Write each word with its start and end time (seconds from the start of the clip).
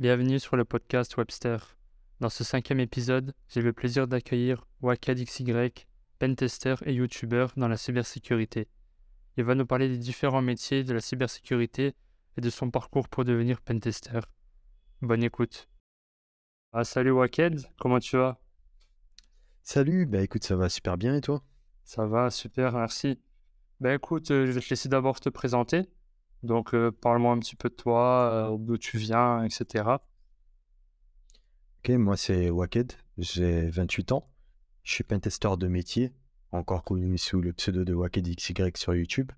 Bienvenue 0.00 0.38
sur 0.38 0.54
le 0.54 0.64
podcast 0.64 1.16
Webster. 1.16 1.76
Dans 2.20 2.28
ce 2.28 2.44
cinquième 2.44 2.78
épisode, 2.78 3.34
j'ai 3.48 3.62
le 3.62 3.72
plaisir 3.72 4.06
d'accueillir 4.06 4.64
Wakad 4.80 5.18
XY, 5.18 5.72
pentester 6.20 6.76
et 6.84 6.92
youtubeur 6.92 7.52
dans 7.56 7.66
la 7.66 7.76
cybersécurité. 7.76 8.68
Il 9.36 9.42
va 9.42 9.56
nous 9.56 9.66
parler 9.66 9.88
des 9.88 9.98
différents 9.98 10.40
métiers 10.40 10.84
de 10.84 10.94
la 10.94 11.00
cybersécurité 11.00 11.96
et 12.36 12.40
de 12.40 12.48
son 12.48 12.70
parcours 12.70 13.08
pour 13.08 13.24
devenir 13.24 13.60
pentester. 13.60 14.20
Bonne 15.02 15.24
écoute. 15.24 15.68
Ah, 16.72 16.84
salut 16.84 17.10
Waked, 17.10 17.68
comment 17.80 17.98
tu 17.98 18.18
vas? 18.18 18.38
Salut, 19.64 20.06
bah 20.06 20.22
écoute, 20.22 20.44
ça 20.44 20.54
va 20.54 20.68
super 20.68 20.96
bien 20.96 21.16
et 21.16 21.20
toi? 21.20 21.42
Ça 21.82 22.06
va, 22.06 22.30
super, 22.30 22.72
merci. 22.72 23.20
Ben 23.80 23.96
écoute, 23.96 24.30
euh, 24.30 24.46
je 24.46 24.52
vais 24.52 24.60
te 24.60 24.70
laisser 24.70 24.88
d'abord 24.88 25.18
te 25.18 25.28
présenter. 25.28 25.88
Donc, 26.42 26.74
euh, 26.74 26.92
parle-moi 26.92 27.32
un 27.32 27.38
petit 27.38 27.56
peu 27.56 27.68
de 27.68 27.74
toi, 27.74 28.52
euh, 28.52 28.56
d'où 28.58 28.78
tu 28.78 28.96
viens, 28.98 29.42
etc. 29.42 29.84
Ok, 31.78 31.90
moi 31.90 32.16
c'est 32.16 32.50
Waked, 32.50 32.92
j'ai 33.18 33.68
28 33.70 34.12
ans, 34.12 34.28
je 34.82 34.94
suis 34.94 35.04
pentester 35.04 35.56
de 35.58 35.68
métier, 35.68 36.12
encore 36.52 36.84
connu 36.84 37.18
sous 37.18 37.40
le 37.40 37.52
pseudo 37.52 37.84
de 37.84 37.94
Waked 37.94 38.24
XY 38.36 38.54
sur 38.76 38.94
YouTube. 38.94 39.32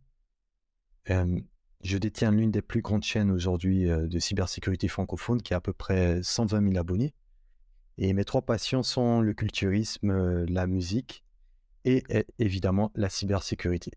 Je 1.82 1.96
détiens 1.96 2.30
l'une 2.30 2.50
des 2.50 2.60
plus 2.60 2.82
grandes 2.82 3.02
chaînes 3.04 3.30
aujourd'hui 3.30 3.88
euh, 3.88 4.06
de 4.06 4.18
cybersécurité 4.18 4.86
francophone 4.86 5.40
qui 5.40 5.54
a 5.54 5.56
à 5.56 5.60
peu 5.60 5.72
près 5.72 6.22
120 6.22 6.62
000 6.68 6.78
abonnés. 6.78 7.14
Et 7.96 8.12
mes 8.12 8.24
trois 8.24 8.42
passions 8.42 8.82
sont 8.82 9.22
le 9.22 9.32
culturisme, 9.32 10.44
la 10.44 10.66
musique 10.66 11.24
et 11.84 12.04
évidemment 12.38 12.92
la 12.94 13.08
cybersécurité. 13.08 13.92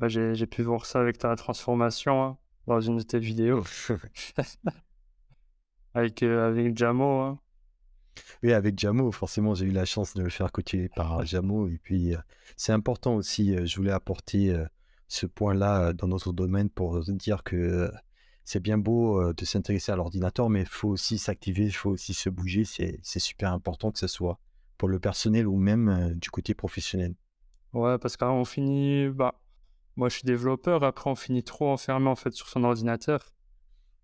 Ouais, 0.00 0.08
j'ai, 0.08 0.46
pu 0.46 0.62
voir 0.62 0.86
ça 0.86 1.00
avec 1.00 1.18
ta 1.18 1.34
transformation 1.36 2.22
hein, 2.22 2.38
dans 2.66 2.80
une 2.80 2.96
de 2.96 3.02
tes 3.02 3.18
vidéos 3.18 3.62
avec, 5.94 6.22
euh, 6.22 6.48
avec 6.48 6.76
Jamo. 6.76 7.20
hein. 7.20 7.38
Oui, 8.42 8.52
avec 8.52 8.78
Jamo, 8.78 9.12
forcément, 9.12 9.54
j'ai 9.54 9.66
eu 9.66 9.70
la 9.70 9.84
chance 9.84 10.14
de 10.14 10.22
me 10.22 10.28
faire 10.28 10.52
coacher 10.52 10.88
par 10.94 11.22
Jamo. 11.26 11.68
Et 11.68 11.78
puis, 11.82 12.14
euh, 12.14 12.18
c'est 12.56 12.72
important 12.72 13.14
aussi, 13.14 13.54
euh, 13.54 13.66
je 13.66 13.76
voulais 13.76 13.92
apporter 13.92 14.50
euh, 14.50 14.64
ce 15.08 15.26
point-là 15.26 15.92
dans 15.92 16.08
notre 16.08 16.32
domaine 16.32 16.70
pour 16.70 17.00
dire 17.00 17.44
que 17.44 17.90
c'est 18.44 18.60
bien 18.60 18.78
beau 18.78 19.32
de 19.32 19.44
s'intéresser 19.44 19.92
à 19.92 19.96
l'ordinateur, 19.96 20.48
mais 20.48 20.62
il 20.62 20.66
faut 20.66 20.88
aussi 20.88 21.18
s'activer, 21.18 21.64
il 21.64 21.72
faut 21.72 21.90
aussi 21.90 22.14
se 22.14 22.30
bouger. 22.30 22.64
C'est 22.64 23.18
super 23.18 23.52
important 23.52 23.92
que 23.92 23.98
ce 23.98 24.06
soit 24.06 24.38
pour 24.78 24.88
le 24.88 24.98
personnel 24.98 25.46
ou 25.46 25.58
même 25.58 26.14
du 26.14 26.30
côté 26.30 26.54
professionnel. 26.54 27.14
Ouais, 27.74 27.98
parce 27.98 28.16
qu'on 28.16 28.46
finit. 28.46 29.10
Bah, 29.10 29.34
moi, 29.96 30.08
je 30.08 30.16
suis 30.16 30.24
développeur. 30.24 30.84
Après, 30.84 31.10
on 31.10 31.14
finit 31.14 31.42
trop 31.42 31.70
enfermé 31.70 32.08
en 32.08 32.16
fait 32.16 32.32
sur 32.32 32.48
son 32.48 32.64
ordinateur. 32.64 33.32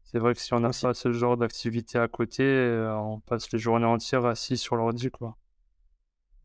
C'est 0.05 0.19
vrai 0.19 0.35
que 0.35 0.41
si 0.41 0.55
on 0.55 0.61
n'a 0.61 0.71
pas 0.71 0.95
ce 0.95 1.13
genre 1.13 1.37
d'activité 1.37 1.99
à 1.99 2.09
côté, 2.09 2.43
euh, 2.43 2.97
on 2.97 3.21
passe 3.21 3.53
les 3.53 3.59
journées 3.59 3.87
entières 3.87 4.25
assis 4.25 4.57
sur 4.57 4.77
l'ordi, 4.77 5.11
quoi. 5.11 5.37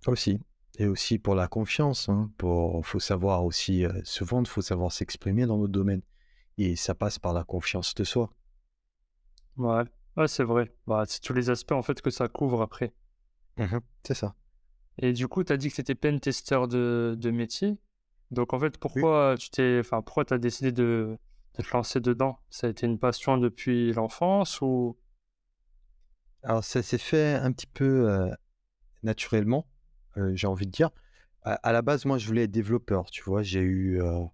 Aussi. 0.06 0.40
Et 0.80 0.88
aussi 0.88 1.18
pour 1.18 1.36
la 1.36 1.48
confiance. 1.48 2.10
Il 2.10 2.84
faut 2.84 3.00
savoir 3.00 3.46
aussi 3.46 3.86
euh, 3.86 4.02
se 4.04 4.24
vendre, 4.24 4.48
il 4.48 4.52
faut 4.52 4.62
savoir 4.62 4.92
s'exprimer 4.92 5.46
dans 5.46 5.58
notre 5.58 5.72
domaine. 5.72 6.02
Et 6.58 6.76
ça 6.76 6.94
passe 6.94 7.20
par 7.20 7.34
la 7.34 7.44
confiance 7.44 7.96
de 7.96 8.04
soi. 8.04 8.34
Ouais, 9.56 9.84
ouais, 10.18 10.28
c'est 10.28 10.44
vrai. 10.44 10.76
Bah, 10.88 11.04
c'est 11.08 11.22
tous 11.22 11.34
les 11.34 11.50
aspects 11.50 11.72
en 11.72 11.84
fait 11.84 12.02
que 12.02 12.10
ça 12.10 12.28
couvre 12.28 12.62
après. 12.62 12.94
C'est 14.04 14.16
ça. 14.16 14.36
Et 14.98 15.14
du 15.14 15.28
coup, 15.28 15.44
tu 15.44 15.54
as 15.54 15.58
dit 15.58 15.70
que 15.70 15.76
tu 15.76 15.82
étais 15.82 15.96
pen 15.96 16.20
tester 16.20 16.68
de, 16.68 17.16
de 17.18 17.32
métier. 17.32 17.78
Donc 18.34 18.54
en 18.54 18.60
fait, 18.60 18.78
pourquoi 18.78 19.36
tu 19.40 19.50
t'es, 19.50 19.78
enfin, 19.80 20.02
pourquoi 20.02 20.26
tu 20.26 20.34
as 20.34 20.38
décidé 20.38 20.72
de, 20.72 21.18
de 21.58 21.64
te 21.64 21.72
lancer 21.72 22.00
dedans? 22.00 22.40
Ça 22.50 22.68
a 22.68 22.70
été 22.70 22.86
une 22.88 23.00
passion 23.00 23.38
depuis 23.38 23.94
l'enfance 23.94 24.60
ou? 24.62 24.98
Alors, 26.42 26.64
ça 26.64 26.82
s'est 26.82 26.98
fait 26.98 27.36
un 27.36 27.54
petit 27.54 27.68
peu 27.68 28.10
euh, 28.10 28.30
naturellement, 29.02 29.66
euh, 30.18 30.32
j'ai 30.36 30.48
envie 30.48 30.66
de 30.66 30.72
dire. 30.72 30.90
À, 31.44 31.54
à 31.54 31.72
la 31.72 31.82
base, 31.82 32.06
moi, 32.06 32.18
je 32.18 32.28
voulais 32.28 32.44
être 32.44 32.52
développeur, 32.52 33.10
tu 33.12 33.24
vois? 33.24 33.44
J'ai 33.44 33.62
eu, 33.62 34.02
euh, 34.02 34.26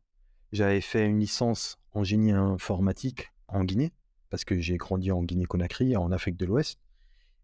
j'avais 0.51 0.81
fait 0.81 1.05
une 1.05 1.19
licence 1.19 1.77
en 1.91 2.03
génie 2.03 2.31
informatique 2.31 3.31
en 3.47 3.63
Guinée, 3.63 3.91
parce 4.29 4.43
que 4.43 4.59
j'ai 4.59 4.77
grandi 4.77 5.11
en 5.11 5.23
Guinée-Conakry, 5.23 5.97
en 5.97 6.11
Afrique 6.11 6.37
de 6.37 6.45
l'Ouest. 6.45 6.79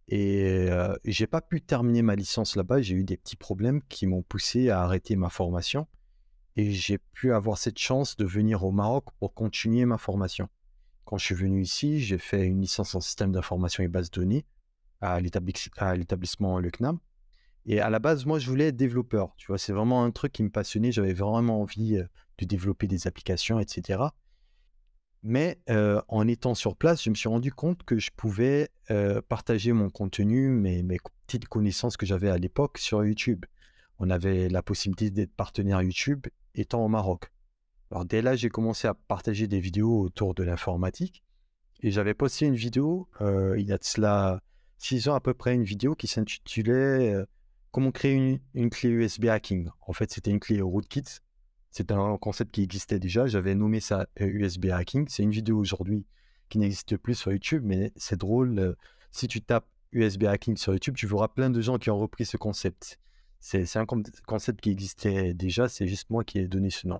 Et 0.07 0.67
euh, 0.69 0.95
j'ai 1.03 1.27
pas 1.27 1.41
pu 1.41 1.61
terminer 1.61 2.01
ma 2.01 2.15
licence 2.15 2.55
là-bas. 2.55 2.81
J'ai 2.81 2.95
eu 2.95 3.03
des 3.03 3.17
petits 3.17 3.35
problèmes 3.35 3.81
qui 3.89 4.05
m'ont 4.07 4.21
poussé 4.21 4.69
à 4.69 4.81
arrêter 4.81 5.15
ma 5.15 5.29
formation. 5.29 5.87
Et 6.57 6.71
j'ai 6.71 6.97
pu 6.97 7.33
avoir 7.33 7.57
cette 7.57 7.77
chance 7.77 8.15
de 8.15 8.25
venir 8.25 8.63
au 8.63 8.71
Maroc 8.71 9.05
pour 9.19 9.33
continuer 9.33 9.85
ma 9.85 9.97
formation. 9.97 10.47
Quand 11.03 11.17
je 11.17 11.25
suis 11.25 11.35
venu 11.35 11.61
ici, 11.61 11.99
j'ai 11.99 12.17
fait 12.17 12.45
une 12.45 12.61
licence 12.61 12.95
en 12.95 13.01
système 13.01 13.31
d'information 13.31 13.83
et 13.83 13.87
base 13.87 14.09
de 14.09 14.21
données 14.21 14.45
à 15.01 15.19
l'établis- 15.19 15.69
à 15.77 15.95
l'établissement 15.95 16.59
Le 16.59 16.71
CNAM. 16.71 16.99
Et 17.65 17.79
à 17.79 17.89
la 17.89 17.99
base, 17.99 18.25
moi, 18.25 18.39
je 18.39 18.49
voulais 18.49 18.67
être 18.67 18.75
développeur. 18.75 19.33
Tu 19.37 19.47
vois, 19.47 19.57
c'est 19.57 19.73
vraiment 19.73 20.03
un 20.03 20.11
truc 20.11 20.31
qui 20.31 20.43
me 20.43 20.49
passionnait. 20.49 20.91
J'avais 20.91 21.13
vraiment 21.13 21.61
envie 21.61 21.97
euh, 21.97 22.05
de 22.37 22.45
développer 22.45 22.87
des 22.87 23.07
applications, 23.07 23.59
etc. 23.59 24.03
Mais 25.23 25.59
euh, 25.69 25.99
en 26.07 26.27
étant 26.27 26.53
sur 26.53 26.75
place, 26.75 27.03
je 27.03 27.09
me 27.09 27.15
suis 27.15 27.27
rendu 27.27 27.51
compte 27.51 27.83
que 27.83 27.97
je 27.97 28.11
pouvais 28.15 28.69
euh, 28.91 29.21
partager 29.27 29.73
mon 29.73 29.89
contenu, 29.89 30.49
mes, 30.49 30.83
mes 30.83 30.99
petites 31.25 31.47
connaissances 31.47 31.97
que 31.97 32.05
j'avais 32.05 32.29
à 32.29 32.37
l'époque 32.37 32.77
sur 32.77 33.03
YouTube. 33.03 33.45
On 33.97 34.11
avait 34.11 34.49
la 34.49 34.61
possibilité 34.61 35.09
d'être 35.09 35.33
partenaire 35.33 35.81
YouTube 35.81 36.27
étant 36.55 36.83
au 36.83 36.87
Maroc. 36.87 37.31
Alors 37.91 38.05
dès 38.05 38.21
là, 38.21 38.35
j'ai 38.35 38.49
commencé 38.49 38.87
à 38.87 38.93
partager 38.93 39.47
des 39.47 39.59
vidéos 39.59 40.01
autour 40.01 40.33
de 40.33 40.43
l'informatique. 40.43 41.23
Et 41.81 41.91
j'avais 41.91 42.13
posté 42.13 42.45
une 42.45 42.55
vidéo, 42.55 43.07
euh, 43.21 43.55
il 43.59 43.67
y 43.67 43.73
a 43.73 43.77
de 43.77 43.83
cela 43.83 44.41
six 44.77 45.07
ans 45.07 45.15
à 45.15 45.19
peu 45.19 45.33
près, 45.33 45.53
une 45.53 45.63
vidéo 45.63 45.95
qui 45.95 46.07
s'intitulait 46.07 47.13
euh, 47.13 47.25
Comment 47.75 47.91
créer 47.91 48.39
une, 48.53 48.69
clé 48.69 48.87
USB 48.87 49.25
hacking. 49.25 49.67
En 49.85 49.91
fait, 49.91 50.09
c'était 50.09 50.31
une 50.31 50.39
clé 50.39 50.61
rootkit. 50.61 51.03
C'est 51.71 51.91
un 51.91 52.17
concept 52.17 52.53
qui 52.53 52.63
existait 52.63 52.99
déjà. 52.99 53.27
J'avais 53.27 53.53
nommé 53.53 53.81
ça 53.81 54.07
euh, 54.21 54.27
USB 54.27 54.67
hacking. 54.67 55.09
C'est 55.09 55.23
une 55.23 55.31
vidéo 55.31 55.57
aujourd'hui 55.57 56.05
qui 56.47 56.57
n'existe 56.57 56.95
plus 56.95 57.15
sur 57.15 57.33
YouTube, 57.33 57.63
mais 57.65 57.91
c'est 57.97 58.15
drôle. 58.15 58.59
euh, 58.59 58.75
si 59.11 59.27
tu 59.27 59.41
tapes 59.41 59.67
USB 59.91 60.23
hacking 60.23 60.55
sur 60.55 60.71
YouTube, 60.71 60.95
tu 60.95 61.05
verras 61.05 61.27
plein 61.27 61.49
de 61.49 61.59
gens 61.59 61.77
qui 61.77 61.89
ont 61.89 61.99
repris 61.99 62.23
ce 62.23 62.37
concept. 62.37 62.97
C'est 63.39 63.77
un 63.77 63.85
con- 63.85 64.03
concept 64.25 64.61
qui 64.61 64.71
existait 64.71 65.33
déjà, 65.33 65.69
c'est 65.69 65.87
juste 65.87 66.09
moi 66.09 66.23
qui 66.23 66.39
ai 66.39 66.47
donné 66.47 66.69
ce 66.69 66.87
nom. 66.87 66.99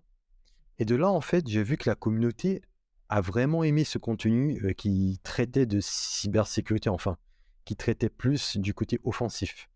Et 0.77 0.85
de 0.85 0.95
là, 0.95 1.09
en 1.09 1.21
fait, 1.21 1.47
j'ai 1.47 1.63
vu 1.63 1.77
que 1.77 1.89
la 1.89 1.95
communauté 1.95 2.61
a 3.09 3.21
vraiment 3.21 3.63
aimé 3.63 3.83
ce 3.83 3.97
contenu 3.97 4.61
euh, 4.63 4.73
qui 4.73 5.19
traitait 5.23 5.65
de 5.65 5.79
cybersécurité, 5.81 6.89
enfin, 6.89 7.17
qui 7.63 7.75
traitait 7.75 8.09
plus 8.09 8.57
du 8.57 8.73
côté 8.73 8.99
offensif. 9.03 9.69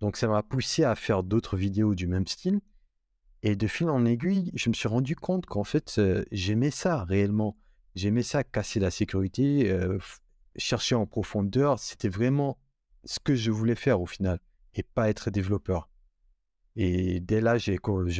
Donc 0.00 0.16
ça 0.16 0.28
m'a 0.28 0.42
poussé 0.42 0.84
à 0.84 0.94
faire 0.94 1.22
d'autres 1.22 1.56
vidéos 1.56 1.94
du 1.94 2.06
même 2.06 2.26
style. 2.26 2.60
Et 3.42 3.56
de 3.56 3.66
fil 3.66 3.88
en 3.88 4.04
aiguille, 4.04 4.50
je 4.54 4.68
me 4.68 4.74
suis 4.74 4.88
rendu 4.88 5.16
compte 5.16 5.46
qu'en 5.46 5.64
fait, 5.64 5.96
euh, 5.98 6.24
j'aimais 6.32 6.70
ça 6.70 7.04
réellement. 7.04 7.56
J'aimais 7.94 8.22
ça, 8.22 8.44
casser 8.44 8.80
la 8.80 8.90
sécurité, 8.90 9.70
euh, 9.70 9.98
chercher 10.56 10.94
en 10.94 11.06
profondeur. 11.06 11.78
C'était 11.78 12.08
vraiment 12.08 12.58
ce 13.04 13.18
que 13.18 13.34
je 13.34 13.50
voulais 13.50 13.74
faire 13.74 14.00
au 14.00 14.06
final, 14.06 14.40
et 14.74 14.82
pas 14.82 15.08
être 15.08 15.30
développeur. 15.30 15.89
Et 16.76 17.20
dès 17.20 17.40
là, 17.40 17.58
je 17.58 17.72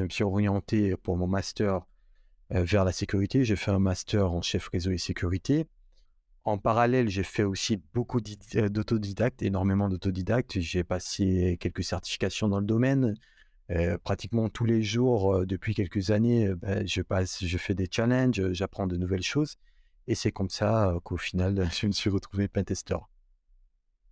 me 0.02 0.08
suis 0.08 0.24
orienté 0.24 0.96
pour 0.96 1.16
mon 1.16 1.26
master 1.26 1.82
euh, 2.52 2.64
vers 2.64 2.84
la 2.84 2.92
sécurité. 2.92 3.44
J'ai 3.44 3.56
fait 3.56 3.70
un 3.70 3.78
master 3.78 4.32
en 4.32 4.42
chef 4.42 4.68
réseau 4.68 4.90
et 4.90 4.98
sécurité. 4.98 5.66
En 6.44 6.58
parallèle, 6.58 7.08
j'ai 7.08 7.22
fait 7.22 7.44
aussi 7.44 7.80
beaucoup 7.94 8.18
euh, 8.56 8.68
d'autodidactes, 8.68 9.42
énormément 9.42 9.88
d'autodidactes. 9.88 10.58
J'ai 10.58 10.82
passé 10.82 11.58
quelques 11.60 11.84
certifications 11.84 12.48
dans 12.48 12.58
le 12.58 12.66
domaine. 12.66 13.14
Euh, 13.70 13.98
pratiquement 13.98 14.48
tous 14.48 14.64
les 14.64 14.82
jours, 14.82 15.46
depuis 15.46 15.76
quelques 15.76 16.10
années, 16.10 16.52
ben, 16.56 16.84
je 16.88 17.02
passe, 17.02 17.44
je 17.44 17.56
fais 17.56 17.74
des 17.74 17.86
challenges, 17.88 18.52
j'apprends 18.52 18.88
de 18.88 18.96
nouvelles 18.96 19.22
choses. 19.22 19.56
Et 20.08 20.16
c'est 20.16 20.32
comme 20.32 20.50
ça 20.50 20.92
qu'au 21.04 21.18
final, 21.18 21.68
je 21.80 21.86
me 21.86 21.92
suis 21.92 22.10
retrouvé 22.10 22.48
pentester. 22.48 22.96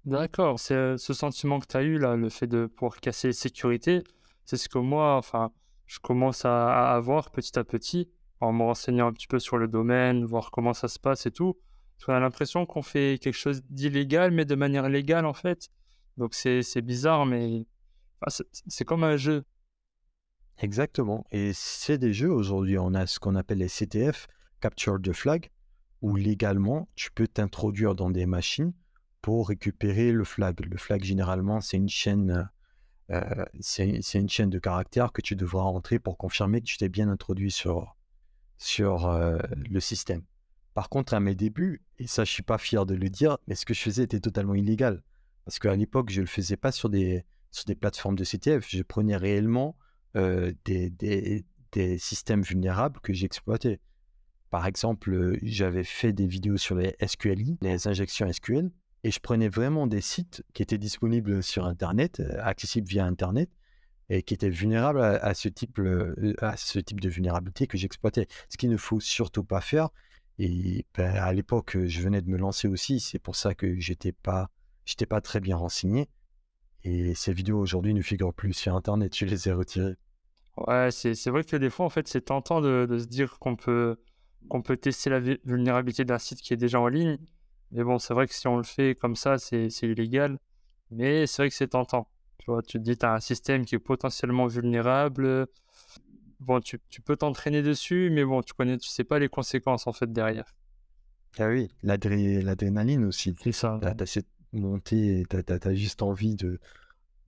D'accord, 0.04 0.60
c'est 0.60 0.96
ce 0.96 1.12
sentiment 1.12 1.58
que 1.58 1.66
tu 1.66 1.76
as 1.76 1.82
eu 1.82 1.98
là, 1.98 2.14
le 2.14 2.28
fait 2.28 2.46
de 2.46 2.66
pouvoir 2.66 3.00
casser 3.00 3.28
les 3.28 3.32
sécurités, 3.32 4.04
c'est 4.48 4.56
ce 4.56 4.68
que 4.70 4.78
moi, 4.78 5.16
enfin, 5.16 5.52
je 5.84 5.98
commence 5.98 6.46
à, 6.46 6.72
à 6.72 6.94
avoir 6.94 7.30
petit 7.30 7.58
à 7.58 7.64
petit 7.64 8.08
en 8.40 8.54
me 8.54 8.62
renseignant 8.62 9.08
un 9.08 9.12
petit 9.12 9.26
peu 9.26 9.38
sur 9.38 9.58
le 9.58 9.68
domaine, 9.68 10.24
voir 10.24 10.50
comment 10.50 10.72
ça 10.72 10.88
se 10.88 10.98
passe 10.98 11.26
et 11.26 11.30
tout. 11.30 11.58
Qu'on 12.02 12.14
a 12.14 12.20
l'impression 12.20 12.64
qu'on 12.64 12.80
fait 12.80 13.18
quelque 13.20 13.36
chose 13.36 13.62
d'illégal, 13.68 14.30
mais 14.30 14.46
de 14.46 14.54
manière 14.54 14.88
légale 14.88 15.26
en 15.26 15.34
fait. 15.34 15.68
Donc 16.16 16.32
c'est 16.32 16.80
bizarre, 16.80 17.26
mais 17.26 17.66
c'est 18.28 18.46
c'est 18.68 18.84
comme 18.86 19.04
un 19.04 19.18
jeu. 19.18 19.44
Exactement. 20.56 21.26
Et 21.30 21.52
c'est 21.52 21.98
des 21.98 22.14
jeux 22.14 22.32
aujourd'hui. 22.32 22.78
On 22.78 22.94
a 22.94 23.06
ce 23.06 23.18
qu'on 23.18 23.34
appelle 23.34 23.58
les 23.58 23.68
CTF, 23.68 24.28
Capture 24.60 24.98
the 25.02 25.12
Flag, 25.12 25.50
où 26.00 26.16
légalement, 26.16 26.88
tu 26.94 27.10
peux 27.10 27.28
t'introduire 27.28 27.94
dans 27.94 28.10
des 28.10 28.24
machines 28.24 28.72
pour 29.20 29.48
récupérer 29.48 30.10
le 30.10 30.24
flag. 30.24 30.64
Le 30.64 30.78
flag, 30.78 31.04
généralement, 31.04 31.60
c'est 31.60 31.76
une 31.76 31.90
chaîne, 31.90 32.48
euh, 33.10 33.44
c'est 33.60 34.02
une 34.14 34.28
chaîne 34.28 34.50
de 34.50 34.58
caractères 34.58 35.12
que 35.12 35.22
tu 35.22 35.34
devras 35.34 35.62
rentrer 35.62 35.98
pour 35.98 36.18
confirmer 36.18 36.60
que 36.60 36.66
tu 36.66 36.76
t'es 36.76 36.88
bien 36.88 37.08
introduit 37.08 37.50
sur, 37.50 37.96
euh, 38.78 39.38
le 39.70 39.80
système. 39.80 40.22
Par 40.74 40.88
contre, 40.88 41.14
à 41.14 41.20
mes 41.20 41.34
débuts, 41.34 41.82
et 41.98 42.06
ça, 42.06 42.24
je 42.24 42.30
suis 42.30 42.42
pas 42.42 42.58
fier 42.58 42.86
de 42.86 42.94
le 42.94 43.08
dire, 43.08 43.38
mais 43.46 43.54
ce 43.54 43.64
que 43.64 43.74
je 43.74 43.80
faisais 43.80 44.04
était 44.04 44.20
totalement 44.20 44.54
illégal. 44.54 45.02
Parce 45.44 45.58
qu'à 45.58 45.74
l'époque, 45.74 46.10
je 46.10 46.20
le 46.20 46.26
faisais 46.26 46.56
pas 46.56 46.72
sur 46.72 46.90
des, 46.90 47.24
plateformes 47.80 48.16
de 48.16 48.24
CTF. 48.24 48.68
Je 48.68 48.82
prenais 48.82 49.16
réellement 49.16 49.76
euh, 50.16 50.52
des, 50.64 50.90
des, 50.90 51.98
systèmes 51.98 52.42
vulnérables 52.42 53.00
que 53.00 53.12
j'exploitais. 53.12 53.80
Par 54.50 54.66
exemple, 54.66 55.38
j'avais 55.42 55.84
fait 55.84 56.12
des 56.12 56.26
vidéos 56.26 56.58
sur 56.58 56.74
les 56.74 56.94
SQLI, 57.04 57.58
les 57.60 57.88
injections 57.88 58.30
SQL, 58.30 58.70
et 59.04 59.10
je 59.10 59.20
prenais 59.20 59.48
vraiment 59.48 59.86
des 59.86 60.00
sites 60.00 60.44
qui 60.54 60.62
étaient 60.62 60.78
disponibles 60.78 61.42
sur 61.42 61.66
Internet, 61.66 62.20
euh, 62.20 62.40
accessibles 62.42 62.88
via 62.88 63.04
Internet, 63.04 63.50
et 64.10 64.22
qui 64.22 64.34
étaient 64.34 64.48
vulnérables 64.48 65.00
à, 65.00 65.34
ce, 65.34 65.48
type, 65.48 65.78
euh, 65.78 66.34
à 66.40 66.56
ce 66.56 66.78
type 66.78 67.00
de 67.00 67.08
vulnérabilité 67.08 67.66
que 67.66 67.76
j'exploitais. 67.76 68.26
Ce 68.48 68.56
qu'il 68.56 68.70
ne 68.70 68.76
faut 68.78 69.00
surtout 69.00 69.44
pas 69.44 69.60
faire. 69.60 69.90
Et 70.38 70.86
ben, 70.96 71.14
à 71.14 71.32
l'époque, 71.32 71.76
je 71.84 72.00
venais 72.00 72.22
de 72.22 72.28
me 72.28 72.38
lancer 72.38 72.68
aussi, 72.68 73.00
c'est 73.00 73.18
pour 73.18 73.36
ça 73.36 73.54
que 73.54 73.78
j'étais 73.78 74.12
pas, 74.12 74.50
j'étais 74.84 75.04
pas 75.04 75.20
très 75.20 75.40
bien 75.40 75.56
renseigné. 75.56 76.08
Et 76.84 77.14
ces 77.14 77.32
vidéos 77.32 77.58
aujourd'hui 77.58 77.92
ne 77.92 78.00
figurent 78.00 78.32
plus 78.32 78.54
sur 78.54 78.74
Internet, 78.74 79.14
je 79.14 79.26
les 79.26 79.48
ai 79.48 79.52
retirées. 79.52 79.96
Ouais, 80.56 80.90
c'est 80.90 81.28
vrai 81.28 81.44
que 81.44 81.56
des 81.56 81.70
fois, 81.70 81.86
en 81.86 81.90
fait, 81.90 82.08
c'est 82.08 82.22
tentant 82.22 82.60
de, 82.60 82.86
de 82.88 82.98
se 82.98 83.06
dire 83.06 83.38
qu'on 83.38 83.56
peut, 83.56 83.96
qu'on 84.48 84.62
peut 84.62 84.76
tester 84.76 85.10
la 85.10 85.20
vulnérabilité 85.20 86.04
d'un 86.04 86.18
site 86.18 86.40
qui 86.40 86.54
est 86.54 86.56
déjà 86.56 86.80
en 86.80 86.88
ligne. 86.88 87.18
Mais 87.72 87.84
bon, 87.84 87.98
c'est 87.98 88.14
vrai 88.14 88.26
que 88.26 88.34
si 88.34 88.46
on 88.48 88.56
le 88.56 88.62
fait 88.62 88.94
comme 88.94 89.16
ça, 89.16 89.38
c'est 89.38 89.68
illégal. 89.82 90.38
Mais 90.90 91.26
c'est 91.26 91.42
vrai 91.42 91.48
que 91.50 91.54
c'est 91.54 91.68
tentant. 91.68 92.08
Tu 92.38 92.50
vois, 92.50 92.62
tu 92.62 92.78
te 92.78 92.82
dis, 92.82 92.96
tu 92.96 93.04
as 93.04 93.12
un 93.12 93.20
système 93.20 93.64
qui 93.64 93.74
est 93.74 93.80
potentiellement 93.80 94.46
vulnérable. 94.46 95.46
Bon, 96.40 96.60
tu, 96.60 96.80
tu 96.88 97.02
peux 97.02 97.16
t'entraîner 97.16 97.62
dessus, 97.62 98.10
mais 98.10 98.24
bon, 98.24 98.42
tu 98.42 98.54
connais, 98.54 98.78
tu 98.78 98.88
sais 98.88 99.04
pas 99.04 99.18
les 99.18 99.28
conséquences 99.28 99.86
en 99.86 99.92
fait 99.92 100.10
derrière. 100.12 100.54
Ah 101.38 101.48
oui, 101.48 101.68
l'adrénaline 101.82 103.04
aussi. 103.04 103.34
C'est 103.42 103.52
ça. 103.52 103.78
Tu 103.82 104.02
as, 104.02 104.06
cette 104.06 104.28
montée, 104.52 105.24
tu 105.28 105.36
as, 105.36 105.74
juste 105.74 106.02
envie 106.02 106.36
de, 106.36 106.58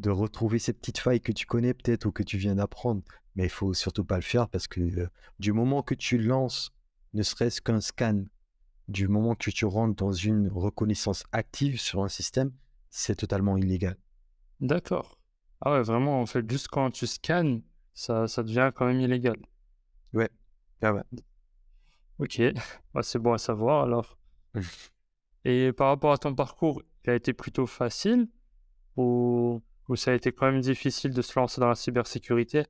de 0.00 0.10
retrouver 0.10 0.58
ces 0.58 0.72
petites 0.72 0.98
failles 0.98 1.20
que 1.20 1.32
tu 1.32 1.46
connais 1.46 1.74
peut-être 1.74 2.06
ou 2.06 2.12
que 2.12 2.22
tu 2.22 2.38
viens 2.38 2.54
d'apprendre. 2.54 3.02
Mais 3.36 3.44
il 3.44 3.50
faut 3.50 3.74
surtout 3.74 4.04
pas 4.04 4.16
le 4.16 4.22
faire 4.22 4.48
parce 4.48 4.66
que 4.66 4.80
euh, 4.80 5.08
du 5.38 5.52
moment 5.52 5.82
que 5.82 5.94
tu 5.94 6.18
lances 6.18 6.72
ne 7.14 7.22
serait-ce 7.22 7.60
qu'un 7.60 7.80
scan, 7.80 8.24
du 8.90 9.08
moment 9.08 9.34
que 9.34 9.50
tu 9.50 9.64
rentres 9.64 9.96
dans 9.96 10.12
une 10.12 10.48
reconnaissance 10.48 11.24
active 11.32 11.80
sur 11.80 12.02
un 12.04 12.08
système, 12.08 12.52
c'est 12.90 13.16
totalement 13.16 13.56
illégal. 13.56 13.96
D'accord. 14.60 15.18
Ah 15.60 15.72
ouais, 15.72 15.82
vraiment, 15.82 16.20
en 16.20 16.26
fait, 16.26 16.48
juste 16.50 16.68
quand 16.68 16.90
tu 16.90 17.06
scannes, 17.06 17.62
ça, 17.94 18.28
ça 18.28 18.42
devient 18.42 18.72
quand 18.74 18.86
même 18.86 19.00
illégal. 19.00 19.36
Ouais. 20.12 20.30
Ah 20.82 20.94
ouais. 20.94 21.02
Ok, 22.18 22.40
bah, 22.94 23.02
c'est 23.02 23.18
bon 23.18 23.32
à 23.32 23.38
savoir 23.38 23.84
alors. 23.84 24.18
Et 25.44 25.72
par 25.72 25.88
rapport 25.88 26.12
à 26.12 26.18
ton 26.18 26.34
parcours, 26.34 26.82
il 27.04 27.10
a 27.10 27.14
été 27.14 27.32
plutôt 27.32 27.66
facile 27.66 28.28
ou, 28.96 29.62
ou 29.88 29.96
ça 29.96 30.12
a 30.12 30.14
été 30.14 30.32
quand 30.32 30.50
même 30.52 30.60
difficile 30.60 31.12
de 31.12 31.22
se 31.22 31.38
lancer 31.38 31.60
dans 31.60 31.68
la 31.68 31.74
cybersécurité? 31.74 32.64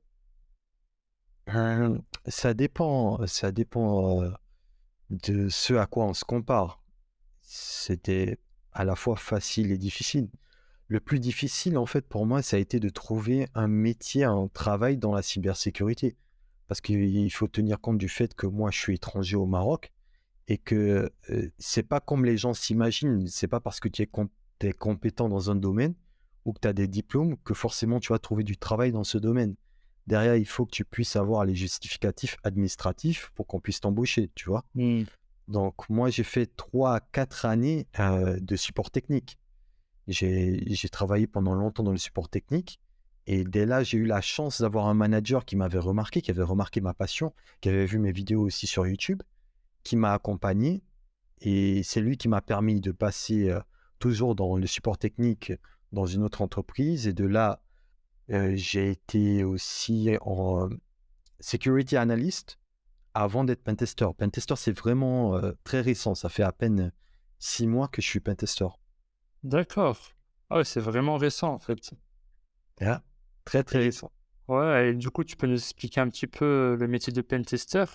Euh, 1.49 1.97
ça 2.27 2.53
dépend, 2.53 3.25
ça 3.27 3.51
dépend 3.51 4.23
euh, 4.23 4.31
de 5.11 5.49
ce 5.49 5.73
à 5.73 5.85
quoi 5.85 6.05
on 6.05 6.13
se 6.13 6.23
compare. 6.23 6.81
C'était 7.41 8.39
à 8.71 8.85
la 8.85 8.95
fois 8.95 9.17
facile 9.17 9.71
et 9.71 9.77
difficile. 9.77 10.29
Le 10.87 10.99
plus 10.99 11.19
difficile, 11.19 11.77
en 11.77 11.85
fait, 11.85 12.07
pour 12.07 12.25
moi, 12.25 12.41
ça 12.41 12.57
a 12.57 12.59
été 12.59 12.79
de 12.79 12.89
trouver 12.89 13.47
un 13.53 13.67
métier, 13.67 14.23
un 14.23 14.47
travail 14.47 14.97
dans 14.97 15.13
la 15.13 15.21
cybersécurité. 15.21 16.17
Parce 16.67 16.81
qu'il 16.81 17.31
faut 17.31 17.47
tenir 17.47 17.79
compte 17.81 17.97
du 17.97 18.09
fait 18.09 18.33
que 18.33 18.47
moi, 18.47 18.71
je 18.71 18.79
suis 18.79 18.95
étranger 18.95 19.35
au 19.35 19.45
Maroc 19.45 19.91
et 20.47 20.57
que 20.57 21.11
euh, 21.29 21.51
c'est 21.57 21.83
pas 21.83 21.99
comme 21.99 22.25
les 22.25 22.37
gens 22.37 22.53
s'imaginent. 22.53 23.27
C'est 23.27 23.47
pas 23.47 23.59
parce 23.59 23.79
que 23.79 23.89
tu 23.89 24.01
es, 24.01 24.09
es 24.61 24.73
compétent 24.73 25.27
dans 25.27 25.51
un 25.51 25.55
domaine 25.55 25.95
ou 26.45 26.53
que 26.53 26.59
tu 26.61 26.67
as 26.67 26.73
des 26.73 26.87
diplômes 26.87 27.37
que 27.43 27.53
forcément 27.53 27.99
tu 27.99 28.13
vas 28.13 28.19
trouver 28.19 28.43
du 28.43 28.57
travail 28.57 28.91
dans 28.91 29.03
ce 29.03 29.17
domaine. 29.17 29.55
Derrière, 30.11 30.35
il 30.35 30.45
faut 30.45 30.65
que 30.65 30.71
tu 30.71 30.83
puisses 30.83 31.15
avoir 31.15 31.45
les 31.45 31.55
justificatifs 31.55 32.35
administratifs 32.43 33.31
pour 33.33 33.47
qu'on 33.47 33.61
puisse 33.61 33.79
t'embaucher, 33.79 34.29
tu 34.35 34.49
vois. 34.49 34.65
Mmh. 34.75 35.03
Donc, 35.47 35.87
moi, 35.87 36.09
j'ai 36.09 36.25
fait 36.25 36.53
3 36.57 36.95
à 36.95 36.99
4 36.99 37.45
années 37.45 37.87
euh, 37.97 38.37
de 38.41 38.57
support 38.57 38.91
technique. 38.91 39.37
J'ai 40.09 40.89
travaillé 40.91 41.27
pendant 41.27 41.53
longtemps 41.53 41.83
dans 41.83 41.93
le 41.93 41.97
support 41.97 42.27
technique. 42.27 42.81
Et 43.25 43.45
dès 43.45 43.65
là, 43.65 43.83
j'ai 43.83 43.99
eu 43.99 44.05
la 44.05 44.19
chance 44.19 44.59
d'avoir 44.59 44.87
un 44.87 44.93
manager 44.95 45.45
qui 45.45 45.55
m'avait 45.55 45.79
remarqué, 45.79 46.21
qui 46.21 46.31
avait 46.31 46.43
remarqué 46.43 46.81
ma 46.81 46.93
passion, 46.93 47.33
qui 47.61 47.69
avait 47.69 47.85
vu 47.85 47.97
mes 47.97 48.11
vidéos 48.11 48.41
aussi 48.41 48.67
sur 48.67 48.85
YouTube, 48.85 49.23
qui 49.83 49.95
m'a 49.95 50.11
accompagné. 50.11 50.83
Et 51.39 51.83
c'est 51.83 52.01
lui 52.01 52.17
qui 52.17 52.27
m'a 52.27 52.41
permis 52.41 52.81
de 52.81 52.91
passer 52.91 53.49
euh, 53.49 53.61
toujours 53.99 54.35
dans 54.35 54.57
le 54.57 54.67
support 54.67 54.97
technique 54.97 55.53
dans 55.93 56.05
une 56.05 56.21
autre 56.21 56.41
entreprise. 56.41 57.07
Et 57.07 57.13
de 57.13 57.23
là, 57.23 57.63
j'ai 58.53 58.91
été 58.91 59.43
aussi 59.43 60.15
en 60.21 60.69
security 61.39 61.97
analyst 61.97 62.57
avant 63.13 63.43
d'être 63.43 63.63
pentester. 63.63 64.07
Pentester, 64.17 64.55
c'est 64.55 64.71
vraiment 64.71 65.39
très 65.63 65.81
récent. 65.81 66.15
Ça 66.15 66.29
fait 66.29 66.43
à 66.43 66.51
peine 66.51 66.91
six 67.39 67.67
mois 67.67 67.87
que 67.87 68.01
je 68.01 68.07
suis 68.07 68.19
pentester. 68.19 68.67
D'accord. 69.43 69.97
Ah 70.49 70.57
ouais, 70.57 70.63
c'est 70.63 70.79
vraiment 70.79 71.17
récent 71.17 71.53
en 71.53 71.59
fait. 71.59 71.91
Yeah. 72.79 73.03
Très 73.45 73.63
très 73.63 73.79
récent. 73.79 74.11
Ouais, 74.47 74.89
et 74.89 74.93
du 74.93 75.09
coup, 75.09 75.23
tu 75.23 75.35
peux 75.35 75.47
nous 75.47 75.55
expliquer 75.55 76.01
un 76.01 76.09
petit 76.09 76.27
peu 76.27 76.75
le 76.79 76.87
métier 76.87 77.13
de 77.13 77.21
pentester? 77.21 77.85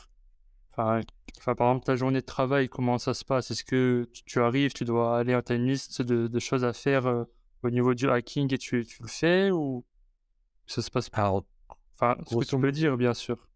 Enfin, 0.72 1.00
enfin, 1.38 1.54
par 1.54 1.68
exemple, 1.68 1.86
ta 1.86 1.96
journée 1.96 2.20
de 2.20 2.26
travail, 2.26 2.68
comment 2.68 2.98
ça 2.98 3.14
se 3.14 3.24
passe? 3.24 3.50
Est-ce 3.50 3.64
que 3.64 4.08
tu, 4.12 4.40
arrives, 4.40 4.72
tu 4.72 4.84
dois 4.84 5.18
aller, 5.18 5.38
tu 5.44 5.52
as 5.52 5.56
une 5.56 5.66
liste 5.66 6.02
de, 6.02 6.38
choses 6.38 6.64
à 6.64 6.72
faire 6.72 7.26
au 7.62 7.70
niveau 7.70 7.94
du 7.94 8.08
hacking 8.08 8.52
et 8.54 8.58
tu, 8.58 8.84
tu 8.86 9.02
le 9.02 9.08
fais 9.08 9.50
ou 9.50 9.84
ça 10.66 10.82
se 10.82 10.90
passe 10.90 11.08
Alors, 11.12 11.44
Enfin, 11.98 12.16
ce 12.26 12.36
que 12.36 12.44
tu 12.44 12.60
peux 12.60 12.72
dire, 12.72 12.96
bien 12.96 13.14
sûr. 13.14 13.48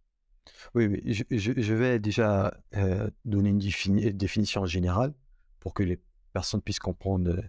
Oui, 0.75 0.87
oui. 0.87 1.13
Je, 1.13 1.25
je, 1.31 1.75
vais 1.75 1.99
déjà 1.99 2.55
euh, 2.75 3.11
donner 3.25 3.51
une 3.51 3.59
définition 3.59 4.65
générale 4.65 5.13
pour 5.61 5.75
que 5.75 5.83
les 5.83 6.01
personnes 6.33 6.63
puissent 6.63 6.79
comprendre 6.79 7.31
euh, 7.31 7.43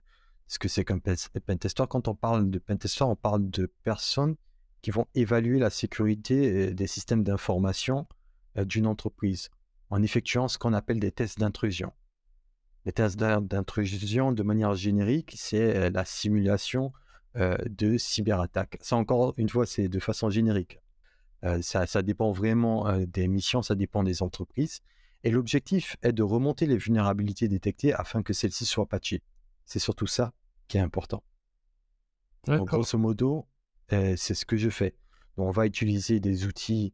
ce 0.47 0.59
que 0.59 0.67
c'est 0.67 0.83
qu'un 0.83 0.99
pentester. 0.99 1.83
Quand 1.89 2.07
on 2.09 2.15
parle 2.15 2.49
de 2.49 2.59
pentester, 2.59 3.03
on 3.03 3.15
parle 3.15 3.49
de 3.49 3.67
personnes 3.83 4.35
qui 4.81 4.91
vont 4.91 5.07
évaluer 5.15 5.59
la 5.59 5.69
sécurité 5.69 6.69
euh, 6.69 6.73
des 6.73 6.87
systèmes 6.87 7.23
d'information 7.23 8.07
d'une 8.57 8.85
entreprise 8.85 9.49
en 9.91 10.03
effectuant 10.03 10.49
ce 10.49 10.57
qu'on 10.57 10.73
appelle 10.73 10.99
des 10.99 11.13
tests 11.13 11.39
d'intrusion. 11.39 11.93
Les 12.83 12.91
tests 12.91 13.17
d'intrusion, 13.17 14.33
de 14.33 14.43
manière 14.43 14.75
générique, 14.75 15.35
c'est 15.37 15.89
la 15.89 16.03
simulation 16.03 16.91
de 17.35 17.97
cyberattaque. 17.97 18.77
Ça, 18.81 18.97
encore 18.97 19.33
une 19.37 19.49
fois, 19.49 19.65
c'est 19.65 19.87
de 19.87 19.99
façon 19.99 20.29
générique. 20.29 20.79
Euh, 21.43 21.61
ça, 21.61 21.87
ça, 21.87 22.01
dépend 22.01 22.31
vraiment 22.31 22.87
euh, 22.87 23.05
des 23.05 23.27
missions, 23.27 23.61
ça 23.61 23.75
dépend 23.75 24.03
des 24.03 24.21
entreprises. 24.21 24.81
Et 25.23 25.31
l'objectif 25.31 25.97
est 26.01 26.13
de 26.13 26.23
remonter 26.23 26.65
les 26.65 26.77
vulnérabilités 26.77 27.47
détectées 27.47 27.93
afin 27.93 28.21
que 28.23 28.33
celles-ci 28.33 28.65
soient 28.65 28.87
patchées. 28.87 29.21
C'est 29.65 29.79
surtout 29.79 30.07
ça 30.07 30.33
qui 30.67 30.77
est 30.77 30.81
important. 30.81 31.23
Donc, 32.45 32.67
grosso 32.67 32.97
modo, 32.97 33.47
c'est 33.89 34.33
ce 34.33 34.45
que 34.45 34.57
je 34.57 34.69
fais. 34.69 34.95
on 35.37 35.51
va 35.51 35.67
utiliser 35.67 36.19
des 36.19 36.45
outils 36.45 36.93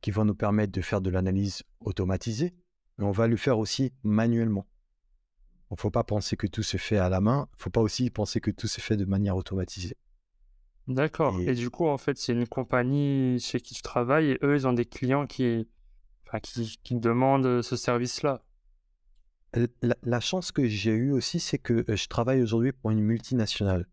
qui 0.00 0.10
vont 0.10 0.24
nous 0.24 0.34
permettre 0.34 0.72
de 0.72 0.80
faire 0.80 1.00
de 1.00 1.10
l'analyse 1.10 1.62
automatisée, 1.80 2.54
mais 2.96 3.04
on 3.04 3.12
va 3.12 3.28
le 3.28 3.36
faire 3.36 3.58
aussi 3.58 3.92
manuellement. 4.02 4.66
Il 5.70 5.74
ne 5.74 5.80
faut 5.80 5.90
pas 5.90 6.04
penser 6.04 6.36
que 6.36 6.46
tout 6.46 6.62
se 6.62 6.76
fait 6.76 6.96
à 6.96 7.08
la 7.08 7.20
main. 7.20 7.48
Il 7.52 7.56
ne 7.56 7.62
faut 7.62 7.70
pas 7.70 7.80
aussi 7.80 8.08
penser 8.10 8.40
que 8.40 8.50
tout 8.50 8.68
se 8.68 8.80
fait 8.80 8.96
de 8.96 9.04
manière 9.04 9.36
automatisée. 9.36 9.96
D'accord. 10.86 11.38
Et... 11.40 11.54
du 11.54 11.68
coup, 11.68 11.86
en 11.86 11.98
fait, 11.98 12.16
c'est 12.16 12.32
une 12.32 12.48
compagnie 12.48 13.38
chez 13.38 13.60
qui 13.60 13.74
tu 13.74 13.82
travailles 13.82 14.30
et 14.30 14.38
eux, 14.42 14.56
ils 14.56 14.66
ont 14.66 14.72
des 14.72 14.86
clients 14.86 15.26
qui, 15.26 15.68
enfin, 16.26 16.40
qui, 16.40 16.78
qui 16.82 16.94
demandent 16.94 17.60
ce 17.60 17.76
service-là. 17.76 18.42
La, 20.02 20.20
chance 20.20 20.52
que 20.52 20.66
j'ai 20.66 20.90
eue 20.90 21.12
aussi, 21.12 21.40
c'est 21.40 21.58
que 21.58 21.84
euh, 21.88 21.96
je 21.96 22.06
travaille 22.08 22.42
aujourd'hui 22.42 22.72
pour 22.72 22.90
une 22.90 23.00
multinationale. 23.00 23.86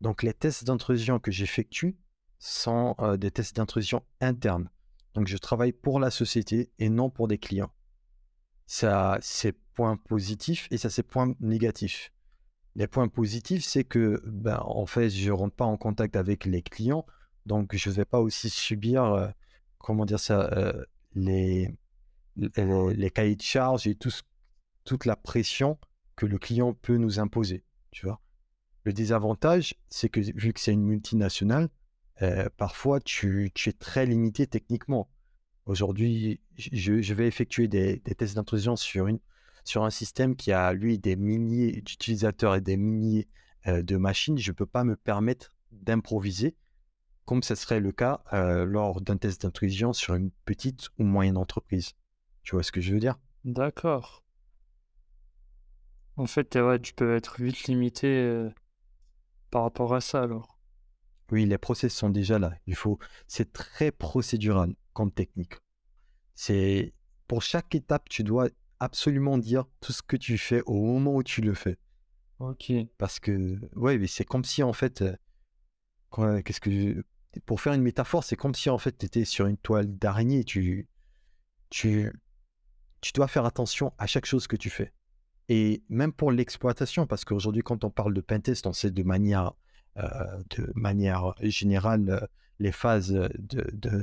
Donc, 0.00 0.22
les 0.22 0.32
tests 0.32 0.64
d'intrusion 0.64 1.18
que 1.18 1.30
j'effectue 1.30 1.96
sont 2.38 2.94
euh, 3.00 3.16
des 3.16 3.30
tests 3.30 3.56
d'intrusion 3.56 4.02
internes. 4.20 4.70
Donc, 5.14 5.26
je 5.26 5.36
travaille 5.36 5.72
pour 5.72 6.00
la 6.00 6.10
société 6.10 6.70
et 6.78 6.88
non 6.88 7.10
pour 7.10 7.28
des 7.28 7.38
clients. 7.38 7.72
Ça, 8.66 9.18
c'est 9.20 9.52
points 9.74 9.96
positifs 9.96 10.68
et 10.70 10.78
ça, 10.78 10.90
c'est 10.90 11.02
points 11.02 11.34
négatifs. 11.40 12.12
Les 12.74 12.86
points 12.86 13.08
positifs, 13.08 13.64
c'est 13.64 13.84
que, 13.84 14.22
ben, 14.24 14.60
en 14.64 14.86
fait, 14.86 15.10
je 15.10 15.28
ne 15.28 15.32
rentre 15.32 15.54
pas 15.54 15.64
en 15.64 15.76
contact 15.76 16.16
avec 16.16 16.46
les 16.46 16.62
clients, 16.62 17.04
donc 17.44 17.76
je 17.76 17.90
ne 17.90 17.94
vais 17.94 18.04
pas 18.04 18.20
aussi 18.20 18.48
subir, 18.48 19.04
euh, 19.04 19.28
comment 19.78 20.06
dire 20.06 20.20
ça, 20.20 20.50
euh, 20.52 20.84
les, 21.14 21.74
les, 22.36 23.10
cahiers 23.10 23.36
de 23.36 23.42
charges 23.42 23.86
et 23.86 23.94
tout, 23.94 24.12
toute 24.84 25.04
la 25.04 25.16
pression 25.16 25.78
que 26.16 26.24
le 26.24 26.38
client 26.38 26.72
peut 26.72 26.96
nous 26.96 27.18
imposer, 27.18 27.64
tu 27.90 28.06
vois. 28.06 28.20
Le 28.84 28.92
désavantage, 28.92 29.74
c'est 29.90 30.08
que 30.08 30.20
vu 30.20 30.52
que 30.52 30.60
c'est 30.60 30.72
une 30.72 30.84
multinationale, 30.84 31.68
euh, 32.22 32.48
parfois 32.56 33.00
tu, 33.00 33.52
es 33.66 33.72
très 33.72 34.06
limité 34.06 34.46
techniquement. 34.46 35.08
Aujourd'hui, 35.66 36.40
je, 36.56 37.14
vais 37.14 37.28
effectuer 37.28 37.68
des, 37.68 37.98
des 37.98 38.14
tests 38.14 38.34
d'intrusion 38.34 38.76
sur 38.76 39.06
une, 39.06 39.20
sur 39.64 39.84
un 39.84 39.90
système 39.90 40.34
qui 40.36 40.52
a, 40.52 40.72
lui, 40.72 40.98
des 40.98 41.16
milliers 41.16 41.80
d'utilisateurs 41.82 42.56
et 42.56 42.60
des 42.60 42.76
milliers 42.76 43.28
euh, 43.68 43.82
de 43.82 43.96
machines, 43.96 44.38
je 44.38 44.50
ne 44.50 44.56
peux 44.56 44.66
pas 44.66 44.84
me 44.84 44.96
permettre 44.96 45.54
d'improviser 45.70 46.56
comme 47.24 47.42
ce 47.42 47.54
serait 47.54 47.80
le 47.80 47.92
cas 47.92 48.22
euh, 48.32 48.64
lors 48.64 49.00
d'un 49.00 49.16
test 49.16 49.42
d'intrusion 49.42 49.92
sur 49.92 50.14
une 50.14 50.30
petite 50.44 50.88
ou 50.98 51.04
moyenne 51.04 51.36
entreprise. 51.36 51.92
Tu 52.42 52.56
vois 52.56 52.64
ce 52.64 52.72
que 52.72 52.80
je 52.80 52.92
veux 52.92 52.98
dire? 52.98 53.18
D'accord. 53.44 54.24
En 56.16 56.26
fait, 56.26 56.56
ouais, 56.56 56.80
tu 56.80 56.92
peux 56.92 57.14
être 57.14 57.40
vite 57.40 57.64
limité 57.64 58.08
euh, 58.08 58.50
par 59.50 59.62
rapport 59.62 59.94
à 59.94 60.00
ça 60.00 60.22
alors. 60.22 60.58
Oui, 61.30 61.46
les 61.46 61.58
process 61.58 61.94
sont 61.94 62.10
déjà 62.10 62.38
là. 62.38 62.52
Il 62.66 62.74
faut, 62.74 62.98
c'est 63.26 63.52
très 63.52 63.92
procédural 63.92 64.74
comme 64.92 65.12
technique. 65.12 65.54
C'est 66.34 66.94
pour 67.28 67.42
chaque 67.42 67.74
étape, 67.74 68.08
tu 68.08 68.24
dois 68.24 68.48
absolument 68.80 69.38
dire 69.38 69.64
tout 69.80 69.92
ce 69.92 70.02
que 70.02 70.16
tu 70.16 70.38
fais 70.38 70.62
au 70.66 70.74
moment 70.74 71.16
où 71.16 71.22
tu 71.22 71.40
le 71.40 71.54
fais. 71.54 71.78
Ok. 72.38 72.72
Parce 72.98 73.20
que, 73.20 73.58
ouais, 73.76 73.98
mais 73.98 74.08
c'est 74.08 74.24
comme 74.24 74.44
si 74.44 74.62
en 74.62 74.72
fait, 74.72 75.02
euh, 76.18 76.42
qu'est-ce 76.42 76.60
que, 76.60 77.04
pour 77.46 77.60
faire 77.60 77.72
une 77.72 77.82
métaphore, 77.82 78.24
c'est 78.24 78.36
comme 78.36 78.54
si 78.54 78.68
en 78.70 78.78
fait 78.78 78.98
tu 78.98 79.06
étais 79.06 79.24
sur 79.24 79.46
une 79.46 79.56
toile 79.56 79.96
d'araignée. 79.96 80.44
Tu, 80.44 80.88
tu, 81.70 82.12
tu 83.00 83.12
dois 83.12 83.28
faire 83.28 83.44
attention 83.44 83.92
à 83.98 84.06
chaque 84.06 84.26
chose 84.26 84.46
que 84.46 84.56
tu 84.56 84.70
fais. 84.70 84.92
Et 85.48 85.82
même 85.88 86.12
pour 86.12 86.32
l'exploitation, 86.32 87.06
parce 87.06 87.24
qu'aujourd'hui, 87.24 87.62
quand 87.62 87.84
on 87.84 87.90
parle 87.90 88.14
de 88.14 88.20
pentest, 88.20 88.66
on 88.66 88.72
sait 88.72 88.90
de 88.90 89.02
manière, 89.02 89.52
euh, 89.96 90.42
de 90.56 90.72
manière 90.74 91.34
générale 91.40 92.10
euh, 92.10 92.26
les 92.58 92.72
phases 92.72 93.12
d'un 93.12 93.28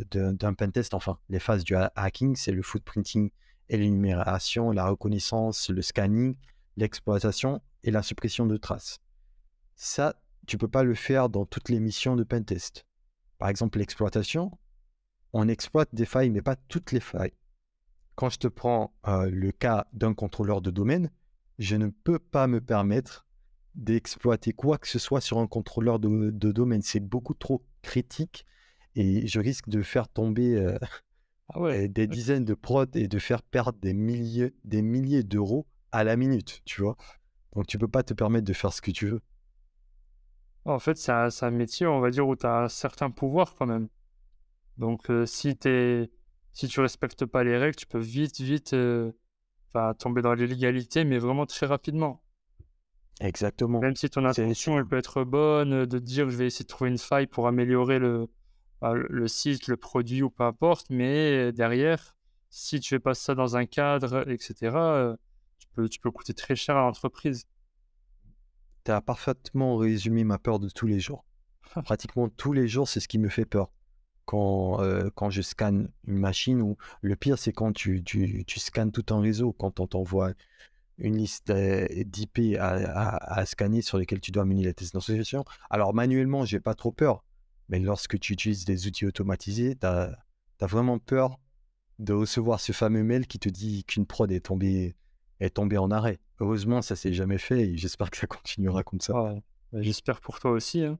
de, 0.09 0.33
de, 0.33 0.51
pentest, 0.55 0.93
enfin, 0.93 1.17
les 1.29 1.39
phases 1.39 1.63
du 1.63 1.75
hacking, 1.75 2.35
c'est 2.35 2.51
le 2.51 2.61
footprinting 2.61 3.31
et 3.69 3.77
l'énumération, 3.77 4.71
la 4.71 4.87
reconnaissance, 4.87 5.69
le 5.69 5.81
scanning, 5.81 6.35
l'exploitation 6.75 7.61
et 7.83 7.91
la 7.91 8.01
suppression 8.01 8.45
de 8.45 8.57
traces. 8.57 8.99
Ça, 9.75 10.15
tu 10.47 10.57
peux 10.57 10.67
pas 10.67 10.83
le 10.83 10.95
faire 10.95 11.29
dans 11.29 11.45
toutes 11.45 11.69
les 11.69 11.79
missions 11.79 12.15
de 12.15 12.23
pentest. 12.23 12.85
Par 13.37 13.49
exemple, 13.49 13.77
l'exploitation, 13.77 14.57
on 15.33 15.47
exploite 15.47 15.93
des 15.93 16.05
failles, 16.05 16.31
mais 16.31 16.41
pas 16.41 16.55
toutes 16.55 16.91
les 16.91 16.99
failles. 16.99 17.33
Quand 18.15 18.29
je 18.29 18.39
te 18.39 18.47
prends 18.47 18.93
le 19.05 19.51
cas 19.51 19.87
d'un 19.93 20.13
contrôleur 20.13 20.61
de 20.61 20.71
domaine, 20.71 21.09
je 21.59 21.75
ne 21.75 21.87
peux 21.87 22.19
pas 22.19 22.47
me 22.47 22.59
permettre 22.59 23.25
d'exploiter 23.75 24.51
quoi 24.51 24.77
que 24.77 24.87
ce 24.87 24.99
soit 24.99 25.21
sur 25.21 25.39
un 25.39 25.47
contrôleur 25.47 25.99
de, 25.99 26.31
domaine. 26.51 26.81
C'est 26.81 26.99
beaucoup 26.99 27.33
trop 27.33 27.63
critique 27.81 28.45
et 28.95 29.27
je 29.27 29.39
risque 29.39 29.69
de 29.69 29.81
faire 29.81 30.07
tomber 30.07 30.55
euh, 30.55 30.77
ah 31.53 31.87
des 31.87 32.07
dizaines 32.07 32.45
de 32.45 32.53
prods 32.53 32.85
et 32.95 33.07
de 33.07 33.19
faire 33.19 33.41
perdre 33.41 33.79
des 33.79 33.93
milliers, 33.93 34.53
des 34.63 34.81
milliers 34.81 35.23
d'euros 35.23 35.67
à 35.91 36.03
la 36.03 36.15
minute, 36.15 36.61
tu 36.65 36.81
vois? 36.81 36.95
Donc 37.53 37.67
tu 37.67 37.77
peux 37.77 37.87
pas 37.87 38.03
te 38.03 38.13
permettre 38.13 38.45
de 38.45 38.53
faire 38.53 38.73
ce 38.73 38.81
que 38.81 38.91
tu 38.91 39.07
veux. 39.07 39.21
En 40.65 40.79
fait, 40.79 40.97
c'est 40.97 41.11
un, 41.11 41.51
métier, 41.51 41.87
on 41.87 41.99
va 41.99 42.11
dire, 42.11 42.27
où 42.27 42.35
tu 42.35 42.45
as 42.45 42.63
un 42.63 42.69
certain 42.69 43.09
pouvoir 43.09 43.55
quand 43.55 43.65
même. 43.65 43.87
Donc, 44.77 45.09
euh, 45.09 45.25
si, 45.25 45.57
es, 45.65 46.11
si 46.51 46.67
tu 46.67 46.79
respectes 46.79 47.25
pas 47.25 47.43
les 47.43 47.57
règles, 47.57 47.75
tu 47.75 47.87
peux 47.87 47.99
vite, 47.99 48.39
vite 48.39 48.73
euh, 48.73 49.11
tomber 49.97 50.21
dans 50.21 50.33
l'illégalité, 50.33 51.05
mais 51.05 51.17
vraiment 51.17 51.45
très 51.45 51.65
rapidement. 51.65 52.21
Exactement. 53.19 53.79
Même 53.79 53.95
si 53.95 54.09
ton 54.09 54.25
intention, 54.25 54.77
elle 54.77 54.85
peut 54.85 54.97
être 54.97 55.23
bonne, 55.23 55.85
de 55.85 55.99
dire 55.99 56.29
je 56.29 56.37
vais 56.37 56.47
essayer 56.47 56.63
de 56.63 56.69
trouver 56.69 56.89
une 56.89 56.97
faille 56.97 57.27
pour 57.27 57.47
améliorer 57.47 57.99
le, 57.99 58.27
bah, 58.81 58.93
le 58.93 59.27
site, 59.27 59.67
le 59.67 59.77
produit 59.77 60.23
ou 60.23 60.29
peu 60.29 60.43
importe, 60.43 60.87
mais 60.89 61.51
derrière, 61.51 62.15
si 62.49 62.79
tu 62.79 62.89
fais 62.89 62.99
pas 62.99 63.13
ça 63.13 63.35
dans 63.35 63.57
un 63.57 63.65
cadre, 63.65 64.29
etc., 64.29 64.55
euh, 64.63 65.15
tu 65.59 65.67
peux, 65.75 65.89
tu 65.89 65.99
peux 65.99 66.11
coûter 66.11 66.33
très 66.33 66.55
cher 66.55 66.77
à 66.77 66.81
l'entreprise 66.81 67.45
tu 68.85 68.91
as 68.91 69.01
parfaitement 69.01 69.77
résumé 69.77 70.23
ma 70.23 70.37
peur 70.37 70.59
de 70.59 70.69
tous 70.69 70.87
les 70.87 70.99
jours. 70.99 71.25
Pratiquement 71.83 72.29
tous 72.29 72.53
les 72.53 72.67
jours, 72.67 72.87
c'est 72.87 72.99
ce 72.99 73.07
qui 73.07 73.19
me 73.19 73.29
fait 73.29 73.45
peur. 73.45 73.71
Quand, 74.25 74.81
euh, 74.81 75.09
quand 75.15 75.29
je 75.29 75.41
scanne 75.41 75.89
une 76.07 76.17
machine, 76.17 76.61
ou 76.61 76.77
le 77.01 77.15
pire, 77.15 77.39
c'est 77.39 77.51
quand 77.51 77.73
tu, 77.73 78.03
tu, 78.03 78.45
tu, 78.45 78.59
scannes 78.59 78.91
tout 78.91 79.05
un 79.13 79.19
réseau, 79.19 79.53
quand 79.53 79.79
on 79.79 79.87
t'envoie 79.87 80.31
une 80.99 81.17
liste 81.17 81.51
d'IP 81.51 82.57
à, 82.59 83.45
scanner 83.45 83.81
sur 83.81 83.97
lesquels 83.97 84.19
tu 84.19 84.31
dois 84.31 84.45
mener 84.45 84.63
la 84.63 84.73
test 84.73 84.93
d'association. 84.93 85.43
Alors, 85.69 85.93
manuellement, 85.93 86.45
j'ai 86.45 86.59
pas 86.59 86.75
trop 86.75 86.91
peur. 86.91 87.23
Mais 87.69 87.79
lorsque 87.79 88.19
tu 88.19 88.33
utilises 88.33 88.65
des 88.65 88.87
outils 88.87 89.05
automatisés, 89.05 89.75
tu 89.75 89.85
as, 89.85 90.17
vraiment 90.61 90.99
peur 90.99 91.39
de 91.99 92.13
recevoir 92.13 92.59
ce 92.59 92.71
fameux 92.71 93.03
mail 93.03 93.27
qui 93.27 93.39
te 93.39 93.49
dit 93.49 93.83
qu'une 93.85 94.05
prod 94.05 94.31
est 94.31 94.45
tombée, 94.45 94.95
est 95.39 95.55
tombée 95.55 95.77
en 95.77 95.91
arrêt. 95.91 96.19
Heureusement, 96.39 96.81
ça 96.81 96.95
s'est 96.95 97.13
jamais 97.13 97.37
fait 97.37 97.61
et 97.61 97.77
j'espère 97.77 98.09
que 98.09 98.17
ça 98.17 98.27
continuera 98.27 98.83
comme 98.83 99.01
ça. 99.01 99.13
Bah, 99.13 99.35
j'espère 99.81 100.21
pour 100.21 100.39
toi 100.39 100.51
aussi. 100.51 100.83
Hein. 100.83 100.97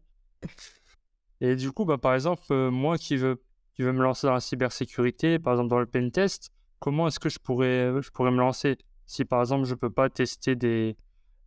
Et 1.41 1.56
du 1.56 1.72
coup, 1.72 1.86
bah, 1.86 1.98
par 1.98 2.13
exemple, 2.15 2.53
moi 2.70 2.98
qui 2.98 3.18
veux, 3.18 3.41
qui 3.74 3.84
me 3.84 4.03
lancer 4.03 4.27
dans 4.27 4.34
la 4.34 4.41
cybersécurité, 4.41 5.39
par 5.39 5.53
exemple 5.53 5.70
dans 5.70 5.79
le 5.79 5.86
pen 5.86 6.12
test, 6.12 6.51
comment 6.79 7.08
est-ce 7.08 7.20
que 7.20 7.29
je 7.29 7.39
pourrais, 7.39 7.94
je 8.01 8.10
pourrais 8.12 8.32
me 8.32 8.38
lancer? 8.38 8.77
Si 9.09 9.25
par 9.25 9.41
exemple 9.41 9.65
je 9.65 9.71
ne 9.71 9.79
peux 9.79 9.89
pas 9.89 10.07
tester 10.07 10.55
des, 10.55 10.95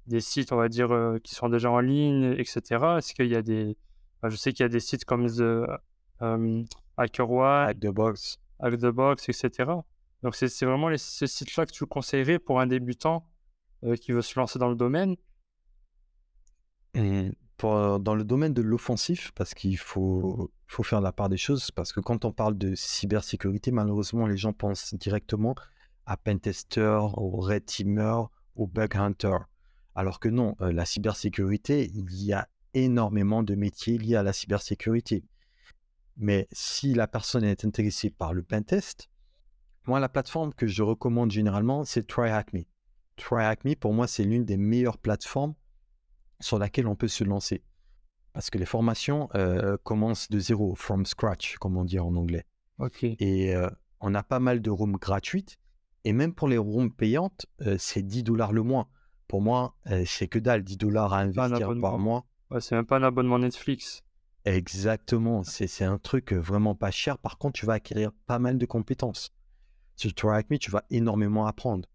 des 0.08 0.20
sites, 0.20 0.50
on 0.50 0.56
va 0.56 0.68
dire, 0.68 0.90
euh, 0.90 1.18
qui 1.20 1.32
sont 1.36 1.48
déjà 1.48 1.70
en 1.70 1.78
ligne, 1.78 2.34
etc. 2.36 2.60
Est-ce 2.98 3.14
qu'il 3.14 3.28
y 3.28 3.36
a 3.36 3.42
des. 3.42 3.76
Bah, 4.20 4.28
je 4.28 4.36
sais 4.36 4.52
qu'il 4.52 4.64
y 4.64 4.66
a 4.66 4.68
des 4.68 4.80
sites 4.80 5.04
comme 5.04 5.28
The 5.28 5.68
um, 6.20 6.64
HackerOne, 6.96 7.68
Hack 7.68 7.78
the 7.78 7.86
Box, 7.86 8.40
Hack 8.58 8.78
the 8.78 8.86
Box, 8.86 9.28
etc. 9.28 9.70
Donc 10.24 10.34
c'est 10.34 10.64
vraiment 10.64 10.88
les, 10.88 10.98
ces 10.98 11.28
sites-là 11.28 11.66
que 11.66 11.70
tu 11.70 11.86
conseillerais 11.86 12.40
pour 12.40 12.60
un 12.60 12.66
débutant 12.66 13.28
euh, 13.84 13.94
qui 13.94 14.10
veut 14.10 14.22
se 14.22 14.36
lancer 14.40 14.58
dans 14.58 14.68
le 14.68 14.76
domaine? 14.76 15.14
Et 16.94 17.30
pour, 17.58 18.00
dans 18.00 18.16
le 18.16 18.24
domaine 18.24 18.54
de 18.54 18.62
l'offensif, 18.62 19.30
parce 19.36 19.54
qu'il 19.54 19.78
faut, 19.78 20.50
faut 20.66 20.82
faire 20.82 21.00
la 21.00 21.12
part 21.12 21.28
des 21.28 21.36
choses, 21.36 21.70
parce 21.70 21.92
que 21.92 22.00
quand 22.00 22.24
on 22.24 22.32
parle 22.32 22.58
de 22.58 22.74
cybersécurité, 22.74 23.70
malheureusement, 23.70 24.26
les 24.26 24.36
gens 24.36 24.52
pensent 24.52 24.94
directement 24.94 25.54
à 26.06 26.16
Pentester, 26.16 26.98
au 27.14 27.30
Red 27.40 27.64
Teamer, 27.66 28.28
au 28.56 28.66
Bug 28.66 28.96
Hunter. 28.96 29.38
Alors 29.94 30.20
que 30.20 30.28
non, 30.28 30.56
euh, 30.60 30.72
la 30.72 30.84
cybersécurité, 30.84 31.90
il 31.94 32.12
y 32.24 32.32
a 32.32 32.48
énormément 32.74 33.42
de 33.42 33.54
métiers 33.54 33.98
liés 33.98 34.16
à 34.16 34.22
la 34.22 34.32
cybersécurité. 34.32 35.24
Mais 36.16 36.48
si 36.52 36.94
la 36.94 37.06
personne 37.06 37.44
est 37.44 37.64
intéressée 37.64 38.10
par 38.10 38.32
le 38.34 38.42
pentest, 38.42 39.08
moi, 39.86 39.98
la 39.98 40.08
plateforme 40.08 40.54
que 40.54 40.66
je 40.66 40.82
recommande 40.82 41.30
généralement, 41.30 41.84
c'est 41.84 42.06
TryHackMe. 42.06 42.64
TryHackMe, 43.16 43.74
pour 43.74 43.92
moi, 43.92 44.06
c'est 44.06 44.24
l'une 44.24 44.44
des 44.44 44.56
meilleures 44.56 44.98
plateformes 44.98 45.54
sur 46.40 46.58
laquelle 46.58 46.86
on 46.86 46.94
peut 46.94 47.08
se 47.08 47.24
lancer. 47.24 47.62
Parce 48.32 48.48
que 48.48 48.58
les 48.58 48.66
formations 48.66 49.28
euh, 49.34 49.76
commencent 49.82 50.30
de 50.30 50.38
zéro, 50.38 50.74
from 50.74 51.04
scratch, 51.04 51.56
comme 51.56 51.76
on 51.76 51.84
dit 51.84 51.98
en 51.98 52.14
anglais. 52.14 52.46
Et 53.00 53.54
euh, 53.54 53.68
on 54.00 54.14
a 54.14 54.22
pas 54.22 54.40
mal 54.40 54.62
de 54.62 54.70
rooms 54.70 54.96
gratuites. 54.96 55.58
Et 56.04 56.12
même 56.12 56.34
pour 56.34 56.48
les 56.48 56.58
rooms 56.58 56.90
payantes, 56.92 57.46
euh, 57.62 57.76
c'est 57.78 58.02
10 58.02 58.24
dollars 58.24 58.52
le 58.52 58.62
mois. 58.62 58.88
Pour 59.28 59.40
moi, 59.40 59.76
c'est 60.04 60.28
que 60.28 60.38
dalle, 60.38 60.62
10 60.62 60.76
dollars 60.76 61.14
à 61.14 61.20
investir 61.20 61.74
par 61.80 61.98
mois. 61.98 62.26
c'est 62.60 62.74
même 62.74 62.84
pas 62.84 62.98
un 62.98 63.02
abonnement 63.02 63.38
Netflix. 63.38 64.02
Exactement, 64.44 65.42
c'est 65.44 65.84
un 65.84 65.98
truc 65.98 66.32
vraiment 66.32 66.74
pas 66.74 66.90
cher. 66.90 67.16
Par 67.16 67.38
contre, 67.38 67.60
tu 67.60 67.64
vas 67.64 67.74
acquérir 67.74 68.12
pas 68.26 68.38
mal 68.38 68.58
de 68.58 68.66
compétences. 68.66 69.32
Sur 69.96 70.12
TryHackMe, 70.14 70.58
tu 70.58 70.70
vas 70.70 70.84
énormément 70.90 71.46
apprendre. 71.46 71.88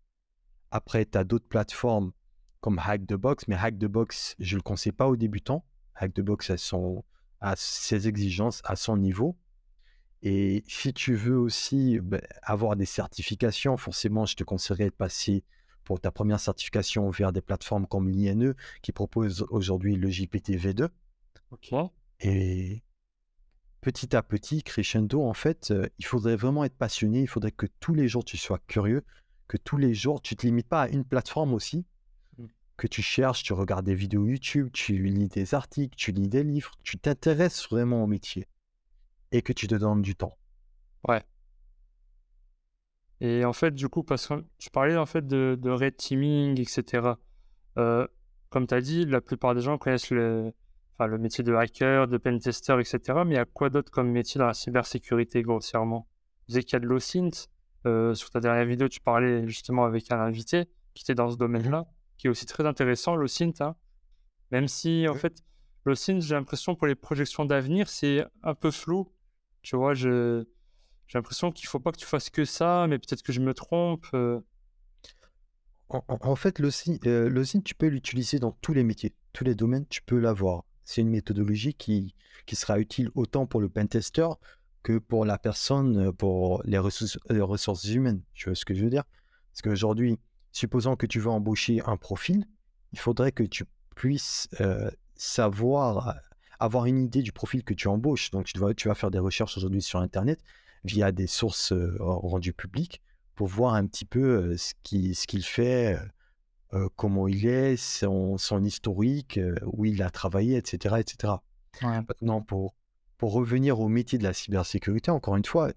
Après, 0.72 1.06
tu 1.06 1.18
as 1.18 1.24
d'autres 1.24 1.48
plateformes 1.48 2.12
comme 2.62 2.80
Hack 2.80 3.06
the 3.06 3.14
Box, 3.14 3.48
mais 3.48 3.56
Hack 3.56 3.78
the 3.78 3.86
Box, 3.86 4.36
je 4.40 4.56
ne 4.56 4.60
le 4.60 4.64
conseille 4.64 4.94
pas 4.94 5.08
aux 5.08 5.18
débutants. 5.18 5.66
Hack 5.96 6.14
the 6.14 6.22
Box 6.22 6.50
a, 6.50 6.58
son, 6.58 7.04
a 7.42 7.56
ses 7.58 8.08
exigences 8.08 8.62
à 8.64 8.76
son 8.76 8.98
niveau. 8.98 9.38
Et 10.24 10.64
si 10.68 10.94
tu 10.94 11.14
veux 11.16 11.38
aussi 11.38 12.00
ben, 12.00 12.22
avoir 12.42 12.76
des 12.76 12.86
certifications, 12.86 13.78
forcément, 13.78 14.26
je 14.26 14.36
te 14.36 14.44
conseillerais 14.44 14.90
de 14.90 14.96
passer 14.96 15.44
pour 15.84 16.02
ta 16.02 16.12
première 16.12 16.40
certification 16.40 17.10
vers 17.10 17.32
des 17.32 17.42
plateformes 17.42 17.88
comme 17.88 18.10
l'INE 18.10 18.56
qui 18.82 18.92
propose 18.92 19.46
aujourd'hui 19.50 19.96
le 19.96 20.10
JPT 20.10 20.52
V2. 20.52 20.90
Ok. 21.52 21.74
Et 22.20 22.82
petit 23.82 24.16
à 24.16 24.24
petit, 24.24 24.64
crescendo, 24.64 25.24
en 25.24 25.34
fait, 25.34 25.72
euh, 25.72 25.88
il 26.00 26.06
faudrait 26.06 26.36
vraiment 26.36 26.66
être 26.66 26.76
passionné. 26.76 27.22
Il 27.22 27.28
faudrait 27.28 27.52
que 27.52 27.68
tous 27.80 27.94
les 27.94 28.08
jours 28.08 28.26
tu 28.26 28.38
sois 28.38 28.60
curieux 28.68 29.04
que 29.48 29.58
tous 29.58 29.78
les 29.78 29.94
jours, 29.94 30.22
tu 30.22 30.34
ne 30.34 30.38
te 30.38 30.46
limites 30.46 30.68
pas 30.68 30.84
à 30.84 30.88
une 30.90 31.06
plateforme 31.06 31.54
aussi, 31.54 31.86
mmh. 32.38 32.46
que 32.76 32.88
tu 32.88 33.02
cherches, 33.02 33.44
tu 33.44 33.54
regardes 33.54 33.86
des 33.86 33.96
vidéos 33.96 34.26
YouTube, 34.26 34.70
tu 34.74 35.02
lis 35.04 35.30
des 35.30 35.54
articles, 35.54 35.96
tu 35.96 36.12
lis 36.12 36.28
des 36.28 36.44
livres, 36.44 36.74
tu 36.84 36.98
t'intéresses 36.98 37.66
vraiment 37.70 38.04
au 38.04 38.08
métier 38.08 38.48
et 39.32 39.42
que 39.42 39.54
tu 39.54 39.68
te 39.68 39.76
donnes 39.76 40.02
du 40.02 40.16
temps. 40.16 40.38
Ouais. 41.08 41.24
Et 43.20 43.46
en 43.46 43.54
fait, 43.54 43.72
du 43.72 43.90
coup, 43.90 44.04
parce 44.04 44.28
que 44.28 44.46
tu 44.58 44.70
parlais 44.70 44.96
en 44.98 45.06
fait 45.06 45.26
de, 45.26 45.70
red 45.70 45.98
teaming, 45.98 46.60
etc. 46.60 47.14
Euh, 47.78 48.08
comme 48.50 48.68
tu 48.68 48.74
as 48.76 48.82
dit, 48.82 49.06
la 49.06 49.22
plupart 49.22 49.56
des 49.56 49.62
gens 49.62 49.78
connaissent 49.78 50.12
le, 50.12 50.54
enfin, 50.94 51.08
le 51.08 51.18
métier 51.18 51.44
de 51.44 51.54
hacker, 51.54 52.08
de 52.08 52.18
pentester, 52.18 52.80
etc. 52.80 53.00
Mais 53.26 53.34
il 53.34 53.38
y 53.38 53.40
a 53.40 53.46
quoi 53.46 53.70
d'autre 53.70 53.92
comme 53.92 54.10
métier 54.12 54.40
dans 54.40 54.48
la 54.48 54.54
cybersécurité, 54.54 55.42
grossièrement? 55.42 56.08
Vous 56.48 56.54
savez 56.54 56.64
qu'il 56.64 56.74
y 56.74 56.76
a 56.78 56.80
de 56.80 56.86
l'OSINT, 56.86 57.50
euh, 57.86 58.14
sur 58.14 58.30
ta 58.30 58.40
dernière 58.40 58.66
vidéo, 58.66 58.88
tu 58.88 59.00
parlais 59.02 59.48
justement 59.48 59.86
avec 59.86 60.12
un 60.12 60.20
invité 60.20 60.66
qui 60.94 61.04
était 61.04 61.16
dans 61.16 61.30
ce 61.30 61.38
domaine-là, 61.38 61.86
qui 62.18 62.28
est 62.28 62.30
aussi 62.30 62.46
très 62.46 62.66
intéressant, 62.66 63.16
l'OSINT. 63.16 63.54
Hein. 63.62 63.76
Même 64.52 64.68
si, 64.68 65.06
en 65.10 65.14
Oui. 65.14 65.20
fait, 65.20 65.44
l'OSINT, 65.86 66.20
j'ai 66.22 66.36
l'impression 66.36 66.76
pour 66.76 66.88
les 66.88 66.96
projections 66.96 67.46
d'avenir, 67.46 67.90
c'est 67.90 68.26
un 68.44 68.54
peu 68.56 68.72
flou. 68.72 69.12
Tu 69.68 69.76
vois, 69.76 69.94
je, 69.94 70.46
j'ai 71.08 71.18
l'impression 71.18 71.52
qu'il 71.52 71.68
faut 71.68 71.82
pas 71.82 71.92
que 71.92 71.98
tu 71.98 72.06
fasses 72.06 72.30
que 72.30 72.46
ça, 72.46 72.86
mais 72.88 73.00
peut-être 73.00 73.22
que 73.22 73.34
je 73.34 73.42
me 73.42 73.54
trompe. 73.54 74.06
euh. 74.14 74.40
En, 75.90 76.38
fait, 76.38 76.60
le 76.60 76.72
SIN, 76.72 76.96
euh, 77.06 77.28
le 77.28 77.44
SIN, 77.44 77.60
tu 77.60 77.76
peux 77.76 77.88
l'utiliser 77.88 78.40
dans 78.40 78.54
tous 78.54 78.72
les 78.72 78.86
métiers, 78.86 79.14
tous 79.34 79.44
les 79.44 79.56
domaines, 79.56 79.86
tu 79.88 80.02
peux 80.02 80.20
l'avoir. 80.20 80.64
C'est 80.86 81.02
une 81.02 81.10
méthodologie 81.10 81.74
qui, 81.74 82.16
qui 82.46 82.56
sera 82.56 82.80
utile 82.80 83.12
autant 83.14 83.46
pour 83.46 83.60
le 83.60 83.68
pentester 83.68 84.30
que 84.84 85.00
pour 85.00 85.26
la 85.26 85.38
personne, 85.38 85.98
euh, 85.98 86.12
pour 86.14 86.62
les 86.64 86.78
ressources, 86.78 87.20
les 87.30 87.42
ressources 87.42 87.84
humaines. 87.84 88.22
Tu 88.36 88.48
vois 88.48 88.56
ce 88.56 88.64
que 88.64 88.74
je 88.74 88.86
veux 88.86 88.90
dire? 88.90 89.04
Parce 89.52 89.64
qu'aujourd'hui, 89.64 90.18
supposons 90.54 90.96
que 90.96 91.08
tu 91.08 91.20
veux 91.20 91.30
embaucher 91.30 91.82
un 91.86 91.98
profil, 91.98 92.46
il 92.94 93.00
faudrait 93.00 93.34
que 93.34 93.44
tu 93.44 93.66
puisses 93.98 94.48
savoir, 95.16 96.16
avoir 96.60 96.86
une 96.86 97.00
idée 97.00 97.22
du 97.22 97.32
profil 97.32 97.64
que 97.64 97.74
tu 97.74 97.88
embauches. 97.88 98.32
Donc, 98.32 98.46
tu 98.46 98.58
vas, 98.60 98.74
tu 98.74 98.88
vas 98.88 98.96
faire 98.96 99.12
des 99.12 99.20
recherches 99.20 99.58
aujourd'hui 99.58 99.82
sur 99.82 100.00
Internet 100.00 100.40
via 100.84 101.12
des 101.12 101.28
sources 101.28 101.72
euh, 101.74 101.96
rendues 102.00 102.54
publiques 102.54 103.02
pour 103.36 103.48
voir 103.48 103.74
un 103.76 103.86
petit 103.86 104.06
peu 104.06 104.20
euh, 104.54 104.58
ce 104.58 104.74
qui- 104.84 105.14
ce 105.16 105.28
qu'il 105.28 105.44
fait, 105.44 105.98
euh, 106.74 106.90
comment 106.96 107.28
il 107.28 107.46
est, 107.46 107.78
son, 107.78 108.38
son 108.38 108.64
historique, 108.64 109.40
où 109.64 109.86
il 109.86 110.02
a 110.02 110.10
travaillé, 110.10 110.58
etc., 110.58 110.96
etc. 111.00 111.34
Ouais. 111.84 112.02
Maintenant, 112.02 112.42
pour, 112.42 112.74
pour 113.18 113.34
revenir 113.34 113.80
au 113.80 113.88
métier 113.88 114.18
de 114.18 114.24
la 114.24 114.34
cybersécurité, 114.34 115.12
encore 115.12 115.36
une 115.36 115.46
fois, 115.46 115.72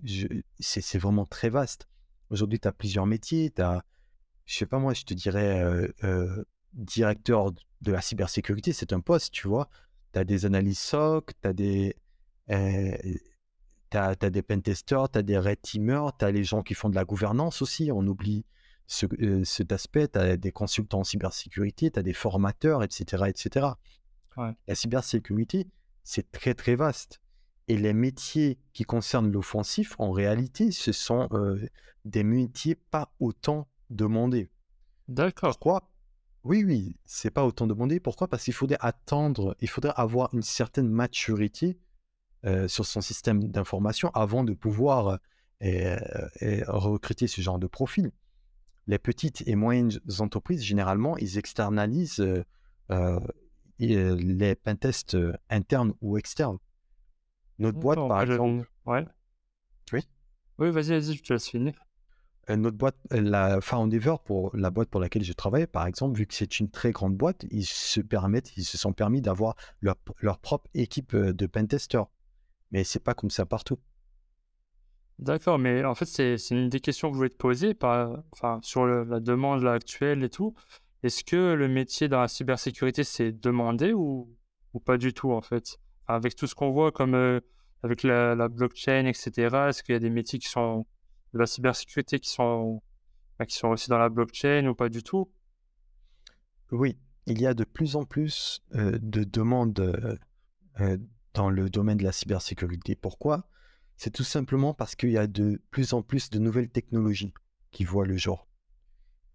c'est 0.58 0.80
c'est 0.80 0.98
vraiment 0.98 1.26
très 1.26 1.50
vaste. 1.50 1.88
Aujourd'hui, 2.30 2.58
tu 2.60 2.68
as 2.68 2.72
plusieurs 2.72 3.06
métiers. 3.06 3.50
Tu 3.50 3.60
as, 3.60 3.84
je 4.46 4.54
sais 4.56 4.66
pas 4.66 4.78
moi, 4.78 4.94
je 4.94 5.04
te 5.04 5.14
dirais 5.14 5.92
directeur 6.72 7.52
de 7.52 7.92
la 7.92 8.00
cybersécurité, 8.00 8.72
c'est 8.72 8.92
un 8.92 9.00
poste, 9.00 9.32
tu 9.32 9.48
vois. 9.48 9.68
Tu 10.12 10.18
as 10.18 10.24
des 10.24 10.46
analyses 10.46 10.78
SOC, 10.78 11.32
tu 11.40 11.48
as 11.48 11.52
des, 11.52 11.96
euh, 12.50 12.96
des 13.92 14.42
pentesters, 14.42 15.08
tu 15.10 15.18
as 15.18 15.22
des 15.22 15.38
red 15.38 15.60
teamers, 15.62 16.16
tu 16.18 16.24
as 16.24 16.30
les 16.30 16.44
gens 16.44 16.62
qui 16.62 16.74
font 16.74 16.88
de 16.88 16.94
la 16.94 17.04
gouvernance 17.04 17.62
aussi. 17.62 17.90
On 17.92 18.06
oublie 18.06 18.44
ce, 18.86 19.06
euh, 19.22 19.44
cet 19.44 19.72
aspect. 19.72 20.08
Tu 20.08 20.18
as 20.18 20.36
des 20.36 20.52
consultants 20.52 21.00
en 21.00 21.04
cybersécurité, 21.04 21.90
tu 21.90 21.98
as 21.98 22.02
des 22.02 22.12
formateurs, 22.12 22.82
etc., 22.82 23.24
etc. 23.28 23.66
Ouais. 24.36 24.52
La 24.66 24.74
cybersécurité, 24.74 25.66
c'est 26.02 26.30
très 26.32 26.54
très 26.54 26.74
vaste. 26.74 27.20
Et 27.68 27.76
les 27.76 27.92
métiers 27.92 28.58
qui 28.72 28.82
concernent 28.82 29.30
l'offensif, 29.30 29.94
en 29.98 30.10
réalité, 30.10 30.72
ce 30.72 30.90
sont 30.90 31.28
euh, 31.32 31.68
des 32.04 32.24
métiers 32.24 32.74
pas 32.74 33.12
autant 33.20 33.68
demandés. 33.90 34.50
D'accord. 35.06 35.50
Pourquoi? 35.50 35.89
Oui, 36.44 36.64
oui, 36.64 36.96
c'est 37.04 37.30
pas 37.30 37.44
autant 37.44 37.66
demandé. 37.66 38.00
Pourquoi? 38.00 38.28
Parce 38.28 38.44
qu'il 38.44 38.54
faudrait 38.54 38.78
attendre, 38.80 39.56
il 39.60 39.68
faudrait 39.68 39.92
avoir 39.96 40.32
une 40.34 40.42
certaine 40.42 40.88
maturité 40.88 41.78
euh, 42.46 42.66
sur 42.68 42.86
son 42.86 43.02
système 43.02 43.44
d'information 43.48 44.10
avant 44.14 44.44
de 44.44 44.54
pouvoir 44.54 45.18
euh, 45.62 45.96
recruter 46.68 47.26
ce 47.26 47.42
genre 47.42 47.58
de 47.58 47.66
profil. 47.66 48.10
Les 48.86 48.98
petites 48.98 49.46
et 49.46 49.54
moyennes 49.54 49.92
entreprises, 50.20 50.62
généralement, 50.62 51.18
ils 51.18 51.36
externalisent 51.36 52.24
euh, 52.90 53.20
les 53.78 54.54
pentests 54.54 55.16
internes 55.50 55.92
ou 56.00 56.16
externes. 56.16 56.58
Notre 57.58 57.78
boîte, 57.78 57.98
par 57.98 58.22
exemple, 58.22 58.66
Ouais. 58.86 59.06
oui, 59.92 60.00
Oui, 60.58 60.70
vas-y, 60.70 60.88
vas-y, 60.98 61.14
je 61.14 61.22
te 61.22 61.34
laisse 61.34 61.48
finir. 61.48 61.74
Notre 62.56 62.76
boîte, 62.76 62.96
euh, 63.12 63.20
la 63.20 63.60
Foundiver, 63.60 64.16
pour 64.24 64.54
la 64.56 64.70
boîte 64.70 64.88
pour 64.88 65.00
laquelle 65.00 65.24
je 65.24 65.32
travaille, 65.32 65.66
par 65.66 65.86
exemple, 65.86 66.16
vu 66.16 66.26
que 66.26 66.34
c'est 66.34 66.60
une 66.60 66.70
très 66.70 66.92
grande 66.92 67.16
boîte, 67.16 67.44
ils 67.50 67.66
se 67.66 68.00
permettent, 68.00 68.56
ils 68.56 68.64
se 68.64 68.78
sont 68.78 68.92
permis 68.92 69.20
d'avoir 69.20 69.54
leur, 69.80 69.96
leur 70.20 70.38
propre 70.38 70.68
équipe 70.74 71.14
euh, 71.14 71.32
de 71.32 71.46
pentesters. 71.46 72.06
Mais 72.72 72.84
c'est 72.84 73.02
pas 73.02 73.14
comme 73.14 73.30
ça 73.30 73.46
partout. 73.46 73.78
D'accord, 75.18 75.58
mais 75.58 75.84
en 75.84 75.94
fait, 75.94 76.06
c'est 76.06 76.38
une 76.50 76.70
des 76.70 76.80
questions 76.80 77.08
que 77.08 77.14
je 77.14 77.18
voulais 77.18 77.28
te 77.28 77.36
poser 77.36 77.76
enfin, 77.82 78.58
sur 78.62 78.86
la 78.86 79.20
demande 79.20 79.66
actuelle 79.66 80.24
et 80.24 80.30
tout. 80.30 80.54
Est-ce 81.02 81.24
que 81.24 81.52
le 81.52 81.68
métier 81.68 82.08
dans 82.08 82.20
la 82.20 82.28
cybersécurité, 82.28 83.04
c'est 83.04 83.32
demandé 83.32 83.92
ou, 83.92 84.34
ou 84.72 84.80
pas 84.80 84.96
du 84.96 85.12
tout, 85.12 85.32
en 85.32 85.42
fait? 85.42 85.78
Avec 86.06 86.36
tout 86.36 86.46
ce 86.46 86.54
qu'on 86.54 86.70
voit 86.70 86.90
comme 86.90 87.14
euh, 87.14 87.40
avec 87.82 88.02
la, 88.02 88.34
la 88.34 88.48
blockchain, 88.48 89.04
etc., 89.06 89.30
est-ce 89.68 89.82
qu'il 89.82 89.92
y 89.94 89.96
a 89.96 89.98
des 89.98 90.10
métiers 90.10 90.38
qui 90.38 90.48
sont 90.48 90.86
de 91.32 91.38
la 91.38 91.46
cybersécurité 91.46 92.18
qui 92.18 92.30
sont, 92.30 92.82
bah, 93.38 93.46
qui 93.46 93.56
sont 93.56 93.68
aussi 93.68 93.88
dans 93.88 93.98
la 93.98 94.08
blockchain 94.08 94.66
ou 94.66 94.74
pas 94.74 94.88
du 94.88 95.02
tout? 95.02 95.30
Oui, 96.72 96.96
il 97.26 97.40
y 97.40 97.46
a 97.46 97.54
de 97.54 97.64
plus 97.64 97.96
en 97.96 98.04
plus 98.04 98.62
euh, 98.74 98.98
de 99.00 99.24
demandes 99.24 99.78
euh, 99.80 100.16
euh, 100.80 100.98
dans 101.34 101.50
le 101.50 101.70
domaine 101.70 101.98
de 101.98 102.04
la 102.04 102.12
cybersécurité. 102.12 102.94
Pourquoi? 102.94 103.48
C'est 103.96 104.10
tout 104.10 104.24
simplement 104.24 104.74
parce 104.74 104.94
qu'il 104.94 105.10
y 105.10 105.18
a 105.18 105.26
de 105.26 105.60
plus 105.70 105.92
en 105.92 106.02
plus 106.02 106.30
de 106.30 106.38
nouvelles 106.38 106.70
technologies 106.70 107.34
qui 107.70 107.84
voient 107.84 108.06
le 108.06 108.16
jour. 108.16 108.48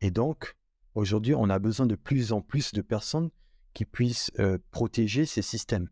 Et 0.02 0.12
donc, 0.12 0.56
aujourd'hui, 0.96 1.36
on 1.36 1.50
a 1.50 1.60
besoin 1.60 1.86
de 1.86 1.96
plus 1.96 2.32
en 2.32 2.42
plus 2.42 2.74
de 2.74 2.82
personnes 2.82 3.30
qui 3.74 3.86
puissent 3.86 4.32
protéger 4.72 5.26
ces 5.26 5.42
systèmes. 5.42 5.90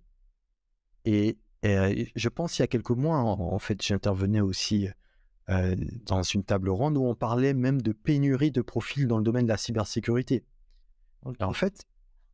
Et, 1.05 1.37
je 1.63 2.29
pense 2.29 2.57
il 2.57 2.63
y 2.63 2.65
a 2.65 2.67
quelques 2.67 2.89
mois, 2.89 3.19
en 3.19 3.59
fait, 3.59 3.81
j'intervenais 3.81 4.41
aussi 4.41 4.89
euh, 5.49 5.75
dans 6.05 6.23
une 6.23 6.43
table 6.43 6.69
ronde 6.69 6.97
où 6.97 7.05
on 7.05 7.15
parlait 7.15 7.53
même 7.53 7.81
de 7.81 7.91
pénurie 7.91 8.51
de 8.51 8.61
profils 8.61 9.07
dans 9.07 9.17
le 9.17 9.23
domaine 9.23 9.45
de 9.45 9.49
la 9.51 9.57
cybersécurité. 9.57 10.43
En 11.39 11.53
fait, 11.53 11.85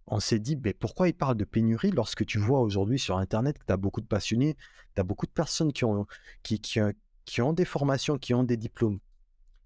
on 0.07 0.19
s'est 0.19 0.39
dit, 0.39 0.57
mais 0.63 0.73
pourquoi 0.73 1.07
il 1.07 1.13
parle 1.13 1.37
de 1.37 1.45
pénurie 1.45 1.91
lorsque 1.91 2.25
tu 2.25 2.39
vois 2.39 2.61
aujourd'hui 2.61 2.99
sur 2.99 3.17
Internet 3.17 3.59
que 3.59 3.65
tu 3.65 3.73
as 3.73 3.77
beaucoup 3.77 4.01
de 4.01 4.07
passionnés, 4.07 4.57
tu 4.95 5.01
as 5.01 5.03
beaucoup 5.03 5.27
de 5.27 5.31
personnes 5.31 5.73
qui 5.73 5.85
ont, 5.85 6.07
qui, 6.43 6.59
qui, 6.59 6.81
ont- 6.81 6.93
qui 7.25 7.41
ont 7.41 7.53
des 7.53 7.65
formations, 7.65 8.17
qui 8.17 8.33
ont 8.33 8.43
des 8.43 8.57
diplômes? 8.57 8.99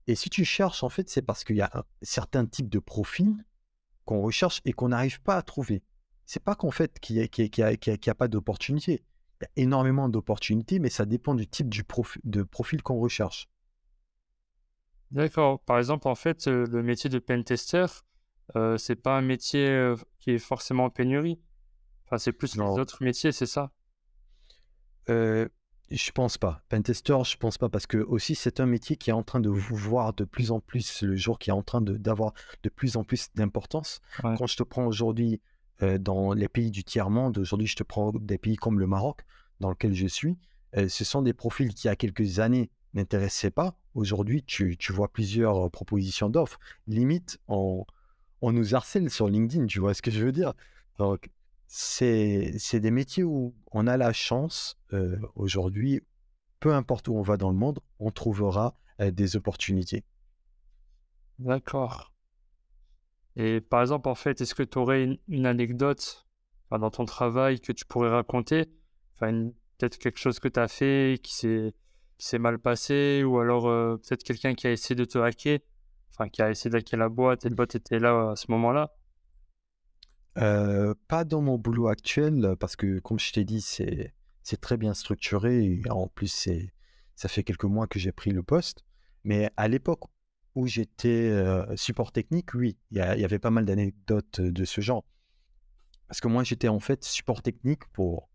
Et 0.08 0.16
si 0.16 0.30
tu 0.30 0.44
cherches, 0.46 0.84
en 0.84 0.90
fait, 0.90 1.10
c'est 1.10 1.22
parce 1.22 1.44
qu'il 1.44 1.56
y 1.56 1.62
a 1.62 1.72
un 1.74 1.84
certain 2.02 2.46
type 2.46 2.70
de 2.70 2.80
profil 2.80 3.34
qu'on 4.06 4.22
recherche 4.22 4.62
et 4.66 4.74
qu'on 4.74 4.90
n'arrive 4.90 5.22
pas 5.22 5.38
à 5.38 5.42
trouver. 5.42 5.82
C'est 6.26 6.44
pas 6.44 6.56
qu'en 6.56 6.72
fait 6.72 7.00
qu'il 7.00 7.16
n'y 7.18 7.64
a, 7.64 7.68
a- 8.12 8.16
pas 8.16 8.28
d'opportunités. 8.28 9.04
Il 9.44 9.60
y 9.60 9.62
a 9.62 9.64
énormément 9.66 10.08
d'opportunités, 10.08 10.80
mais 10.80 10.90
ça 10.90 11.06
dépend 11.06 11.36
du 11.36 11.48
type 11.48 11.68
du 11.68 11.84
profi- 11.84 12.20
de 12.24 12.44
profil 12.44 12.82
qu'on 12.82 12.98
recherche. 13.00 13.50
D'accord. 15.12 15.60
Par 15.60 15.78
exemple, 15.80 16.08
en 16.08 16.16
fait, 16.16 16.48
euh, 16.48 16.66
le 16.68 16.82
métier 16.82 17.10
de 17.10 17.20
pentester, 17.20 17.86
euh, 18.56 18.78
c'est 18.78 18.96
pas 18.96 19.18
un 19.18 19.22
métier 19.22 19.68
euh, 19.68 19.96
qui 20.20 20.32
est 20.32 20.40
forcément 20.40 20.86
en 20.86 20.90
pénurie. 20.90 21.42
Enfin, 22.06 22.18
c'est 22.18 22.32
plus 22.32 22.56
les 22.56 22.64
Non. 22.64 22.74
autres 22.74 23.04
métiers, 23.04 23.32
c'est 23.34 23.46
ça? 23.46 23.72
Euh, 25.10 25.48
je 25.92 26.12
pense 26.12 26.38
pas. 26.38 26.62
Pentester, 26.70 27.18
je 27.26 27.36
pense 27.38 27.58
pas 27.58 27.70
parce 27.70 27.86
que 27.86 27.98
aussi 27.98 28.36
c'est 28.36 28.60
un 28.60 28.66
métier 28.66 28.96
qui 28.96 29.10
est 29.10 29.14
en 29.14 29.24
train 29.24 29.42
de 29.42 29.50
vous 29.50 29.76
voir 29.76 30.14
de 30.14 30.24
plus 30.24 30.52
en 30.52 30.60
plus 30.62 31.02
le 31.04 31.16
jour, 31.16 31.38
qui 31.38 31.50
est 31.50 31.54
en 31.54 31.62
train 31.64 31.82
de- 31.82 31.98
d'avoir 31.98 32.34
de, 32.64 32.70
plus 32.70 32.96
en 32.96 33.04
plus 33.04 33.28
d'importance. 33.36 34.00
Ouais. 34.24 34.36
Quand 34.38 34.48
je 34.48 34.56
te 34.56 34.64
prends 34.64 34.86
aujourd'hui 34.86 35.42
euh, 35.82 35.98
dans 35.98 36.34
les 36.34 36.48
pays 36.48 36.72
du 36.72 36.84
tiers-monde, 36.84 37.38
aujourd'hui 37.38 37.68
je 37.68 37.76
te 37.76 37.84
prends 37.84 38.12
des 38.12 38.38
pays 38.38 38.56
comme 38.56 38.80
le 38.80 38.88
Maroc, 38.88 39.22
dans 39.60 39.70
lequel 39.70 39.94
je 39.94 40.08
suis, 40.08 40.38
euh, 40.78 40.88
ce 40.88 41.04
sont 41.04 41.22
des 41.22 41.34
profils 41.34 41.74
qui, 41.74 41.88
il 41.88 41.88
y 41.88 41.90
a 41.90 41.96
quelques 41.96 42.40
années, 42.40 42.70
n'intéressaient 42.94 43.52
pas. 43.52 43.76
Aujourd'hui, 43.96 44.44
tu, 44.44 44.78
tu 44.78 44.94
vois 44.94 45.12
plusieurs 45.12 45.66
euh, 45.66 45.70
propositions 45.70 46.30
d'offres. 46.30 46.60
Limite, 46.88 47.40
on, 47.48 47.86
on 48.42 48.52
nous 48.52 48.76
harcèle 48.76 49.10
sur 49.10 49.28
LinkedIn, 49.28 49.66
tu 49.66 49.80
vois 49.80 49.94
ce 49.94 50.02
que 50.02 50.12
je 50.12 50.24
veux 50.24 50.32
dire? 50.32 50.54
Donc, 51.00 51.30
c'est 51.68 52.80
des 52.80 52.92
métiers 52.92 53.24
où 53.24 53.56
on 53.72 53.88
a 53.88 53.98
la 53.98 54.14
chance 54.14 54.78
aujourd'hui, 55.34 56.02
peu 56.60 56.72
importe 56.72 57.08
où 57.08 57.16
on 57.16 57.24
va 57.24 57.36
dans 57.36 57.50
le 57.50 57.56
monde, 57.56 57.80
on 57.98 58.12
trouvera 58.12 58.76
des 59.00 59.36
opportunités. 59.36 60.04
D'accord. 61.40 62.13
Et 63.36 63.62
par 63.62 63.82
exemple, 63.82 64.10
en 64.10 64.16
fait, 64.16 64.42
est-ce 64.42 64.54
que 64.54 64.64
tu 64.64 64.78
aurais 64.78 65.20
une, 65.28 65.46
anecdote 65.46 66.28
dans 66.72 66.92
ton 66.92 67.06
travail 67.06 67.60
que 67.60 67.72
tu 67.72 67.86
pourrais 67.86 68.10
raconter? 68.10 68.70
Enfin, 69.16 69.50
peut-être 69.78 69.98
quelque 69.98 70.20
chose 70.20 70.40
que 70.40 70.48
tu 70.48 70.60
as 70.60 70.68
fait 70.68 71.20
qui 71.24 71.34
s'est 71.34 72.40
mal 72.40 72.60
passé, 72.60 73.24
ou 73.24 73.40
alors 73.40 73.68
euh, 73.68 73.98
peut-être 73.98 74.24
quelqu'un 74.24 74.54
qui 74.54 74.68
a 74.68 74.72
essayé 74.72 74.96
de 74.96 75.06
te 75.06 75.18
hacker, 75.18 75.60
enfin, 76.12 76.30
qui 76.30 76.42
a 76.42 76.52
essayé 76.52 76.70
d'hacker 76.70 76.98
la 76.98 77.10
boîte 77.10 77.46
et 77.46 77.50
le 77.50 77.56
bot 77.56 77.64
était 77.64 78.00
là 78.00 78.32
à 78.32 78.36
ce 78.36 78.52
moment-là? 78.52 78.94
Euh, 80.38 80.94
pas 81.08 81.26
dans 81.26 81.42
mon 81.42 81.58
boulot 81.58 81.88
actuel, 81.88 82.46
euh, 82.46 82.56
parce 82.56 82.76
que 82.76 83.00
comme 83.00 83.20
je 83.20 83.32
t'ai 83.32 83.44
dit, 83.44 83.62
c'est 83.62 84.62
très 84.62 84.78
bien 84.78 84.94
structuré. 84.94 85.64
Et 85.64 85.90
en 85.90 86.08
plus, 86.08 86.50
ça 87.16 87.30
fait 87.30 87.44
quelques 87.44 87.66
mois 87.66 87.88
que 87.88 88.00
j'ai 88.00 88.12
pris 88.12 88.32
le 88.32 88.44
poste. 88.44 88.84
Mais 89.24 89.50
à 89.58 89.68
l'époque 89.68 90.02
où 90.56 90.68
j'étais 90.68 91.30
euh, 91.32 91.76
support 91.76 92.12
technique, 92.12 92.54
oui, 92.54 92.78
il 92.92 92.98
y, 92.98 93.02
avait 93.02 93.40
pas 93.40 93.50
mal 93.50 93.66
d'anecdotes 93.66 94.40
euh, 94.40 94.52
de 94.52 94.66
ce 94.66 94.82
genre. 94.82 95.04
Parce 96.08 96.22
que 96.22 96.28
moi, 96.28 96.44
j'étais 96.44 96.68
en 96.68 96.80
fait 96.80 97.04
support 97.04 97.42
technique 97.42 97.86
pour. 97.94 98.30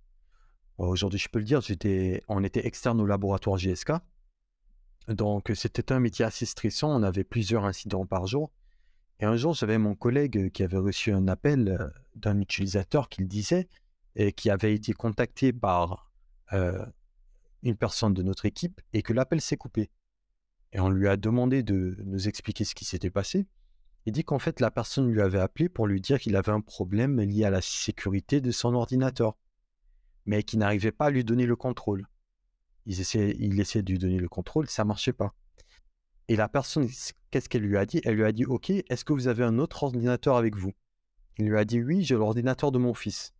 Aujourd'hui, 0.78 1.18
je 1.18 1.28
peux 1.28 1.40
le 1.40 1.44
dire, 1.44 1.61
j'étais, 1.61 2.22
on 2.28 2.44
était 2.44 2.64
externe 2.64 3.00
au 3.00 3.07
laboratoire 3.07 3.59
GSK. 3.59 3.92
Donc, 5.09 5.50
c'était 5.54 5.92
un 5.92 5.98
métier 5.98 6.24
assez 6.24 6.46
stressant. 6.46 6.94
On 6.94 7.02
avait 7.02 7.24
plusieurs 7.24 7.64
incidents 7.64 8.07
par 8.07 8.26
jour. 8.26 8.52
Et 9.20 9.24
un 9.24 9.37
jour, 9.37 9.54
j'avais 9.54 9.78
mon 9.78 9.94
collègue 9.94 10.50
qui 10.52 10.62
avait 10.62 10.78
reçu 10.78 11.12
un 11.12 11.26
appel 11.26 11.68
euh, 11.68 11.88
d'un 12.14 12.40
utilisateur 12.40 13.09
qui 13.09 13.22
le 13.22 13.26
disait 13.26 13.68
et 14.14 14.33
qui 14.33 14.50
avait 14.50 14.74
été 14.74 14.92
contacté 14.92 15.52
par 15.52 16.11
euh, 16.52 16.85
une 17.62 17.76
personne 17.76 18.14
de 18.14 18.22
notre 18.22 18.46
équipe 18.46 18.81
et 18.92 19.02
que 19.02 19.12
l'appel 19.12 19.40
s'est 19.40 19.57
coupé. 19.57 19.90
Et 20.72 20.81
on 20.81 20.90
lui 20.90 21.09
a 21.09 21.16
demandé 21.16 21.62
de 21.62 21.96
nous 22.04 22.28
expliquer 22.28 22.64
ce 22.64 22.74
qui 22.74 22.85
s'était 22.85 23.11
passé. 23.11 23.46
Il 24.07 24.12
dit 24.12 24.24
qu'en 24.24 24.38
fait, 24.38 24.61
la 24.61 24.70
personne 24.70 25.11
lui 25.11 25.20
avait 25.20 25.38
appelé 25.38 25.68
pour 25.68 25.87
lui 25.87 26.00
dire 26.00 26.18
qu'il 26.18 26.37
avait 26.37 26.52
un 26.52 26.61
problème 26.61 27.20
lié 27.20 27.44
à 27.44 27.50
la 27.50 27.61
sécurité 27.61 28.40
de 28.40 28.50
son 28.50 28.74
ordinateur, 28.74 29.37
mais 30.26 30.42
qu'il 30.42 30.59
n'arrivait 30.59 30.92
pas 30.92 31.07
à 31.07 31.11
lui 31.11 31.24
donner 31.24 31.46
le 31.46 31.57
contrôle. 31.57 32.07
Il 32.87 32.98
essayait, 32.98 33.37
il 33.38 33.59
essayait 33.61 33.83
de 33.83 33.92
lui 33.92 33.98
donner 33.98 34.18
le 34.18 34.28
contrôle, 34.28 34.68
ça 34.68 34.85
marchait 34.85 35.12
pas. 35.12 35.35
Et 36.28 36.37
la 36.37 36.48
personne, 36.48 36.88
qu'est-ce 37.31 37.48
qu'elle 37.48 37.62
lui 37.62 37.76
a 37.76 37.87
dit? 37.87 38.00
Elle 38.04 38.16
lui 38.16 38.24
a 38.24 38.33
dit, 38.33 38.44
OK, 38.44 38.70
est-ce 38.70 39.04
que 39.04 39.12
vous 39.12 39.28
avez 39.28 39.44
un 39.44 39.59
autre 39.59 39.83
ordinateur 39.83 40.37
avec 40.37 40.57
vous? 40.57 40.72
Il 41.38 41.48
lui 41.48 41.59
a 41.59 41.64
dit, 41.64 41.83
oui, 41.83 42.02
j'ai 42.02 42.14
l'ordinateur 42.14 42.72
de 42.72 42.78
mon 42.78 42.94
fils. 42.94 43.35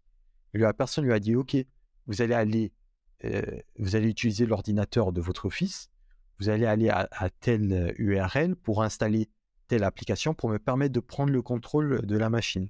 Et 0.55 0.59
la 0.59 0.73
personne 0.73 1.05
lui 1.05 1.13
a 1.13 1.21
dit, 1.21 1.35
OK, 1.35 1.57
vous 2.07 2.23
allez 2.23 2.35
aller, 2.35 2.73
euh, 3.25 3.43
vous 3.79 3.97
allez 3.97 4.09
utiliser 4.09 4.47
l'ordinateur 4.47 5.13
de 5.13 5.21
votre 5.21 5.51
fils, 5.51 5.91
vous 6.39 6.49
allez 6.49 6.67
aller 6.67 6.89
à, 6.89 7.31
telle 7.41 7.95
URL 7.99 8.55
pour 8.57 8.83
installer 8.83 9.29
telle 9.67 9.85
application 9.85 10.35
pour 10.35 10.51
me 10.51 10.59
permettre 10.59 10.93
de 10.93 11.01
prendre 11.01 11.33
le 11.33 11.43
contrôle 11.43 12.07
de 12.07 12.17
la 12.17 12.31
machine. 12.31 12.69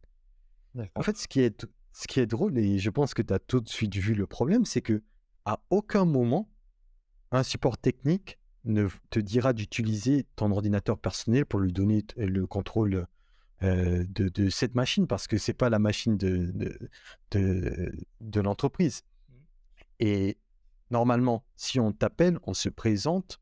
En 0.95 1.03
fait, 1.03 1.17
ce 1.17 1.29
qui 1.29 1.41
est, 1.41 1.67
ce 1.93 2.07
qui 2.07 2.21
est 2.21 2.27
drôle, 2.27 2.57
et 2.59 2.79
je 2.79 2.91
pense 2.91 3.15
que 3.15 3.23
tu 3.23 3.33
as 3.33 3.39
tout 3.39 3.61
de 3.61 3.69
suite 3.69 3.95
vu 3.97 4.15
le 4.15 4.27
problème, 4.27 4.65
c'est 4.65 4.83
que 4.83 5.03
à 5.45 5.61
aucun 5.71 6.05
moment, 6.05 6.51
un 7.31 7.43
support 7.43 7.79
technique 7.79 8.39
ne 8.65 8.89
te 9.11 9.19
dira 9.19 9.53
d'utiliser 9.53 10.27
ton 10.37 10.51
ordinateur 10.51 10.99
personnel 10.99 11.47
pour 11.47 11.61
lui 11.61 11.73
donner 11.73 12.05
le 12.17 12.47
contrôle 12.47 13.07
euh, 13.63 14.05
de, 14.11 14.51
cette 14.51 14.75
machine 14.75 15.07
parce 15.07 15.27
que 15.27 15.37
c'est 15.37 15.55
pas 15.55 15.69
la 15.69 15.79
machine 15.79 16.17
de, 16.17 16.53
de, 17.33 17.93
de, 18.21 18.41
l'entreprise. 18.41 19.03
Mmh. 19.29 19.35
Et 20.01 20.39
normalement, 20.91 21.45
si 21.57 21.81
on 21.81 21.93
t'appelle, 21.93 22.39
on 22.45 22.55
se 22.55 22.69
présente, 22.69 23.41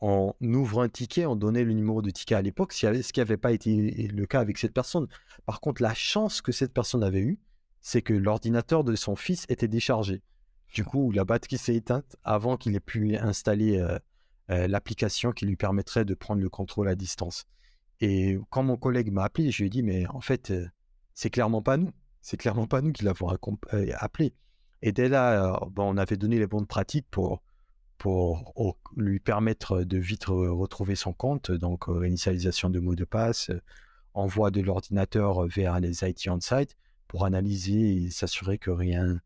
on 0.00 0.34
ouvre 0.42 0.82
un 0.82 0.88
ticket, 0.88 1.26
on 1.26 1.36
donnait 1.36 1.64
le 1.64 1.72
numéro 1.72 2.02
de 2.02 2.10
ticket 2.10 2.34
à 2.34 2.42
l'époque, 2.42 2.72
ce 2.72 3.12
qui 3.12 3.20
n'avait 3.20 3.36
pas 3.36 3.52
été 3.52 4.08
le 4.08 4.26
cas 4.26 4.40
avec 4.40 4.58
cette 4.58 4.72
personne. 4.72 5.08
Par 5.46 5.60
contre, 5.60 5.82
la 5.82 5.94
chance 5.94 6.40
que 6.40 6.52
cette 6.52 6.72
personne 6.72 7.02
avait 7.02 7.20
eue, 7.20 7.38
c'est 7.80 8.02
que 8.02 8.12
l'ordinateur 8.12 8.84
de 8.84 8.94
son 8.94 9.16
fils 9.16 9.44
était 9.48 9.68
déchargé. 9.68 10.22
Du 10.72 10.84
coup, 10.84 11.10
la 11.12 11.24
batterie 11.24 11.58
s'est 11.58 11.74
éteinte 11.74 12.16
avant 12.24 12.56
qu'il 12.56 12.74
ait 12.74 12.80
pu 12.80 13.16
installer 13.16 13.78
euh, 13.78 13.98
euh, 14.50 14.68
l'application 14.68 15.32
qui 15.32 15.46
lui 15.46 15.56
permettrait 15.56 16.04
de 16.04 16.14
prendre 16.14 16.42
le 16.42 16.50
contrôle 16.50 16.88
à 16.88 16.94
distance. 16.94 17.46
Et 18.00 18.38
quand 18.50 18.62
mon 18.62 18.76
collègue 18.76 19.10
m'a 19.10 19.24
appelé, 19.24 19.50
je 19.50 19.62
lui 19.62 19.66
ai 19.66 19.70
dit, 19.70 19.82
mais 19.82 20.06
en 20.08 20.20
fait, 20.20 20.50
euh, 20.50 20.68
c'est 21.14 21.30
clairement 21.30 21.62
pas 21.62 21.76
nous. 21.76 21.90
C'est 22.20 22.36
clairement 22.36 22.66
pas 22.66 22.82
nous 22.82 22.92
qui 22.92 23.04
l'avons 23.04 23.28
appelé. 23.28 24.34
Et 24.82 24.92
dès 24.92 25.08
là, 25.08 25.58
bon, 25.70 25.94
on 25.94 25.96
avait 25.96 26.16
donné 26.16 26.38
les 26.38 26.46
bonnes 26.46 26.66
pratiques 26.66 27.06
pour, 27.10 27.42
pour 27.98 28.78
lui 28.96 29.20
permettre 29.20 29.82
de 29.82 29.98
vite 29.98 30.26
retrouver 30.26 30.94
son 30.94 31.12
compte. 31.12 31.50
Donc, 31.50 31.84
réinitialisation 31.88 32.70
de 32.70 32.80
mot 32.80 32.94
de 32.94 33.04
passe, 33.04 33.50
envoi 34.14 34.50
de 34.50 34.60
l'ordinateur 34.60 35.46
vers 35.46 35.80
les 35.80 36.04
IT 36.04 36.28
on-site 36.28 36.76
pour 37.08 37.24
analyser 37.24 38.04
et 38.04 38.10
s'assurer 38.10 38.58
que 38.58 38.70
rien 38.70 39.20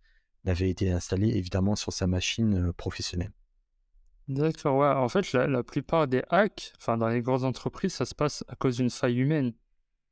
n'avait 0.44 0.70
été 0.70 0.90
installé, 0.90 1.28
évidemment, 1.28 1.76
sur 1.76 1.92
sa 1.92 2.06
machine 2.06 2.72
professionnelle. 2.72 3.32
D'accord, 4.28 4.76
ouais. 4.76 4.86
En 4.86 5.08
fait, 5.08 5.32
la, 5.32 5.62
plupart 5.62 6.06
des 6.06 6.22
hacks, 6.30 6.72
enfin, 6.78 6.96
dans 6.96 7.08
les 7.08 7.22
grandes 7.22 7.44
entreprises, 7.44 7.92
ça 7.92 8.04
se 8.04 8.14
passe 8.14 8.44
à 8.48 8.54
cause 8.54 8.76
d'une 8.76 8.90
faille 8.90 9.18
humaine. 9.18 9.52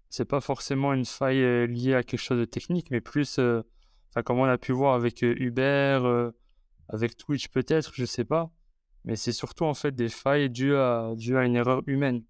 C'est 0.09 0.25
pas 0.25 0.41
forcément 0.41 0.93
une 0.93 1.05
faille 1.05 1.43
euh, 1.43 1.67
liée 1.67 1.95
à 1.95 2.03
quelque 2.03 2.21
chose 2.21 2.41
de 2.41 2.45
technique, 2.45 2.91
mais 2.91 3.01
plus, 3.01 3.39
euh, 3.39 3.63
comme 4.25 4.41
on 4.41 4.45
a 4.45 4.59
pu 4.59 4.73
voir 4.73 4.95
avec 4.95 5.23
euh, 5.23 5.35
Uber, 5.39 6.31
avec 6.91 7.17
Twitch 7.17 7.49
peut-être, 7.49 7.93
je 7.95 8.05
sais 8.05 8.25
pas. 8.25 8.51
Mais 9.05 9.17
c'est 9.17 9.33
surtout 9.33 9.65
en 9.65 9.75
fait 9.75 9.95
des 9.95 10.11
failles 10.11 10.51
dues 10.51 10.77
à, 10.77 11.15
une 11.19 11.57
erreur 11.57 11.83
humaine. 11.87 12.23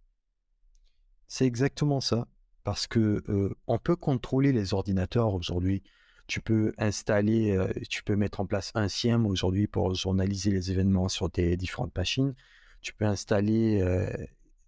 C'est 1.27 1.47
exactement 1.47 2.01
ça. 2.01 2.29
Parce 2.63 2.87
que 2.87 3.25
on 3.67 3.79
peut 3.79 3.97
contrôler 3.97 4.53
les 4.53 4.75
ordinateurs 4.75 5.35
aujourd'hui 5.35 5.83
tu 6.31 6.41
peux 6.41 6.73
installer, 6.79 7.51
euh, 7.51 7.73
tu 7.89 8.05
peux 8.05 8.15
mettre 8.15 8.39
en 8.39 8.47
place 8.47 8.71
un 8.77 8.87
SIEM 8.87 9.27
aujourd'hui 9.27 9.67
pour 9.67 9.93
journaliser 9.97 10.53
les 10.53 10.71
événements 10.71 11.09
sur 11.09 11.29
tes 11.29 11.57
différentes 11.57 11.95
machines. 11.97 12.35
Tu 12.83 12.95
peux 12.95 13.05
installer 13.05 13.83
euh, 13.83 14.09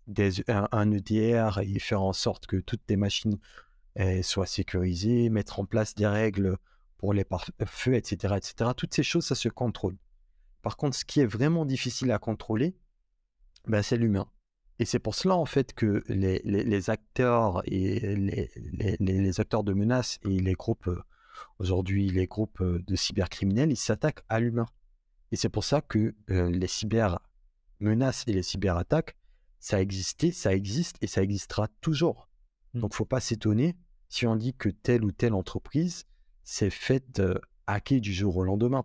des, 0.09 0.43
un, 0.49 0.91
EDR 0.91 1.61
et 1.63 1.79
faire 1.79 2.03
en 2.03 2.13
sorte 2.13 2.49
que 2.49 2.57
toutes 2.57 2.85
tes 2.85 2.97
machines 2.97 3.39
euh, 4.01 4.23
soient 4.23 4.47
sécurisées, 4.47 5.29
mettre 5.29 5.61
en 5.61 5.65
place 5.65 5.95
des 5.95 6.09
règles 6.09 6.57
pour 7.03 7.13
les 7.13 7.25
pare-feux, 7.25 7.95
etc., 7.95 8.37
etc. 8.37 8.71
Toutes 8.77 8.95
ces 8.95 9.03
choses, 9.03 9.27
ça 9.27 9.35
se 9.35 9.49
contrôle. 9.49 9.99
Par 10.63 10.77
contre, 10.77 10.97
ce 10.97 11.05
qui 11.05 11.19
est 11.19 11.27
vraiment 11.27 11.67
difficile 11.67 12.13
à 12.13 12.21
contrôler, 12.21 12.77
ben, 13.67 13.83
c'est 13.83 13.97
l'humain. 13.97 14.31
Et 14.79 14.85
c'est 14.85 15.01
pour 15.01 15.17
cela, 15.17 15.35
en 15.35 15.45
fait, 15.45 15.73
que 15.73 16.05
les, 16.07 16.41
les, 16.45 16.91
acteurs 16.91 17.61
et 17.65 18.15
les, 18.15 18.49
les, 19.01 19.41
acteurs 19.41 19.65
de 19.65 19.73
menaces 19.73 20.21
et 20.23 20.39
les 20.39 20.53
groupes 20.53 20.89
Aujourd'hui, 21.59 22.09
les 22.09 22.29
groupes 22.29 22.63
de 22.63 22.95
cybercriminels, 22.95 23.73
ils 23.73 23.77
s'attaquent 23.77 24.23
à 24.29 24.39
l'humain. 24.39 24.67
Et 25.33 25.37
c'est 25.37 25.49
pour 25.49 25.65
ça 25.65 25.81
que 25.81 26.15
les 26.29 26.69
cybermenaces 26.69 28.23
et 28.29 28.33
les 28.33 28.45
cyberattaques, 28.45 29.17
ça 29.59 29.81
existait, 29.81 30.31
ça 30.31 30.55
existe 30.55 30.99
et 31.01 31.09
ça 31.09 31.21
existera 31.21 31.67
toujours. 31.81 32.29
Donc, 32.75 32.75
mmh. 32.75 32.81
Donc, 32.81 32.95
faut 32.95 33.05
pas 33.05 33.21
s'étonner 33.21 33.77
si 34.09 34.25
on 34.25 34.37
dit 34.37 34.55
que 34.55 34.69
telle 34.69 35.05
ou 35.05 35.11
telle 35.11 35.35
entreprise 35.35 36.05
s'est 36.45 36.71
faite 36.71 37.23
hacker 37.67 38.01
du 38.01 38.13
jour 38.13 38.37
au 38.37 38.45
lendemain. 38.45 38.85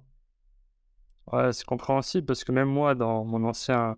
Ouais, 1.32 1.52
c'est 1.52 1.66
compréhensible 1.66 2.26
parce 2.26 2.44
que 2.44 2.52
même 2.52 2.70
moi, 2.70 2.96
dans 2.96 3.26
mon 3.26 3.44
ancien, 3.44 3.98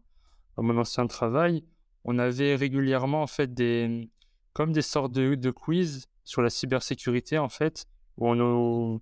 mon 0.58 0.78
ancien 0.78 1.06
travail, 1.08 1.63
on 2.04 2.17
avait 2.17 2.56
régulièrement 2.56 3.22
en 3.22 3.28
fait 3.28 3.54
des, 3.54 4.10
comme 4.54 4.72
des 4.72 4.82
sortes 4.82 5.12
de, 5.13 5.52
quiz 5.52 6.08
sur 6.24 6.41
la 6.41 6.50
cybersécurité 6.50 7.38
en 7.38 7.50
fait, 7.50 7.86
où 8.17 8.28
on 8.28 8.36
nous, 8.36 9.02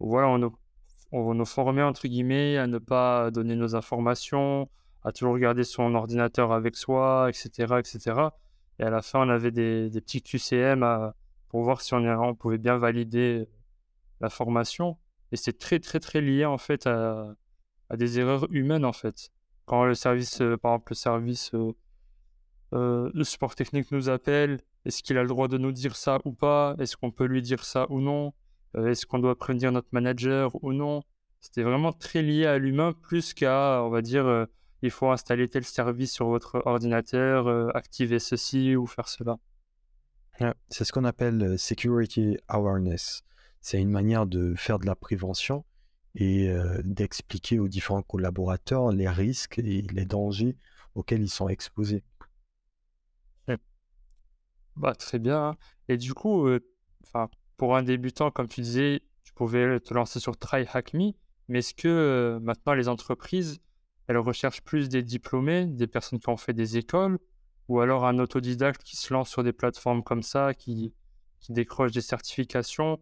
voilà, 0.00 0.28
on 0.28 0.38
nous, 0.38 0.54
on 1.12 1.44
formait 1.44 1.82
entre 1.82 2.08
guillemets 2.08 2.56
à 2.58 2.66
ne 2.66 2.78
pas 2.78 3.30
donner 3.30 3.56
nos 3.56 3.74
informations, 3.74 4.68
à 5.04 5.12
toujours 5.12 5.38
garder 5.38 5.64
son 5.64 5.94
ordinateur 5.94 6.52
avec 6.52 6.76
soi, 6.76 7.28
etc., 7.28 7.74
etc. 7.78 8.28
Et 8.78 8.84
à 8.84 8.90
la 8.90 9.02
fin, 9.02 9.26
on 9.26 9.28
avait 9.28 9.50
des, 9.50 9.90
petits 9.92 10.22
QCM 10.22 11.12
pour 11.48 11.62
voir 11.62 11.80
si 11.80 11.94
on, 11.94 12.34
pouvait 12.34 12.58
bien 12.58 12.78
valider 12.78 13.48
la 14.22 14.30
formation. 14.30 14.96
Et 15.32 15.36
c'est 15.36 15.58
très, 15.58 15.80
très, 15.80 16.00
très 16.00 16.20
lié 16.20 16.44
en 16.46 16.58
fait 16.58 16.86
à, 16.86 17.34
des 17.94 18.18
erreurs 18.18 18.46
humaines 18.50 18.86
en 18.86 18.92
fait. 18.92 19.30
Quand 19.66 19.84
le 19.84 19.94
service, 19.94 20.40
euh, 20.40 20.56
par 20.56 20.72
exemple, 20.72 20.92
le 20.92 20.96
service 20.96 21.54
euh, 21.54 21.72
euh, 22.74 23.10
le 23.12 23.24
support 23.24 23.54
technique 23.54 23.90
nous 23.92 24.08
appelle, 24.08 24.60
est-ce 24.86 25.02
qu'il 25.02 25.18
a 25.18 25.22
le 25.22 25.28
droit 25.28 25.48
de 25.48 25.58
nous 25.58 25.72
dire 25.72 25.94
ça 25.96 26.18
ou 26.24 26.32
pas? 26.32 26.74
Est-ce 26.78 26.96
qu'on 26.96 27.10
peut 27.10 27.26
lui 27.26 27.42
dire 27.42 27.64
ça 27.64 27.86
ou 27.90 28.00
non? 28.00 28.32
Euh, 28.76 28.88
est-ce 28.88 29.04
qu'on 29.04 29.18
doit 29.18 29.36
prévenir 29.36 29.72
notre 29.72 29.88
manager 29.92 30.52
ou 30.64 30.72
non? 30.72 31.02
C'était 31.40 31.62
vraiment 31.62 31.92
très 31.92 32.22
lié 32.22 32.46
à 32.46 32.58
l'humain 32.58 32.92
plus 32.92 33.34
qu'à, 33.34 33.82
on 33.82 33.90
va 33.90 34.00
dire, 34.00 34.46
il 34.82 34.90
faut 34.90 35.10
installer 35.10 35.48
tel 35.48 35.64
service 35.64 36.12
sur 36.12 36.28
votre 36.28 36.62
ordinateur, 36.66 37.74
activer 37.76 38.20
ceci 38.20 38.76
ou 38.76 38.86
faire 38.86 39.08
cela. 39.08 39.38
C'est 40.68 40.84
ce 40.84 40.92
qu'on 40.92 41.04
appelle 41.04 41.58
security 41.58 42.38
awareness. 42.46 43.24
C'est 43.62 43.80
une 43.80 43.90
manière 43.90 44.26
de 44.26 44.54
faire 44.54 44.78
de 44.78 44.86
la 44.86 44.94
prévention 44.94 45.64
et 46.14 46.54
d'expliquer 46.84 47.58
aux 47.58 47.68
différents 47.68 48.02
collaborateurs 48.02 48.92
les 48.92 49.08
risques 49.08 49.58
et 49.58 49.82
les 49.82 50.04
dangers 50.04 50.56
auxquels 50.94 51.22
ils 51.22 51.30
sont 51.30 51.48
exposés. 51.48 52.04
Bah, 54.76 54.94
très 54.94 55.18
bien. 55.18 55.48
Hein. 55.48 55.56
Et 55.88 55.96
du 55.96 56.14
coup, 56.14 56.48
enfin, 57.04 57.28
pour 57.56 57.76
un 57.76 57.82
débutant, 57.82 58.30
comme 58.30 58.48
tu 58.48 58.60
disais, 58.60 59.02
tu 59.24 59.32
pouvais 59.34 59.80
te 59.80 59.94
lancer 59.94 60.20
sur 60.20 60.36
Try 60.36 60.66
Hack 60.72 60.94
Me, 60.94 61.12
mais 61.48 61.60
est-ce 61.60 61.74
que 61.74 61.88
euh, 61.88 62.40
maintenant 62.40 62.74
les 62.74 62.88
entreprises, 62.88 63.60
elles 64.06 64.18
recherchent 64.18 64.62
plus 64.62 64.88
des 64.88 65.02
diplômés, 65.02 65.66
des 65.66 65.86
personnes 65.86 66.18
qui 66.18 66.28
ont 66.28 66.36
fait 66.36 66.52
des 66.52 66.76
écoles, 66.76 67.18
ou 67.68 67.80
alors 67.80 68.06
un 68.06 68.18
autodidacte 68.18 68.82
qui 68.82 68.96
se 68.96 69.12
lance 69.12 69.28
sur 69.28 69.44
des 69.44 69.52
plateformes 69.52 70.02
comme 70.02 70.22
ça, 70.22 70.54
qui, 70.54 70.94
qui 71.40 71.52
décroche 71.52 71.92
des 71.92 72.00
certifications, 72.00 72.98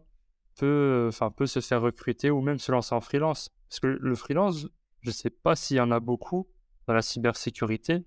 peut, 0.57 1.05
enfin, 1.07 1.31
peut 1.31 1.45
se 1.45 1.59
faire 1.59 1.81
recruter 1.81 2.29
ou 2.29 2.41
même 2.41 2.59
se 2.59 2.71
lancer 2.71 2.93
en 2.95 3.01
freelance 3.01 3.49
Parce 3.69 3.79
que 3.79 3.87
le 3.87 4.15
freelance, 4.15 4.67
je 5.01 5.09
ne 5.09 5.13
sais 5.13 5.29
pas 5.29 5.55
s'il 5.55 5.77
y 5.77 5.79
en 5.79 5.91
a 5.91 5.99
beaucoup 5.99 6.47
dans 6.87 6.93
la 6.93 7.01
cybersécurité. 7.01 8.05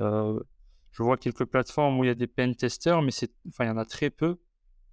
Euh, 0.00 0.38
je 0.90 1.02
vois 1.02 1.16
quelques 1.16 1.44
plateformes 1.44 1.98
où 1.98 2.04
il 2.04 2.08
y 2.08 2.10
a 2.10 2.14
des 2.14 2.26
pen 2.26 2.54
testers, 2.54 3.02
mais 3.02 3.10
enfin, 3.48 3.64
il 3.64 3.68
y 3.68 3.70
en 3.70 3.76
a 3.76 3.84
très 3.84 4.10
peu. 4.10 4.38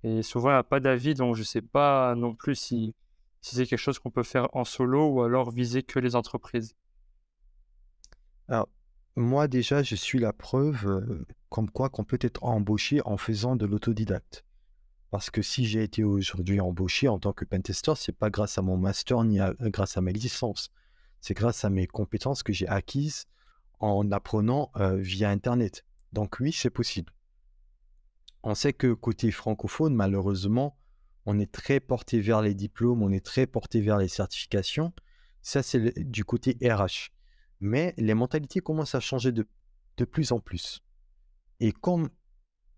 Et 0.04 0.24
souvent, 0.24 0.50
il 0.50 0.54
n'y 0.54 0.60
a 0.60 0.64
pas 0.64 0.80
d'avis, 0.80 1.14
donc 1.14 1.36
je 1.36 1.42
ne 1.42 1.46
sais 1.46 1.62
pas 1.62 2.16
non 2.16 2.34
plus 2.34 2.56
si, 2.56 2.96
si 3.42 3.56
c'est 3.56 3.66
quelque 3.66 3.80
chose 3.80 4.00
qu'on 4.00 4.10
peut 4.10 4.24
faire 4.24 4.48
en 4.54 4.64
solo 4.64 5.08
ou 5.08 5.22
alors 5.22 5.52
viser 5.52 5.84
que 5.84 6.00
les 6.00 6.16
entreprises. 6.16 6.76
Alors, 8.48 8.68
moi 9.16 9.48
déjà, 9.48 9.84
je 9.84 9.96
suis 9.96 10.20
la 10.20 10.34
preuve 10.34 10.88
euh, 10.88 11.26
comme 11.50 11.70
quoi 11.70 11.90
qu'on 11.90 12.04
peut 12.04 12.20
être 12.22 12.44
embauché 12.44 13.02
en 13.06 13.18
faisant 13.18 13.56
de 13.56 13.66
l'autodidacte. 13.66 14.44
Parce 15.12 15.30
que 15.30 15.42
si 15.42 15.66
j'ai 15.66 15.84
été 15.84 16.04
aujourd'hui 16.06 16.62
embauché 16.62 17.10
en 17.10 17.20
tant 17.20 17.34
que 17.34 17.46
pentester, 17.46 17.94
c'est 17.98 18.18
pas 18.18 18.30
grâce 18.30 18.58
à 18.58 18.62
mon 18.62 18.78
master 18.78 19.24
ni 19.26 19.40
à- 19.40 19.54
grâce 19.60 19.98
à 19.98 20.02
mes 20.02 20.14
licences. 20.14 20.72
C'est 21.20 21.34
grâce 21.34 21.66
à 21.66 21.70
mes 21.70 21.86
compétences 21.86 22.44
que 22.44 22.54
j'ai 22.54 22.68
acquises 22.68 23.26
en 23.80 24.10
apprenant 24.12 24.72
euh, 24.78 24.96
via 24.96 25.30
Internet. 25.30 25.86
Donc 26.14 26.40
oui, 26.40 26.54
c'est 26.54 26.70
possible. 26.70 27.14
On 28.44 28.56
sait 28.56 28.74
que 28.74 28.94
côté 28.94 29.32
francophone, 29.32 29.94
malheureusement, 29.94 30.78
on 31.26 31.38
est 31.40 31.52
très 31.52 31.80
porté 31.80 32.22
vers 32.22 32.42
les 32.42 32.56
diplômes, 32.56 33.04
on 33.04 33.12
est 33.12 33.24
très 33.24 33.46
porté 33.46 33.82
vers 33.82 33.98
les 33.98 34.08
certifications. 34.08 34.94
Ça, 35.42 35.62
c'est 35.62 36.00
du 36.10 36.24
côté 36.24 36.58
RH. 36.62 37.12
Mais 37.60 37.94
les 37.98 38.14
mentalités 38.14 38.62
commencent 38.62 38.96
à 38.96 39.00
changer 39.00 39.32
de, 39.32 39.48
de 39.98 40.06
plus 40.06 40.32
en 40.32 40.40
plus. 40.40 40.82
Et 41.60 41.72
comme 41.72 42.10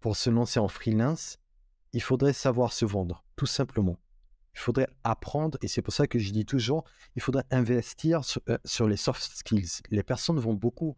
pour 0.02 0.17
se 0.17 0.30
lancer 0.30 0.60
en 0.60 0.67
freelance, 0.67 1.38
il 1.94 2.02
faudrait 2.02 2.34
savoir 2.34 2.74
se 2.74 2.86
vendre, 2.86 3.24
tout 3.36 3.46
simplement. 3.46 4.00
Il 4.56 4.60
faudrait 4.60 4.88
apprendre, 5.04 5.58
et 5.62 5.68
c'est 5.68 5.82
pour 5.82 5.94
ça 5.94 6.08
que 6.08 6.20
je 6.20 6.32
dis 6.32 6.46
toujours, 6.46 6.84
il 7.16 7.22
faudrait 7.22 7.46
investir 7.52 8.24
sur, 8.24 8.42
euh, 8.50 8.88
les 8.88 8.98
soft 8.98 9.22
skills. 9.22 9.82
Les 9.90 10.04
personnes 10.04 10.40
vont 10.40 10.54
beaucoup 10.54 10.96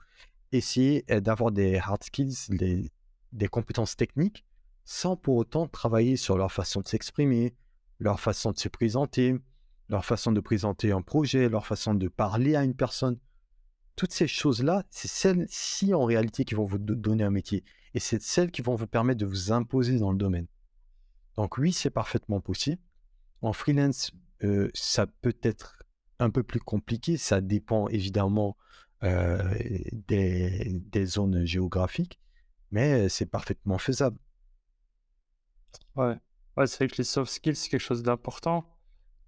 essayer 0.51 1.05
euh, 1.11 1.19
d'avoir 1.19 1.51
des 1.51 1.77
hard 1.77 2.03
skills, 2.03 2.35
des, 2.49 3.47
compétences 3.47 3.95
techniques, 3.95 4.45
sans 4.83 5.15
pour 5.15 5.35
autant 5.35 5.67
travailler 5.67 6.15
sur 6.15 6.37
leur 6.37 6.51
façon 6.51 6.81
de 6.81 6.87
s'exprimer, 6.87 7.55
leur 7.99 8.19
façon 8.19 8.51
de 8.51 8.59
se 8.59 8.69
présenter, 8.69 9.35
leur 9.89 10.05
façon 10.05 10.31
de 10.31 10.39
présenter 10.39 10.91
un 10.91 11.01
projet, 11.01 11.49
leur 11.49 11.65
façon 11.65 11.93
de 11.93 12.07
parler 12.07 12.55
à 12.55 12.63
une 12.63 12.75
personne. 12.75 13.19
Toutes 13.95 14.11
ces 14.11 14.27
choses-là, 14.27 14.83
c'est 14.89 15.07
celles-ci 15.07 15.93
en 15.93 16.03
réalité 16.03 16.43
qui 16.43 16.55
vont 16.55 16.65
vous 16.65 16.77
do- 16.77 16.95
donner 16.95 17.23
un 17.23 17.31
métier. 17.31 17.63
Et 17.93 17.99
c'est 17.99 18.21
celles 18.21 18.51
qui 18.51 18.61
vont 18.61 18.75
vous 18.75 18.87
permettre 18.87 19.19
de 19.19 19.25
vous 19.25 19.53
imposer 19.53 19.97
dans 19.97 20.11
le 20.11 20.17
domaine. 20.17 20.47
Donc 21.37 21.57
oui, 21.57 21.73
c'est 21.73 21.89
parfaitement 21.89 22.39
possible. 22.39 22.81
En 23.41 23.53
freelance, 23.53 24.11
euh, 24.43 24.69
ça 24.73 25.07
peut 25.07 25.37
être 25.43 25.83
un 26.19 26.29
peu 26.29 26.43
plus 26.43 26.59
compliqué. 26.59 27.17
Ça 27.17 27.41
dépend 27.41 27.87
évidemment 27.89 28.57
euh, 29.03 29.53
des, 30.07 31.05
zones 31.05 31.45
géographiques, 31.45 32.19
mais 32.71 33.09
c'est 33.09 33.25
parfaitement 33.25 33.77
faisable. 33.77 34.17
Ouais. 35.95 36.17
C'est 36.65 36.77
vrai 36.77 36.87
que 36.87 36.97
les 36.97 37.03
soft 37.03 37.31
skills, 37.31 37.55
c'est 37.55 37.69
quelque 37.69 37.81
chose 37.81 38.01
d'important. 38.01 38.65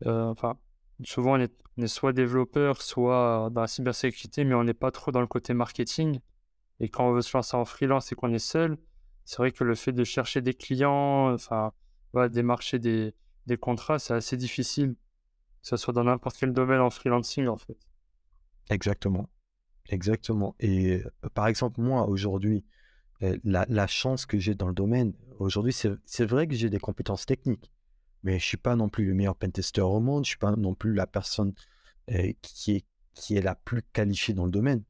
Euh, 0.06 0.26
enfin, 0.26 0.58
souvent, 1.04 1.34
on 1.34 1.40
est, 1.40 1.54
on 1.78 1.84
est 1.84 1.88
soit 1.88 2.14
développeur, 2.14 2.82
soit 2.82 3.50
dans 3.52 3.62
la 3.62 3.68
cybersécurité, 3.68 4.46
mais 4.46 4.56
on 4.56 4.64
n'est 4.64 4.74
pas 4.74 4.92
trop 4.92 5.12
dans 5.12 5.22
le 5.22 5.28
côté 5.28 5.54
marketing. 5.54 6.20
Et 6.80 6.90
quand 6.90 7.08
on 7.10 7.12
veut 7.12 7.22
se 7.22 7.36
lancer 7.36 7.58
en 7.58 7.66
freelance 7.66 8.12
et 8.12 8.16
qu'on 8.16 8.32
est 8.32 8.40
seul, 8.40 8.78
c'est 9.26 9.38
vrai 9.38 9.52
que 9.52 9.64
le 9.64 9.76
fait 9.76 9.92
de 9.92 10.04
chercher 10.06 10.42
des 10.42 10.54
clients, 10.54 11.34
enfin, 11.34 11.74
voilà, 12.18 12.30
démarcher 12.30 12.80
des, 12.80 13.14
contrats, 13.60 14.00
c'est 14.00 14.16
assez 14.16 14.38
difficile, 14.38 14.96
que 15.62 15.68
ce 15.68 15.78
soit 15.78 15.94
dans 15.94 16.04
n'importe 16.04 16.38
quel 16.40 16.52
domaine 16.52 16.82
en 16.82 16.90
freelancing, 16.90 17.48
en 17.48 17.58
fait. 17.58 17.78
Exactement. 18.72 19.30
Exactement. 19.90 20.56
Et 20.60 20.96
euh, 20.96 21.30
par 21.36 21.46
exemple, 21.46 21.80
moi, 21.80 22.08
aujourd'hui, 22.10 22.66
euh, 23.22 23.38
la, 23.44 23.88
chance 23.88 24.26
que 24.26 24.40
j'ai 24.40 24.56
dans 24.56 24.68
le 24.68 24.74
domaine, 24.74 25.14
aujourd'hui, 25.38 25.74
c'est 25.74 26.26
vrai 26.26 26.48
que 26.48 26.56
j'ai 26.56 26.72
des 26.72 26.80
compétences 26.80 27.28
techniques, 27.28 27.72
mais 28.24 28.40
je 28.40 28.46
suis 28.46 28.58
pas 28.58 28.76
non 28.76 28.90
plus 28.90 29.06
le 29.06 29.14
meilleur 29.14 29.36
pentester 29.36 29.82
au 29.82 30.00
monde, 30.00 30.26
je 30.26 30.30
suis 30.30 30.40
pas 30.40 30.56
non 30.56 30.74
plus 30.74 30.96
la 30.96 31.06
personne 31.06 31.54
euh, 32.10 32.34
qui 32.42 32.84
est 33.30 33.42
la 33.42 33.54
plus 33.54 33.84
qualifiée 33.94 34.34
dans 34.34 34.46
le 34.46 34.52
domaine. 34.52 34.84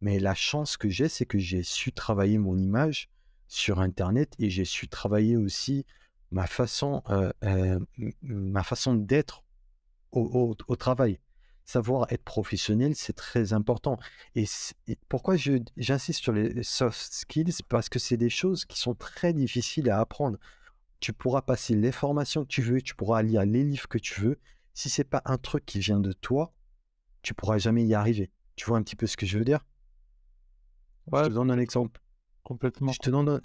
Mais 0.00 0.18
la 0.18 0.34
chance 0.34 0.76
que 0.76 0.88
j'ai, 0.88 1.08
c'est 1.08 1.26
que 1.26 1.38
j'ai 1.38 1.62
su 1.62 1.92
travailler 1.92 2.38
mon 2.38 2.58
image 2.58 3.08
sur 3.46 3.78
Internet 3.78 4.34
et 4.40 4.50
j'ai 4.50 4.64
su 4.64 4.88
travailler 4.88 5.36
aussi 5.36 5.86
ma 6.30 6.46
façon, 6.46 7.02
euh, 7.10 7.32
euh, 7.44 7.78
ma 8.22 8.62
façon 8.62 8.94
d'être 8.94 9.44
au, 10.12 10.22
au- 10.22 10.56
au 10.68 10.76
travail. 10.76 11.20
Savoir 11.64 12.06
être 12.12 12.22
professionnel, 12.22 12.94
c'est 12.94 13.12
très 13.14 13.52
important. 13.52 13.98
Et, 14.36 14.44
pourquoi 15.08 15.36
j'insiste 15.36 16.22
sur 16.22 16.32
les 16.32 16.62
soft 16.62 17.12
skills? 17.12 17.56
Parce 17.68 17.88
que 17.88 17.98
c'est 17.98 18.16
des 18.16 18.30
choses 18.30 18.64
qui 18.64 18.78
sont 18.78 18.94
très 18.94 19.32
difficiles 19.32 19.90
à 19.90 19.98
apprendre. 20.00 20.38
Tu 21.00 21.12
pourras 21.12 21.42
passer 21.42 21.74
les 21.74 21.92
formations 21.92 22.42
que 22.42 22.48
tu 22.48 22.62
veux, 22.62 22.80
tu 22.80 22.94
pourras 22.94 23.22
lire 23.22 23.44
les 23.44 23.64
livres 23.64 23.88
que 23.88 23.98
tu 23.98 24.20
veux. 24.20 24.38
Si 24.74 24.88
c'est 24.88 25.04
pas 25.04 25.22
un 25.24 25.38
truc 25.38 25.66
qui 25.66 25.80
vient 25.80 26.00
de 26.00 26.12
toi, 26.12 26.52
tu 27.22 27.34
pourras 27.34 27.58
jamais 27.58 27.84
y 27.84 27.94
arriver. 27.94 28.30
Tu 28.54 28.66
vois 28.66 28.78
un 28.78 28.82
petit 28.82 28.96
peu 28.96 29.06
ce 29.06 29.16
que 29.16 29.26
je 29.26 29.38
veux 29.38 29.44
dire? 29.44 29.64
Je 31.12 31.28
te 31.28 31.28
donne 31.32 31.50
un 31.50 31.58
exemple. 31.58 32.00
complètement. 32.42 32.92
Je 32.92 32.98
te 32.98 33.10
donne 33.10 33.28
un, 33.28 33.40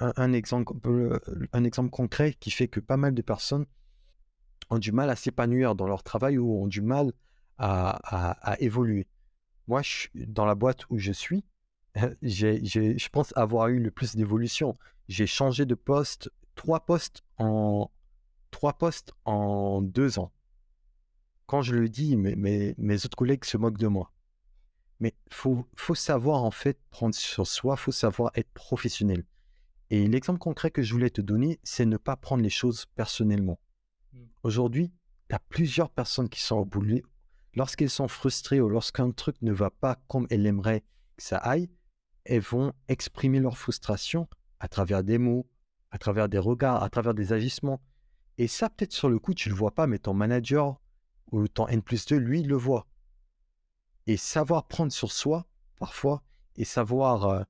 un- 0.00 0.32
exemple, 0.32 0.74
euh, 0.86 1.18
un 1.52 1.64
exemple 1.64 1.90
concret 1.90 2.34
qui 2.40 2.50
fait 2.50 2.68
que 2.68 2.80
pas 2.80 2.96
mal 2.96 3.14
de 3.14 3.22
personnes 3.22 3.66
ont 4.70 4.78
du 4.78 4.92
mal 4.92 5.10
à 5.10 5.16
s'épanouir 5.16 5.74
dans 5.74 5.86
leur 5.86 6.02
travail 6.02 6.38
ou 6.38 6.62
ont 6.62 6.66
du 6.66 6.80
mal 6.82 7.12
à, 7.58 8.30
à- 8.52 8.60
évoluer. 8.60 9.06
Moi, 9.68 9.82
je 9.82 10.08
dans 10.14 10.46
la 10.46 10.54
boîte 10.54 10.88
où 10.90 10.98
je 10.98 11.12
suis, 11.12 11.44
je 12.22 13.08
pense 13.10 13.32
avoir 13.36 13.68
eu 13.68 13.80
le 13.80 13.90
plus 13.90 14.16
d'évolution. 14.16 14.74
J'ai 15.08 15.26
changé 15.26 15.66
de 15.66 15.74
poste, 15.74 16.30
trois 16.56 16.80
postes 16.86 17.22
en, 17.38 17.90
trois 18.50 18.74
postes 18.74 19.12
en 19.24 19.82
deux 19.82 20.18
ans. 20.18 20.32
Quand 21.46 21.62
je 21.62 21.74
le 21.74 21.88
dis, 21.88 22.16
mes, 22.16 22.36
mes, 22.36 22.74
mes 22.76 23.04
autres 23.06 23.16
collègues 23.16 23.44
se 23.46 23.56
moquent 23.56 23.78
de 23.78 23.86
moi. 23.86 24.12
Mais 25.00 25.14
faut, 25.30 25.66
faut 25.76 25.94
savoir 25.96 26.44
en 26.44 26.50
fait 26.52 26.78
prendre 26.90 27.14
sur 27.14 27.46
soi, 27.46 27.76
faut 27.76 27.92
savoir 27.92 28.32
être 28.36 28.50
professionnel. 28.54 29.24
Et 29.94 30.08
l'exemple 30.08 30.40
concret 30.40 30.72
que 30.72 30.82
je 30.82 30.92
voulais 30.92 31.08
te 31.08 31.20
donner, 31.20 31.60
c'est 31.62 31.86
ne 31.86 31.96
pas 31.96 32.16
prendre 32.16 32.42
les 32.42 32.50
choses 32.50 32.86
personnellement. 32.96 33.60
Mm. 34.12 34.18
Aujourd'hui, 34.42 34.92
tu 35.28 35.36
as 35.36 35.38
plusieurs 35.38 35.88
personnes 35.88 36.28
qui 36.28 36.40
sont 36.40 36.56
au 36.56 36.64
boulot. 36.64 36.98
Lorsqu'elles 37.54 37.90
sont 37.90 38.08
frustrées 38.08 38.60
ou 38.60 38.68
lorsqu'un 38.68 39.12
truc 39.12 39.40
ne 39.40 39.52
va 39.52 39.70
pas 39.70 40.02
comme 40.08 40.26
elles 40.30 40.46
aimeraient 40.46 40.80
que 40.80 41.22
ça 41.22 41.36
aille, 41.36 41.70
elles 42.24 42.40
vont 42.40 42.72
exprimer 42.88 43.38
leur 43.38 43.56
frustration 43.56 44.26
à 44.58 44.66
travers 44.66 45.04
des 45.04 45.16
mots, 45.16 45.46
à 45.92 45.98
travers 45.98 46.28
des 46.28 46.38
regards, 46.38 46.82
à 46.82 46.90
travers 46.90 47.14
des 47.14 47.32
agissements. 47.32 47.80
Et 48.36 48.48
ça, 48.48 48.70
peut-être 48.70 48.94
sur 48.94 49.08
le 49.08 49.20
coup, 49.20 49.32
tu 49.32 49.48
le 49.48 49.54
vois 49.54 49.76
pas, 49.76 49.86
mais 49.86 50.00
ton 50.00 50.12
manager 50.12 50.80
ou 51.30 51.46
ton 51.46 51.68
N 51.68 51.82
plus 51.82 52.04
2, 52.04 52.16
lui, 52.16 52.40
il 52.40 52.48
le 52.48 52.56
voit. 52.56 52.88
Et 54.08 54.16
savoir 54.16 54.66
prendre 54.66 54.90
sur 54.90 55.12
soi, 55.12 55.46
parfois, 55.78 56.24
et 56.56 56.64
savoir, 56.64 57.26
euh, 57.26 57.42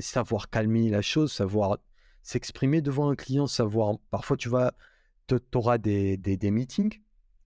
savoir 0.00 0.50
calmer 0.50 0.90
la 0.90 1.02
chose, 1.02 1.32
savoir 1.32 1.78
s'exprimer 2.22 2.82
devant 2.82 3.10
un 3.10 3.16
client, 3.16 3.46
savoir, 3.46 3.98
parfois 4.10 4.36
tu 4.36 4.48
vas, 4.48 4.74
auras 5.54 5.78
des, 5.78 6.16
des, 6.16 6.50
meetings, 6.50 7.00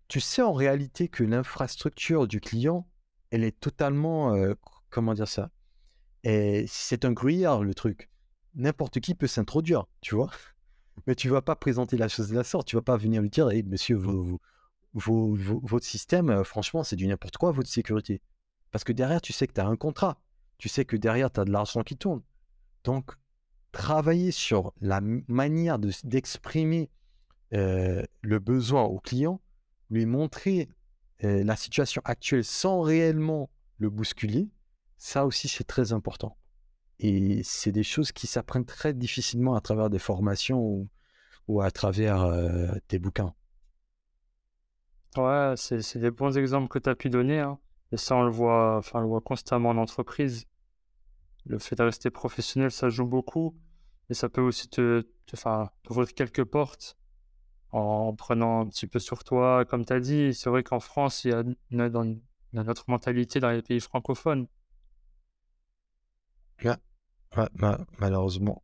tu 0.09 0.21
sais 0.21 0.43
en 0.43 0.53
réalité 0.53 1.09
que 1.09 1.25
l'infrastructure 1.25 2.27
du 2.27 2.41
client, 2.41 2.89
elle 3.31 3.45
est 3.45 3.59
totalement, 3.59 4.35
euh, 4.35 4.55
comment 4.91 5.15
dire 5.15 5.29
ça, 5.29 5.51
et 6.25 6.65
c'est 6.69 7.05
un 7.05 7.13
gruyère 7.13 7.63
le 7.63 7.75
truc. 7.75 8.09
N'importe 8.55 9.01
qui 9.01 9.15
peut 9.15 9.27
s'introduire, 9.27 9.87
tu 10.01 10.15
vois? 10.15 10.31
Mais 11.07 11.15
tu 11.15 11.29
vas 11.29 11.43
pas 11.43 11.57
présenter 11.57 11.97
la 11.97 12.09
chose 12.09 12.29
de 12.29 12.35
la 12.35 12.45
sorte, 12.45 12.69
tu 12.69 12.77
vas 12.77 12.83
pas 12.83 12.97
venir 12.97 13.23
lui 13.23 13.31
dire, 13.31 13.51
hey, 13.51 13.63
monsieur, 13.63 13.97
vous, 13.97 14.39
vous- 14.95 15.35
vos- 15.35 15.61
votre 15.65 15.87
système, 15.87 16.31
euh, 16.31 16.45
franchement, 16.45 16.85
c'est 16.85 16.97
du 16.97 17.07
n'importe 17.07 17.37
quoi, 17.39 17.51
votre 17.51 17.69
sécurité. 17.69 18.21
Parce 18.71 18.85
que 18.85 18.93
derrière, 18.93 19.21
tu 19.21 19.33
sais 19.33 19.47
que 19.47 19.53
tu 19.53 19.61
as 19.61 19.67
un 19.67 19.77
contrat. 19.77 20.21
Tu 20.63 20.69
sais 20.69 20.85
que 20.85 20.97
derrière, 20.97 21.29
tu 21.29 21.41
as 21.41 21.45
de 21.45 21.51
l'argent 21.51 21.83
qui 21.83 21.97
tourne. 21.97 22.23
Donc, 22.85 23.11
travailler 23.73 24.31
sur 24.31 24.73
la 24.81 25.01
manière 25.01 25.81
de 25.81 25.91
d'exprimer 26.05 26.89
euh, 27.53 28.05
le 28.21 28.39
besoin 28.39 28.85
au 28.85 29.01
client, 29.01 29.41
lui 29.91 30.07
montrer 30.07 30.69
euh, 31.25 31.43
la 31.43 31.57
situation 31.57 32.01
actuelle 32.05 32.45
sans 32.45 32.81
réellement 32.81 33.51
le 33.79 33.91
bousculer, 33.91 34.51
ça 34.99 35.27
aussi, 35.27 35.49
c'est 35.49 35.65
très 35.65 35.93
important. 35.93 36.37
Et 37.01 37.43
c'est 37.43 37.73
des 37.73 37.83
choses 37.83 38.13
qui 38.13 38.29
s'apprennent 38.29 38.65
très 38.65 38.95
difficilement 38.95 39.57
à 39.57 39.61
travers 39.61 39.91
des 39.91 39.99
formations 39.99 40.61
ou, 40.61 40.89
ou 41.49 41.61
à 41.61 41.73
travers 41.73 42.23
euh, 42.23 42.71
des 42.89 43.01
bouquins. 43.01 43.35
Ouais, 45.17 45.55
c'est 45.57 45.99
des 45.99 46.13
bons 46.13 46.39
exemples 46.39 46.69
que 46.69 46.79
tu 46.79 46.89
as 46.89 46.95
pu 46.95 47.11
donner, 47.11 47.41
hein. 47.41 47.59
Et 47.91 47.97
ça, 47.97 48.15
on 48.15 48.23
le 48.23 48.31
voit, 48.31 48.77
enfin, 48.77 49.01
on 49.01 49.03
le 49.03 49.09
voit 49.09 49.21
constamment 49.21 49.71
en 49.71 49.77
entreprise. 49.77 50.47
Le 51.47 51.59
fait 51.59 51.77
de 51.77 51.83
rester 51.85 52.11
professionnel, 52.11 52.71
ça 52.71 52.89
joue 52.89 53.07
beaucoup. 53.07 53.57
Et 54.11 54.15
ça 54.15 54.29
peut 54.29 54.41
aussi 54.41 54.69
te, 54.69 55.03
te, 55.27 55.37
enfin, 55.37 55.71
t'ouvrir 55.83 56.13
quelques 56.15 56.45
portes 56.45 56.97
en 57.73 58.15
prenant 58.15 58.61
un 58.63 58.67
petit 58.69 58.87
peu 58.87 58.99
sur 59.01 59.25
toi, 59.25 59.65
comme 59.67 59.85
tu 59.87 59.93
as 59.95 60.01
dit. 60.01 60.35
C'est 60.35 60.51
vrai 60.51 60.63
qu'en 60.65 60.81
France, 60.81 61.25
il 61.25 61.31
y 61.33 61.35
a, 61.35 61.43
dans- 61.91 62.17
a 62.57 62.65
notre 62.65 62.91
mentalité 62.91 63.41
dans 63.41 63.51
les 63.51 63.63
pays 63.63 63.81
francophones. 63.81 64.47
Ouais, 66.65 66.77
ouais, 67.37 67.49
ma- 67.55 67.87
malheureusement. 67.99 68.63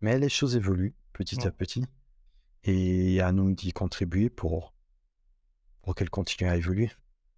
Mais 0.00 0.18
les 0.18 0.28
choses 0.30 0.56
évoluent 0.56 0.94
petit 1.12 1.38
Ouais. 1.38 1.46
à 1.46 1.52
petit. 1.52 1.84
Et 2.64 3.20
à 3.20 3.32
nous 3.32 3.54
d'y 3.54 3.72
contribuer 3.72 4.30
pour, 4.30 4.74
pour 5.82 5.94
qu'elles 5.94 6.10
continuent 6.10 6.48
à 6.50 6.56
évoluer. 6.56 6.90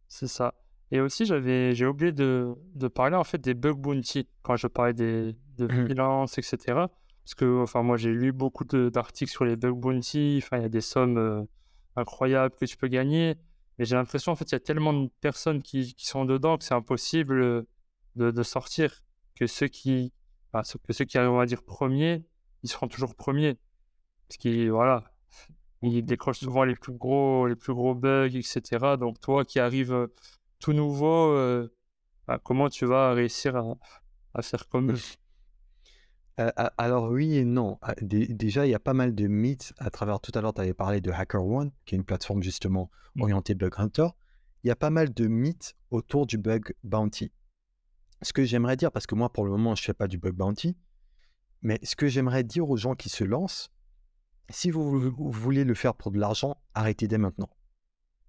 C'est 0.08 0.26
ça. 0.26 0.52
Et 0.92 1.00
aussi, 1.00 1.26
j'avais, 1.26 1.74
j'ai 1.74 1.86
oublié 1.86 2.12
de, 2.12 2.54
de 2.74 2.88
parler 2.88 3.16
en 3.16 3.24
fait 3.24 3.38
des 3.38 3.54
bug 3.54 3.76
bounty 3.78 4.28
quand 4.42 4.56
je 4.56 4.66
parlais 4.68 4.94
des, 4.94 5.36
de 5.58 5.66
Mmh. 5.66 5.84
freelance, 5.86 6.38
etc. 6.38 6.88
Parce 7.24 7.34
que, 7.34 7.62
enfin, 7.62 7.82
moi, 7.82 7.96
j'ai 7.96 8.12
lu 8.12 8.32
beaucoup 8.32 8.64
de- 8.64 8.88
d'articles 8.88 9.30
sur 9.32 9.44
les 9.44 9.56
bug 9.56 9.74
bounty. 9.74 10.40
Enfin, 10.42 10.58
il 10.58 10.62
y 10.62 10.66
a 10.66 10.68
des 10.68 10.80
sommes 10.80 11.18
euh, 11.18 11.42
incroyables 11.96 12.54
que 12.54 12.64
tu 12.66 12.76
peux 12.76 12.88
gagner. 12.88 13.36
Mais 13.78 13.84
j'ai 13.84 13.96
l'impression, 13.96 14.32
en 14.32 14.36
fait, 14.36 14.44
il 14.50 14.52
y 14.52 14.56
a 14.56 14.60
tellement 14.60 14.92
de 14.92 15.10
personnes 15.20 15.62
qui, 15.62 15.94
qui 15.94 16.06
sont 16.06 16.24
dedans 16.24 16.56
que 16.58 16.64
c'est 16.64 16.74
impossible 16.74 17.66
de, 18.16 18.30
de 18.30 18.42
sortir. 18.42 19.02
Que 19.34 19.46
ceux 19.46 19.68
qui, 19.68 20.12
enfin, 20.52 20.62
que 20.86 20.92
ceux 20.92 21.04
qui 21.04 21.18
arrivent, 21.18 21.32
on 21.32 21.36
va 21.38 21.46
dire, 21.46 21.62
premiers, 21.64 22.24
ils 22.62 22.68
seront 22.70 22.88
toujours 22.88 23.14
premiers. 23.16 23.56
Parce 24.28 24.38
qu'ils, 24.38 24.70
voilà, 24.70 25.04
ils 25.82 26.02
décrochent 26.04 26.40
souvent 26.40 26.64
les 26.64 26.74
plus 26.76 26.92
gros, 26.92 27.46
les 27.46 27.56
plus 27.56 27.74
gros 27.74 27.94
bugs, 27.94 28.26
etc. 28.36 28.96
Donc, 28.96 29.20
toi 29.20 29.44
qui 29.44 29.58
arrives 29.60 30.08
tout 30.58 30.72
nouveau, 30.72 31.30
euh, 31.32 31.72
bah, 32.26 32.40
comment 32.42 32.68
tu 32.68 32.86
vas 32.86 33.12
réussir 33.12 33.56
à, 33.56 33.74
à 34.34 34.42
faire 34.42 34.68
comme 34.68 34.92
eux? 34.92 34.98
Euh, 36.38 36.50
alors 36.76 37.10
oui 37.10 37.36
et 37.36 37.44
non. 37.44 37.78
Ah, 37.80 37.94
dé- 38.02 38.26
Déjà, 38.28 38.66
il 38.66 38.70
y 38.70 38.74
a 38.74 38.78
pas 38.78 38.92
mal 38.92 39.14
de 39.14 39.26
mythes 39.26 39.72
à 39.78 39.88
travers. 39.90 40.20
Tout 40.20 40.32
à 40.34 40.40
l'heure, 40.42 40.52
tu 40.52 40.60
avais 40.60 40.74
parlé 40.74 41.00
de 41.00 41.10
HackerOne, 41.10 41.72
qui 41.86 41.94
est 41.94 41.98
une 41.98 42.04
plateforme 42.04 42.42
justement 42.42 42.90
Mm. 43.14 43.22
orientée 43.22 43.54
bug 43.54 43.72
hunter. 43.78 44.08
Il 44.62 44.68
y 44.68 44.70
a 44.70 44.76
pas 44.76 44.90
mal 44.90 45.14
de 45.14 45.26
mythes 45.28 45.74
autour 45.90 46.26
du 46.26 46.36
bug 46.36 46.74
bounty. 46.84 47.32
Ce 48.22 48.32
que 48.34 48.44
j'aimerais 48.44 48.76
dire, 48.76 48.92
parce 48.92 49.06
que 49.06 49.14
moi, 49.14 49.32
pour 49.32 49.44
le 49.44 49.50
moment, 49.50 49.74
je 49.74 49.82
fais 49.82 49.94
pas 49.94 50.08
du 50.08 50.18
bug 50.18 50.34
bounty, 50.34 50.76
mais 51.62 51.78
ce 51.82 51.96
que 51.96 52.06
j'aimerais 52.08 52.44
dire 52.44 52.68
aux 52.68 52.76
gens 52.76 52.94
qui 52.94 53.08
se 53.08 53.24
lancent, 53.24 53.70
si 54.50 54.70
vous, 54.70 54.98
vou- 55.00 55.14
vous 55.16 55.30
voulez 55.30 55.64
le 55.64 55.74
faire 55.74 55.94
pour 55.94 56.10
de 56.10 56.18
l'argent, 56.18 56.56
arrêtez 56.74 57.08
dès 57.08 57.18
maintenant. 57.18 57.48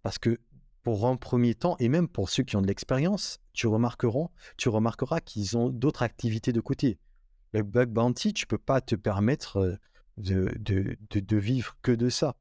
Parce 0.01 0.17
que 0.17 0.39
pour 0.87 1.05
un 1.05 1.17
premier 1.17 1.53
temps, 1.53 1.75
et 1.79 1.89
même 1.89 2.07
pour 2.07 2.29
ceux 2.29 2.43
qui 2.43 2.55
ont 2.55 2.61
de 2.61 2.67
l'expérience, 2.67 3.41
tu 3.51 3.67
remarqueras, 3.67 4.29
tu 4.55 4.69
remarqueras 4.69 5.19
qu'ils 5.19 5.57
ont 5.57 5.67
d'autres 5.67 6.01
activités 6.01 6.53
de 6.53 6.61
côté. 6.61 6.97
Le 7.51 7.61
bug 7.61 7.89
bounty, 7.89 8.31
tu 8.33 8.47
peux 8.47 8.57
pas 8.57 8.79
te 8.79 8.95
permettre 8.95 9.57
euh, 9.57 9.75
de, 10.15 10.49
de, 10.57 10.95
de- 11.09 11.19
de 11.19 11.35
vivre 11.35 11.75
que 11.81 11.91
de 11.91 12.07
ça. 12.07 12.37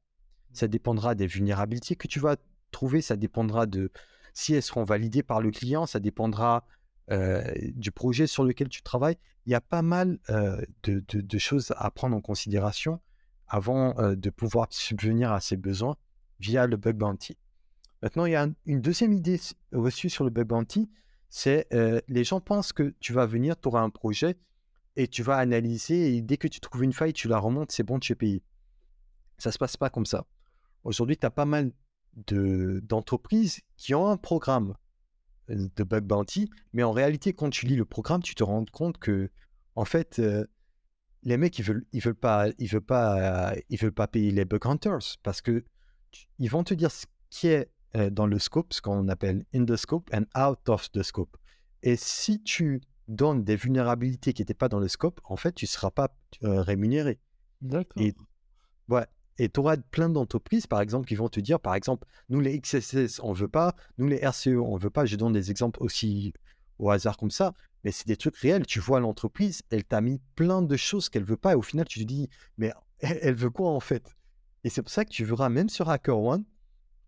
Ça 0.52 0.68
dépendra 0.68 1.16
des 1.16 1.26
vulnérabilités 1.26 1.96
que 1.96 2.06
tu 2.06 2.20
vas 2.20 2.36
trouver, 2.70 3.02
ça 3.02 3.16
dépendra 3.16 3.66
de 3.66 3.90
si 4.32 4.54
elles 4.54 4.62
seront 4.62 4.84
validées 4.84 5.24
par 5.24 5.40
le 5.40 5.50
client, 5.50 5.84
ça 5.86 5.98
dépendra 5.98 6.64
euh, 7.10 7.42
du 7.74 7.90
projet 7.90 8.28
sur 8.28 8.44
lequel 8.44 8.68
tu 8.68 8.80
travailles. 8.80 9.18
Il 9.46 9.50
y 9.50 9.56
a 9.56 9.60
pas 9.60 9.82
mal 9.82 10.20
euh, 10.30 10.62
de, 10.84 11.38
choses 11.38 11.74
à 11.76 11.90
prendre 11.90 12.14
en 12.14 12.20
considération 12.20 13.00
avant 13.48 13.98
euh, 13.98 14.14
de 14.14 14.30
pouvoir 14.30 14.68
subvenir 14.70 15.32
à 15.32 15.40
ses 15.40 15.56
besoins 15.56 15.96
via 16.38 16.68
le 16.68 16.76
bug 16.76 16.96
bounty. 16.96 17.36
Maintenant, 18.06 18.26
il 18.26 18.30
y 18.30 18.36
a 18.36 18.44
un- 18.44 18.54
une 18.66 18.80
deuxième 18.80 19.12
idée 19.12 19.40
reçue 19.72 20.10
sur 20.10 20.22
le 20.22 20.30
bug 20.30 20.46
bounty, 20.46 20.88
c'est 21.28 21.66
euh, 21.74 22.00
les 22.06 22.22
gens 22.22 22.40
pensent 22.40 22.72
que 22.72 22.94
tu 23.00 23.12
vas 23.12 23.26
venir, 23.26 23.60
tu 23.60 23.66
auras 23.66 23.80
un 23.80 23.90
projet 23.90 24.36
et 24.94 25.08
tu 25.08 25.24
vas 25.24 25.38
analyser 25.38 26.14
et 26.14 26.22
dès 26.22 26.36
que 26.36 26.46
tu 26.46 26.60
trouves 26.60 26.84
une 26.84 26.92
faille, 26.92 27.12
tu 27.12 27.26
la 27.26 27.36
remontes, 27.40 27.72
c'est 27.72 27.82
bon, 27.82 27.98
tu 27.98 28.12
es 28.12 28.14
payé. 28.14 28.44
Ça 29.38 29.50
se 29.50 29.58
passe 29.58 29.76
pas 29.76 29.90
comme 29.90 30.06
ça. 30.06 30.24
Aujourd'hui, 30.84 31.16
tu 31.16 31.26
as 31.26 31.32
pas 31.32 31.46
mal 31.46 31.72
de- 32.28 32.78
d'entreprises 32.84 33.58
qui 33.76 33.92
ont 33.92 34.06
un 34.06 34.16
programme 34.16 34.76
euh, 35.50 35.66
de 35.74 35.82
bug 35.82 36.04
bounty, 36.04 36.48
mais 36.72 36.84
en 36.84 36.92
réalité, 36.92 37.32
quand 37.32 37.50
tu 37.50 37.66
lis 37.66 37.74
le 37.74 37.84
programme, 37.84 38.22
tu 38.22 38.36
te 38.36 38.44
rends 38.44 38.64
compte 38.66 38.98
que, 38.98 39.30
en 39.74 39.84
fait, 39.84 40.20
euh, 40.20 40.46
les 41.24 41.36
mecs, 41.38 41.58
ils 41.58 41.64
veulent, 41.64 41.84
ils 41.90 42.00
veulent 42.00 42.14
pas, 42.14 42.50
ils 42.58 42.68
veulent 42.68 42.82
pas, 42.82 43.52
veulent 43.68 43.90
pas 43.90 44.06
payer 44.06 44.30
les 44.30 44.44
bug 44.44 44.64
hunters 44.64 45.16
parce 45.24 45.40
que 45.40 45.64
ils 46.38 46.48
vont 46.48 46.62
te 46.62 46.72
dire 46.72 46.92
ce 46.92 47.06
qui 47.30 47.48
est 47.48 47.68
euh, 47.94 48.10
dans 48.10 48.26
le 48.26 48.38
scope, 48.38 48.72
ce 48.72 48.80
qu'on 48.80 49.08
appelle 49.08 49.44
in 49.54 49.64
the 49.64 49.76
scope 49.76 50.10
and 50.12 50.24
out 50.38 50.68
of 50.68 50.90
the 50.92 51.02
scope. 51.02 51.36
Et 51.82 51.96
si 51.96 52.42
tu 52.42 52.80
donnes 53.08 53.44
des 53.44 53.56
vulnérabilités 53.56 54.32
qui 54.32 54.42
n'étaient 54.42 54.54
pas 54.54 54.68
dans 54.68 54.80
le 54.80 54.88
scope, 54.88 55.20
en 55.24 55.36
fait, 55.36 55.52
tu 55.52 55.64
ne 55.64 55.68
seras 55.68 55.90
pas 55.90 56.14
euh, 56.42 56.62
rémunéré. 56.62 57.20
D'accord. 57.60 58.02
Et 58.02 58.14
ouais. 58.88 59.06
Et 59.38 59.48
tu 59.48 59.60
auras 59.60 59.76
plein 59.76 60.08
d'entreprises, 60.08 60.66
par 60.66 60.80
exemple, 60.80 61.06
qui 61.06 61.14
vont 61.14 61.28
te 61.28 61.40
dire, 61.40 61.60
par 61.60 61.74
exemple, 61.74 62.06
nous 62.30 62.40
les 62.40 62.58
XSS, 62.58 63.20
on 63.22 63.32
veut 63.32 63.48
pas, 63.48 63.74
nous 63.98 64.06
les 64.06 64.16
RCE, 64.16 64.48
on 64.48 64.76
veut 64.76 64.90
pas. 64.90 65.04
Je 65.04 65.16
donne 65.16 65.34
des 65.34 65.50
exemples 65.50 65.82
aussi 65.82 66.32
au 66.78 66.90
hasard 66.90 67.16
comme 67.16 67.30
ça, 67.30 67.52
mais 67.84 67.92
c'est 67.92 68.06
des 68.06 68.16
trucs 68.16 68.36
réels. 68.36 68.66
Tu 68.66 68.80
vois 68.80 68.98
l'entreprise, 68.98 69.62
elle 69.70 69.84
t'a 69.84 70.00
mis 70.00 70.20
plein 70.34 70.62
de 70.62 70.76
choses 70.76 71.08
qu'elle 71.08 71.24
veut 71.24 71.36
pas, 71.36 71.52
et 71.52 71.54
au 71.54 71.62
final, 71.62 71.86
tu 71.86 72.00
te 72.00 72.04
dis, 72.04 72.30
mais 72.56 72.72
elle 72.98 73.34
veut 73.34 73.50
quoi 73.50 73.70
en 73.70 73.80
fait? 73.80 74.16
Et 74.64 74.70
c'est 74.70 74.82
pour 74.82 74.90
ça 74.90 75.04
que 75.04 75.10
tu 75.10 75.24
verras, 75.24 75.48
même 75.48 75.68
sur 75.68 75.88
HackerOne, 75.90 76.44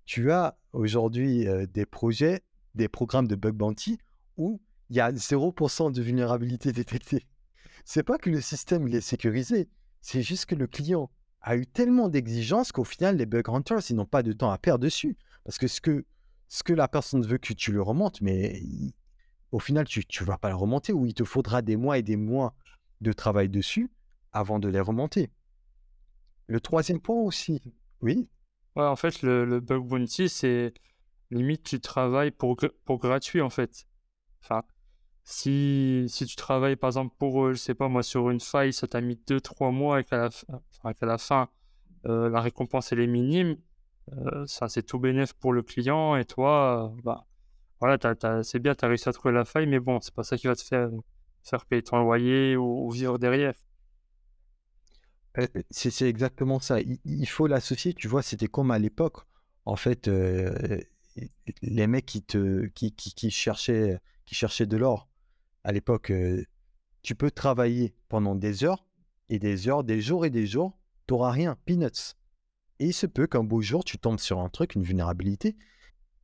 tu 0.09 0.33
as 0.33 0.57
aujourd'hui 0.73 1.47
euh, 1.47 1.67
des 1.67 1.85
projets, 1.85 2.41
des 2.75 2.89
programmes 2.89 3.29
de 3.29 3.37
bug 3.37 3.55
bounty 3.55 3.99
où 4.39 4.59
il 4.89 4.97
y 4.97 5.01
a 5.01 5.13
0% 5.13 5.93
de 5.93 6.03
vulnérabilité 6.03 6.73
détectée. 6.73 7.27
C'est 7.85 8.03
pas 8.03 8.17
que 8.17 8.31
le 8.31 8.41
système 8.41 8.89
est 8.89 9.03
sécurisé, 9.03 9.69
c'est 10.01 10.23
juste 10.23 10.47
que 10.47 10.55
le 10.55 10.67
client 10.67 11.11
a 11.43 11.57
eu 11.57 11.67
tellement 11.67 12.09
d'exigences 12.09 12.73
qu'au 12.73 12.85
final, 12.85 13.19
les 13.19 13.27
bug 13.27 13.51
hunters, 13.51 13.83
ils 13.91 13.97
n'ont 13.97 14.07
pas 14.07 14.23
de 14.23 14.33
temps 14.33 14.51
à 14.51 14.57
perdre 14.57 14.83
dessus. 14.83 15.19
Parce 15.45 15.59
que 15.59 15.69
ce 15.69 15.83
que, 15.83 16.73
la 16.73 16.89
personne 16.89 17.23
veut 17.27 17.37
que 17.37 17.53
tu 17.53 17.71
le 17.71 17.83
remontes, 17.83 18.23
mais 18.23 18.63
au 19.53 19.59
final, 19.59 19.87
tu 19.87 20.01
ne 20.01 20.25
vas 20.27 20.39
pas 20.39 20.49
le 20.49 20.57
remonter 20.57 20.95
ou 20.95 21.05
il 21.05 21.13
te 21.13 21.25
faudra 21.25 21.61
des 21.61 21.77
mois 21.77 21.99
et 21.99 22.03
des 22.03 22.17
mois 22.17 22.55
de 23.03 23.13
travail 23.13 23.51
dessus 23.51 23.91
avant 24.33 24.59
de 24.59 24.69
les 24.69 24.81
remonter. 24.81 25.31
Le 26.47 26.61
troisième 26.61 27.01
point 27.01 27.21
aussi, 27.21 27.61
oui, 28.01 28.27
En 28.87 28.97
fait, 28.97 29.23
le, 29.23 29.61
bug 29.61 29.85
bounty, 29.87 30.29
c'est 30.29 30.75
limite 31.31 31.63
tu 31.65 31.81
travailles 31.81 32.31
pour, 32.31 32.57
pour 32.85 32.99
gratuit, 32.99 33.41
en 33.41 33.51
fait. 33.51 33.87
Enfin, 34.43 34.63
si, 35.25 36.07
si 36.09 36.27
tu 36.27 36.37
travailles, 36.37 36.77
par 36.77 36.89
exemple, 36.89 37.15
pour, 37.19 37.47
euh, 37.47 37.55
je 37.55 37.59
sais 37.59 37.75
pas 37.75 37.89
moi, 37.89 38.03
sur 38.03 38.31
une 38.31 38.41
faille, 38.41 38.73
ça 38.73 38.87
t'a 38.89 39.01
mis 39.01 39.21
2-3 39.27 39.71
mois 39.73 40.01
et 40.01 40.05
qu'à 40.05 40.19
la, 41.03 41.19
fin- 41.19 41.49
euh, 42.07 42.29
la 42.31 42.41
récompense, 42.41 42.93
elle 42.93 43.01
est 43.01 43.07
minime, 43.07 43.57
euh, 44.13 44.47
ça, 44.47 44.69
c'est 44.69 44.83
tout 44.85 44.99
bénéf 44.99 45.35
pour 45.35 45.53
le 45.53 45.63
client 45.63 46.17
et 46.17 46.25
toi, 46.25 46.93
bah, 47.05 47.27
voilà, 47.81 47.99
c'est 48.43 48.59
bien, 48.61 48.75
tu 48.75 48.85
as 48.85 48.89
réussi 48.89 49.09
à 49.09 49.13
trouver 49.13 49.35
la 49.35 49.45
faille, 49.45 49.67
mais 49.67 49.81
bon, 49.81 50.01
c'est 50.01 50.15
pas 50.15 50.25
ça 50.25 50.37
qui 50.39 50.47
va 50.49 50.57
te 50.57 50.63
faire, 50.63 50.91
faire 51.45 51.67
payer 51.67 51.83
ton 51.83 51.99
loyer 52.03 52.57
ou 52.57 52.91
vivre 52.91 53.19
derrière. 53.19 53.55
Euh, 55.39 55.47
C'est 55.71 56.09
exactement 56.09 56.61
ça. 56.61 56.81
Il, 56.81 57.29
faut 57.29 57.47
l'associer, 57.47 57.95
tu 57.95 58.09
vois, 58.09 58.23
c'était 58.23 58.49
comme 58.49 58.71
à 58.71 58.79
l'époque. 58.79 59.19
En 59.65 59.77
fait, 59.77 60.09
euh, 60.09 60.81
les 61.63 61.87
mecs 61.87 62.07
qui, 62.07 62.23
te, 62.23 62.67
qui, 62.69 62.93
qui, 62.93 63.13
qui 63.15 63.31
cherchaient, 63.31 63.99
qui 64.25 64.67
de 64.67 64.77
l'or, 64.77 65.09
à 65.65 65.73
l'époque, 65.73 66.11
euh, 66.11 66.45
tu 67.03 67.15
peux 67.15 67.31
travailler 67.31 67.95
pendant 68.09 68.35
des 68.35 68.65
heures 68.65 68.85
et 69.29 69.39
des 69.39 69.69
heures, 69.69 69.85
des 69.85 70.01
jours 70.01 70.25
et 70.25 70.31
des 70.31 70.47
jours, 70.47 70.79
tu 71.07 71.15
n'auras 71.15 71.31
rien, 71.31 71.57
peanuts. 71.67 72.15
Et 72.81 72.87
il 72.87 72.95
se 72.95 73.07
peut 73.07 73.27
qu'un 73.27 73.45
beau 73.45 73.61
jour, 73.61 73.85
tu 73.85 73.99
tombes 73.99 74.21
sur 74.21 74.41
un 74.41 74.49
truc, 74.49 74.75
une 74.75 74.83
vulnérabilité, 74.83 75.57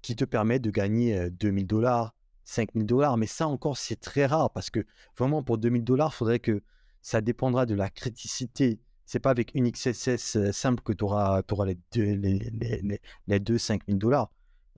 qui 0.03 0.16
te 0.16 0.24
permet 0.24 0.59
de 0.59 0.70
gagner 0.70 1.18
euh, 1.18 1.31
2000 1.31 1.66
dollars, 1.66 2.14
5000 2.44 2.87
dollars. 2.87 3.16
Mais 3.16 3.27
ça 3.27 3.48
encore, 3.48 3.77
c'est 3.77 4.00
très 4.00 4.27
rare 4.27 4.50
parce 4.53 4.70
que 4.70 4.87
vraiment 5.16 5.42
pour 5.42 5.59
2000 5.59 5.85
dollars, 5.85 6.11
il 6.12 6.16
faudrait 6.16 6.40
que 6.40 6.62
ça 7.03 7.20
dépendra 7.20 7.66
de 7.66 7.74
la 7.74 7.90
criticité. 7.90 8.81
C'est 9.07 9.21
pas 9.21 9.31
avec 9.31 9.55
une 9.55 9.71
XSS 9.71 10.37
euh, 10.37 10.53
simple 10.53 10.83
que 10.83 10.93
tu 10.93 11.05
auras, 11.05 11.43
les 11.67 11.79
deux, 11.93 12.03
les, 12.03 12.38
les, 12.38 12.81
les, 12.83 13.01
les 13.27 13.40
deux 13.40 13.59
5000 13.59 13.99
dollars. 13.99 14.31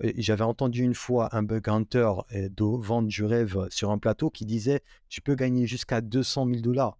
Euh, 0.05 0.13
J'avais 0.17 0.45
entendu 0.45 0.83
une 0.83 0.95
fois 0.95 1.35
un 1.35 1.43
bug 1.43 1.69
hunter 1.69 2.11
euh, 2.35 2.49
de 2.49 2.65
vendre 2.65 3.09
du 3.09 3.25
rêve 3.25 3.67
sur 3.71 3.91
un 3.91 3.99
plateau 3.99 4.31
qui 4.31 4.45
disait 4.45 4.83
tu 5.09 5.21
peux 5.21 5.35
gagner 5.35 5.67
jusqu'à 5.67 6.01
200 6.01 6.47
000 6.47 6.61
dollars. 6.61 6.99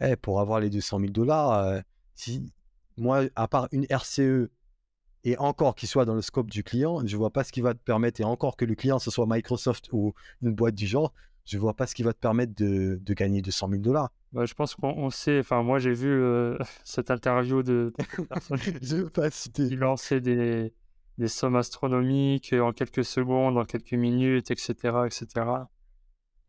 Eh, 0.00 0.16
pour 0.16 0.40
avoir 0.40 0.60
les 0.60 0.70
200 0.70 1.00
000 1.00 1.10
dollars, 1.10 1.52
euh, 1.52 1.80
moi, 2.96 3.24
à 3.34 3.48
part 3.48 3.68
une 3.72 3.84
RCE 3.90 4.48
et 5.24 5.36
encore 5.38 5.74
qu'il 5.74 5.88
soit 5.88 6.04
dans 6.04 6.14
le 6.14 6.22
scope 6.22 6.48
du 6.50 6.62
client, 6.62 7.04
je 7.04 7.16
vois 7.16 7.30
pas 7.30 7.42
ce 7.42 7.50
qui 7.50 7.60
va 7.60 7.74
te 7.74 7.82
permettre, 7.82 8.20
et 8.20 8.24
encore 8.24 8.56
que 8.56 8.64
le 8.64 8.76
client 8.76 9.00
ce 9.00 9.10
soit 9.10 9.26
Microsoft 9.28 9.88
ou 9.92 10.14
une 10.42 10.54
boîte 10.54 10.76
du 10.76 10.86
genre, 10.86 11.12
je 11.48 11.58
vois 11.58 11.74
pas 11.74 11.86
ce 11.86 11.94
qui 11.94 12.02
va 12.02 12.12
te 12.12 12.18
permettre 12.18 12.54
de, 12.54 13.00
de 13.02 13.14
gagner 13.14 13.40
200 13.40 13.68
000 13.70 13.82
dollars. 13.82 14.10
Bah, 14.32 14.44
je 14.44 14.52
pense 14.52 14.74
qu'on 14.74 14.90
on 14.90 15.10
sait, 15.10 15.40
enfin, 15.40 15.62
moi, 15.62 15.78
j'ai 15.78 15.94
vu 15.94 16.10
euh, 16.10 16.58
cette 16.84 17.10
interview 17.10 17.62
de, 17.62 17.92
je 18.82 18.96
veux 18.96 19.10
pas 19.10 19.30
citer. 19.30 19.70
lançait 19.70 20.20
des, 20.20 20.74
des 21.16 21.28
sommes 21.28 21.56
astronomiques 21.56 22.52
en 22.52 22.72
quelques 22.72 23.04
secondes, 23.04 23.56
en 23.56 23.64
quelques 23.64 23.94
minutes, 23.94 24.50
etc., 24.50 24.74
etc. 25.06 25.46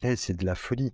Eh, 0.01 0.15
c'est 0.15 0.35
de 0.35 0.45
la 0.45 0.55
folie. 0.55 0.93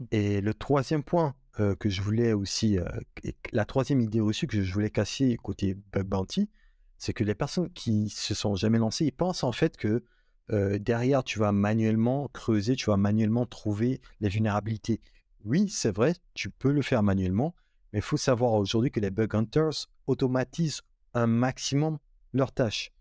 Et 0.10 0.40
le 0.40 0.54
troisième 0.54 1.02
point 1.02 1.34
euh, 1.60 1.74
que 1.74 1.88
je 1.88 2.02
voulais 2.02 2.32
aussi, 2.34 2.78
euh, 2.78 2.84
et 3.24 3.34
la 3.52 3.64
troisième 3.64 4.02
idée 4.02 4.20
reçue 4.20 4.46
que 4.46 4.62
je 4.62 4.72
voulais 4.74 4.90
casser 4.90 5.38
côté 5.42 5.74
bug 5.74 6.06
bounty, 6.06 6.50
c'est 6.98 7.14
que 7.14 7.24
les 7.24 7.34
personnes 7.34 7.70
qui 7.72 8.10
se 8.10 8.34
sont 8.34 8.56
jamais 8.56 8.76
lancées, 8.76 9.06
ils 9.06 9.12
pensent 9.12 9.42
en 9.42 9.52
fait 9.52 9.78
que 9.78 10.04
derrière, 10.50 11.24
tu 11.24 11.38
vas 11.38 11.52
manuellement 11.52 12.28
creuser, 12.28 12.76
tu 12.76 12.90
vas 12.90 12.96
manuellement 12.96 13.46
trouver 13.46 14.00
les 14.20 14.28
vulnérabilités. 14.28 15.00
Oui, 15.44 15.68
c'est 15.68 15.94
vrai, 15.94 16.14
tu 16.34 16.50
peux 16.50 16.72
le 16.72 16.82
faire 16.82 17.02
manuellement, 17.02 17.54
mais 17.92 18.00
il 18.00 18.02
faut 18.02 18.16
savoir 18.16 18.52
aujourd'hui 18.54 18.90
que 18.90 19.00
les 19.00 19.10
bug 19.10 19.34
hunters 19.34 19.88
automatisent 20.06 20.82
un 21.14 21.26
maximum 21.26 21.98
leurs 22.32 22.52
tâches. 22.52 22.92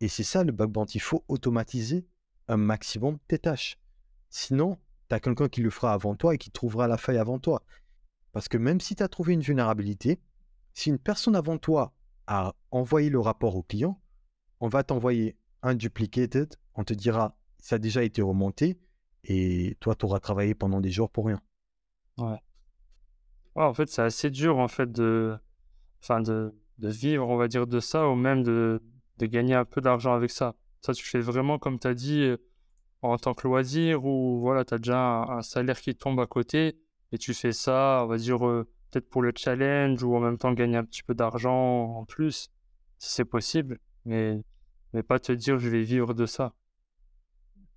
Et 0.00 0.08
c'est 0.08 0.22
ça 0.22 0.44
le 0.44 0.52
bug 0.52 0.70
bounty, 0.70 0.98
il 0.98 1.00
faut 1.00 1.24
automatiser 1.28 2.06
un 2.48 2.56
maximum 2.56 3.18
tes 3.28 3.38
tâches. 3.38 3.78
Sinon, 4.28 4.78
tu 5.08 5.14
as 5.14 5.20
quelqu'un 5.20 5.48
qui 5.48 5.62
le 5.62 5.70
fera 5.70 5.92
avant 5.92 6.14
toi 6.14 6.34
et 6.34 6.38
qui 6.38 6.50
trouvera 6.50 6.86
la 6.86 6.98
faille 6.98 7.18
avant 7.18 7.38
toi. 7.38 7.62
Parce 8.32 8.48
que 8.48 8.58
même 8.58 8.80
si 8.80 8.94
tu 8.94 9.02
as 9.02 9.08
trouvé 9.08 9.32
une 9.32 9.40
vulnérabilité, 9.40 10.20
si 10.74 10.90
une 10.90 10.98
personne 10.98 11.34
avant 11.34 11.58
toi 11.58 11.94
a 12.26 12.54
envoyé 12.70 13.08
le 13.08 13.20
rapport 13.20 13.56
au 13.56 13.62
client, 13.62 14.00
on 14.60 14.68
va 14.68 14.82
t'envoyer 14.82 15.36
un 15.66 15.74
duplicated, 15.74 16.54
on 16.74 16.84
te 16.84 16.94
dira 16.94 17.36
ça 17.58 17.76
a 17.76 17.78
déjà 17.78 18.04
été 18.04 18.22
remonté 18.22 18.78
et 19.24 19.76
toi 19.80 19.94
tu 19.94 20.06
auras 20.06 20.20
travaillé 20.20 20.54
pendant 20.54 20.80
des 20.80 20.90
jours 20.90 21.10
pour 21.10 21.26
rien. 21.26 21.40
Ouais. 22.18 22.38
Ouais, 23.56 23.64
en 23.64 23.74
fait, 23.74 23.88
c'est 23.88 24.02
assez 24.02 24.30
dur 24.30 24.58
en 24.58 24.68
fait 24.68 24.90
de, 24.92 25.36
enfin 26.02 26.20
de, 26.20 26.54
de 26.78 26.88
vivre, 26.88 27.28
on 27.28 27.36
va 27.36 27.48
dire, 27.48 27.66
de 27.66 27.80
ça, 27.80 28.08
ou 28.08 28.14
même 28.14 28.42
de, 28.42 28.82
de 29.18 29.26
gagner 29.26 29.54
un 29.54 29.64
peu 29.64 29.80
d'argent 29.80 30.14
avec 30.14 30.30
ça. 30.30 30.54
Ça, 30.82 30.92
tu 30.92 31.04
fais 31.04 31.20
vraiment, 31.20 31.58
comme 31.58 31.78
tu 31.78 31.86
as 31.88 31.94
dit, 31.94 32.22
euh, 32.22 32.36
en 33.02 33.16
tant 33.18 33.34
que 33.34 33.46
loisir, 33.48 34.04
ou 34.04 34.40
voilà, 34.40 34.64
tu 34.64 34.74
as 34.74 34.78
déjà 34.78 35.22
un, 35.24 35.42
salaire 35.42 35.80
qui 35.80 35.94
tombe 35.94 36.20
à 36.20 36.26
côté, 36.26 36.78
et 37.12 37.18
tu 37.18 37.34
fais 37.34 37.52
ça, 37.52 38.02
on 38.04 38.06
va 38.06 38.18
dire, 38.18 38.46
euh, 38.46 38.68
peut-être 38.90 39.08
pour 39.08 39.22
le 39.22 39.32
challenge, 39.34 40.02
ou 40.02 40.14
en 40.16 40.20
même 40.20 40.38
temps 40.38 40.52
gagner 40.52 40.76
un 40.76 40.84
petit 40.84 41.02
peu 41.02 41.14
d'argent 41.14 41.98
en 41.98 42.04
plus, 42.04 42.50
si 42.98 43.12
c'est 43.12 43.24
possible, 43.24 43.78
mais, 44.04 44.42
mais 44.96 45.02
pas 45.02 45.18
te 45.18 45.30
dire, 45.30 45.58
je 45.58 45.68
vais 45.68 45.82
vivre 45.82 46.14
de 46.14 46.24
ça. 46.24 46.54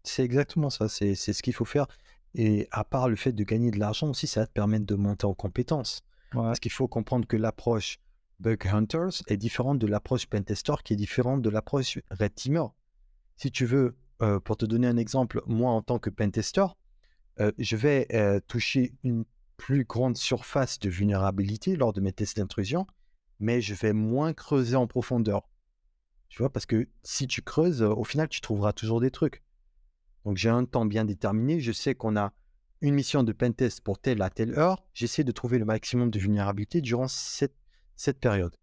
C'est 0.04 0.24
exactement 0.24 0.70
ça, 0.70 0.88
c'est 0.88 1.16
ce 1.16 1.44
qu'il 1.44 1.54
faut 1.54 1.66
faire. 1.66 1.86
Et 2.34 2.70
à 2.72 2.86
part 2.86 3.10
le 3.10 3.18
fait 3.18 3.34
de 3.34 3.44
gagner 3.44 3.72
de 3.72 3.78
l'argent 3.78 4.10
aussi, 4.10 4.26
ça 4.26 4.40
va 4.40 4.48
te 4.48 4.54
permettre 4.54 4.86
de 4.86 4.96
monter 4.96 5.26
en 5.26 5.34
compétences. 5.34 6.02
Parce 6.32 6.62
qu'il 6.62 6.72
faut 6.72 6.88
comprendre 6.88 7.28
que 7.28 7.36
l'approche 7.36 8.00
Bug 8.40 8.66
Hunters 8.68 9.22
est 9.28 9.36
différente 9.36 9.80
de 9.80 9.88
l'approche 9.88 10.28
Pentester 10.28 10.76
qui 10.86 10.94
est 10.94 10.96
différente 10.96 11.42
de 11.42 11.50
l'approche 11.50 12.00
Red 12.10 12.36
Teamer. 12.36 12.68
Si 13.36 13.52
tu 13.52 13.66
veux, 13.66 13.98
euh, 14.22 14.40
pour 14.40 14.56
te 14.56 14.66
donner 14.66 14.88
un 14.88 14.96
exemple, 14.96 15.42
moi 15.46 15.72
en 15.72 15.82
tant 15.82 16.00
que 16.00 16.10
Pentester, 16.10 16.68
euh, 17.42 17.52
je 17.58 17.76
vais 17.76 18.08
euh, 18.14 18.40
toucher 18.48 18.94
une 19.04 19.26
plus 19.58 19.84
grande 19.84 20.16
surface 20.16 20.80
de 20.80 20.90
vulnérabilité 20.90 21.76
lors 21.76 21.92
de 21.92 22.00
mes 22.00 22.14
tests 22.14 22.38
d'intrusion, 22.38 22.88
mais 23.42 23.60
je 23.60 23.74
vais 23.74 23.92
moins 23.92 24.32
creuser 24.32 24.78
en 24.78 24.88
profondeur. 24.88 25.49
Tu 26.30 26.40
vois, 26.40 26.52
parce 26.52 26.66
que 26.66 26.88
si 27.04 27.28
tu 27.28 27.42
creuses, 27.42 27.82
au 27.82 28.04
final, 28.04 28.30
tu 28.30 28.42
trouveras 28.42 28.74
toujours 28.74 29.02
des 29.02 29.12
trucs. 29.12 29.44
Donc 30.26 30.38
j'ai 30.38 30.50
un 30.50 30.66
temps 30.66 30.86
bien 30.86 31.06
déterminé, 31.06 31.60
je 31.60 31.72
sais 31.72 31.96
qu'on 31.96 32.16
a 32.16 32.34
une 32.82 32.94
mission 32.94 33.24
de 33.24 33.32
pentest 33.34 33.82
pour 33.82 34.00
telle 34.00 34.22
à 34.22 34.30
telle 34.30 34.58
heure, 34.58 34.86
j'essaie 34.94 35.24
de 35.24 35.32
trouver 35.32 35.60
le 35.60 35.66
maximum 35.66 36.10
de 36.12 36.20
vulnérabilité 36.20 36.82
durant 36.82 37.08
cette, 37.08 37.56
cette 37.96 38.20
période. 38.20 38.56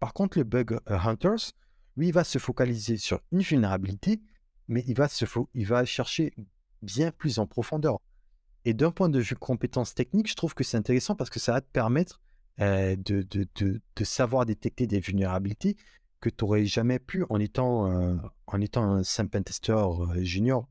Par 0.00 0.12
contre, 0.12 0.38
le 0.38 0.44
bug 0.44 0.72
euh, 0.72 0.78
hunters, 0.86 1.52
lui, 1.96 2.08
il 2.08 2.12
va 2.12 2.24
se 2.24 2.38
focaliser 2.38 2.96
sur 2.96 3.20
une 3.32 3.40
vulnérabilité, 3.40 4.20
mais 4.68 4.84
il 4.86 4.94
va, 4.94 5.08
se 5.08 5.24
il 5.54 5.66
va 5.66 5.84
chercher 5.84 6.34
bien 6.82 7.10
plus 7.10 7.38
en 7.38 7.46
profondeur. 7.46 8.00
Et 8.64 8.74
d'un 8.74 8.90
point 8.90 9.08
de 9.08 9.20
vue 9.20 9.36
compétences 9.36 9.94
techniques, 9.94 10.28
je 10.28 10.34
trouve 10.34 10.54
que 10.54 10.64
c'est 10.64 10.76
intéressant 10.76 11.14
parce 11.14 11.30
que 11.30 11.38
ça 11.38 11.52
va 11.52 11.60
te 11.60 11.70
permettre 11.70 12.20
euh, 12.60 12.96
de, 12.96 13.22
de, 13.22 13.46
de, 13.56 14.04
savoir 14.04 14.46
détecter 14.46 14.86
des 14.86 15.00
vulnérabilités 15.00 15.76
que 16.30 16.36
tu 16.36 16.44
n'aurais 16.44 16.64
jamais 16.64 16.98
pu 16.98 17.24
en 17.28 17.38
étant, 17.38 17.90
euh, 17.90 18.16
en 18.46 18.60
étant 18.60 18.84
un 18.84 19.02
simple 19.02 19.30
pentester 19.30 19.76
junior. 20.22 20.68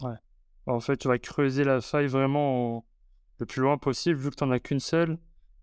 Ouais. 0.00 0.16
En 0.66 0.80
fait, 0.80 0.96
tu 0.96 1.08
vas 1.08 1.18
creuser 1.18 1.64
la 1.64 1.80
faille 1.80 2.06
vraiment 2.06 2.84
le 3.38 3.46
plus 3.46 3.60
loin 3.60 3.78
possible, 3.78 4.18
vu 4.18 4.30
que 4.30 4.36
tu 4.36 4.44
n'en 4.44 4.50
as 4.50 4.60
qu'une 4.60 4.80
seule, 4.80 5.18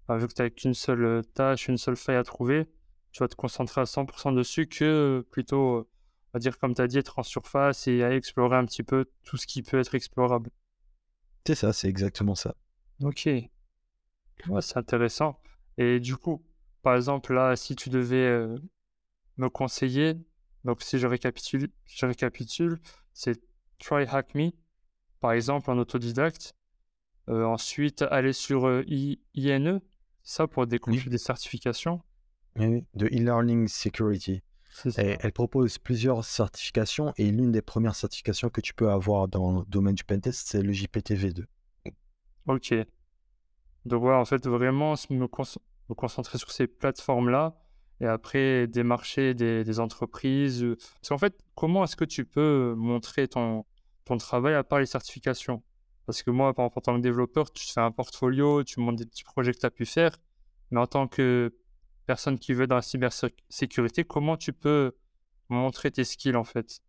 vu 0.09 0.27
que 0.27 0.33
tu 0.33 0.41
n'as 0.41 0.49
qu'une 0.49 0.73
seule 0.73 1.05
euh, 1.05 1.21
tâche, 1.21 1.67
une 1.67 1.77
seule 1.77 1.95
faille 1.95 2.15
à 2.15 2.23
trouver, 2.23 2.67
tu 3.11 3.19
vas 3.19 3.27
te 3.27 3.35
concentrer 3.35 3.81
à 3.81 3.85
100% 3.85 4.33
dessus 4.33 4.67
que 4.67 4.83
euh, 4.83 5.21
plutôt, 5.31 5.77
euh, 5.77 5.89
on 6.27 6.29
va 6.33 6.39
dire, 6.39 6.57
comme 6.57 6.73
tu 6.73 6.81
as 6.81 6.87
dit, 6.87 6.97
être 6.97 7.19
en 7.19 7.23
surface 7.23 7.87
et 7.87 8.03
aller 8.03 8.15
explorer 8.15 8.57
un 8.57 8.65
petit 8.65 8.83
peu 8.83 9.05
tout 9.23 9.37
ce 9.37 9.47
qui 9.47 9.61
peut 9.61 9.79
être 9.79 9.95
explorable. 9.95 10.49
C'est 11.45 11.55
ça, 11.55 11.73
c'est 11.73 11.87
exactement 11.87 12.35
ça. 12.35 12.55
Ok. 13.01 13.25
Ouais, 14.47 14.61
c'est 14.61 14.77
intéressant. 14.77 15.39
Et 15.77 15.99
du 15.99 16.15
coup, 16.15 16.43
par 16.81 16.95
exemple, 16.95 17.33
là, 17.33 17.55
si 17.55 17.75
tu 17.75 17.89
devais 17.89 18.47
me 19.41 19.49
conseiller, 19.49 20.15
donc 20.63 20.81
si 20.81 20.99
je 20.99 21.07
récapitule, 21.07 21.69
je 21.85 22.05
récapitule, 22.05 22.79
c'est 23.13 23.41
Try 23.79 24.05
Hack 24.07 24.35
Me, 24.35 24.51
par 25.19 25.33
exemple, 25.33 25.69
en 25.71 25.77
autodidacte. 25.77 26.53
Euh, 27.29 27.43
ensuite, 27.45 28.01
aller 28.03 28.33
sur 28.33 28.67
euh, 28.67 28.83
INE, 29.33 29.81
ça 30.23 30.47
pour 30.47 30.67
déclencher 30.67 31.09
des 31.09 31.17
certifications. 31.17 32.01
Oui, 32.57 32.83
de 32.93 33.07
e-learning 33.07 33.67
security. 33.67 34.41
elle 34.97 35.31
propose 35.31 35.77
plusieurs 35.77 36.23
certifications 36.25 37.13
et 37.17 37.31
l'une 37.31 37.51
des 37.51 37.61
premières 37.61 37.95
certifications 37.95 38.49
que 38.49 38.61
tu 38.61 38.73
peux 38.73 38.89
avoir 38.89 39.27
dans 39.27 39.59
le 39.59 39.65
domaine 39.67 39.95
du 39.95 40.03
pentest, 40.03 40.47
c'est 40.47 40.61
le 40.61 40.71
JPTV2. 40.71 41.45
Ok. 42.47 42.73
Donc 43.85 44.01
voilà, 44.01 44.19
en 44.19 44.25
fait, 44.25 44.45
vraiment 44.47 44.95
me, 45.09 45.27
concentrer 45.95 46.37
sur 46.37 46.51
ces 46.51 46.67
plateformes-là 46.67 47.55
et 48.01 48.07
après 48.07 48.67
démarcher 48.67 49.33
des, 49.33 49.63
des 49.63 49.79
entreprises. 49.79 50.63
Euh, 50.63 50.75
parce 50.75 51.09
qu'en 51.09 51.17
fait, 51.19 51.39
comment 51.55 51.83
est-ce 51.83 51.95
que 51.95 52.05
tu 52.05 52.25
peux 52.25 52.73
montrer 52.75 53.27
ton, 53.27 53.63
travail 54.19 54.55
à 54.55 54.63
part 54.65 54.79
les 54.79 54.85
certifications? 54.85 55.63
Parce 56.05 56.21
que 56.21 56.31
moi, 56.31 56.53
par 56.53 56.65
exemple, 56.65 56.79
en 56.79 56.81
tant 56.81 56.97
que 56.97 57.01
développeur, 57.01 57.53
tu 57.53 57.65
fais 57.71 57.79
un 57.79 57.91
portfolio, 57.91 58.63
tu 58.63 58.81
montres 58.81 58.97
des 58.97 59.05
petits 59.05 59.23
projets 59.23 59.53
que 59.53 59.59
tu 59.59 59.65
as 59.65 59.71
pu 59.71 59.85
faire. 59.85 60.17
Mais 60.71 60.79
en 60.79 60.87
tant 60.87 61.07
que 61.07 61.55
personne 62.07 62.37
qui 62.37 62.53
veut 62.53 62.67
dans 62.67 62.75
la 62.75 62.81
cybersécurité, 62.81 64.03
comment 64.03 64.35
tu 64.35 64.51
peux 64.51 64.93
montrer 65.47 65.91
tes 65.91 66.03
skills 66.03 66.35
en 66.35 66.43
fait? 66.43 66.81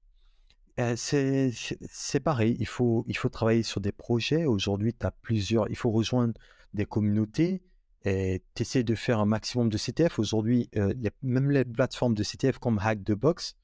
Euh, 0.81 0.97
c'est 0.97 2.21
pareil, 2.21 2.57
il 2.59 2.67
faut, 2.67 3.05
il 3.07 3.17
faut 3.17 3.29
travailler 3.29 3.63
sur 3.63 3.81
des 3.81 3.93
projets. 3.93 4.47
Aujourd'hui, 4.47 4.95
tu 4.95 5.07
as 5.07 5.11
plusieurs, 5.11 5.69
il 5.69 5.77
faut 5.77 5.91
rejoindre 5.91 6.33
des 6.73 6.87
communautés 6.87 7.63
tu 8.05 8.85
de 8.85 8.95
faire 8.95 9.21
un 9.21 9.27
maximum 9.27 9.69
de 9.69 9.79
CTF. 9.79 10.19
Aujourd'hui, 10.19 10.69
euh, 10.77 10.93
même 11.23 11.51
les 11.51 11.65
plateformes 11.65 12.15
de 12.15 12.23
CTF 12.23 12.59
comme 12.59 12.79
Hack 12.79 13.05
the 13.05 13.13
Box, 13.13 13.57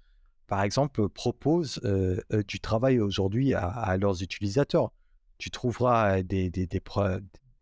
par 0.47 0.63
exemple, 0.63 1.09
proposent 1.09 1.81
du 2.47 2.61
travail 2.61 3.01
aujourd'hui 3.01 3.53
à, 3.55 3.97
leurs 3.99 4.23
utilisateurs. 4.23 4.93
Tu 5.37 5.51
trouveras 5.51 6.23
des, 6.23 6.49
des, 6.51 6.67
des, 6.67 6.81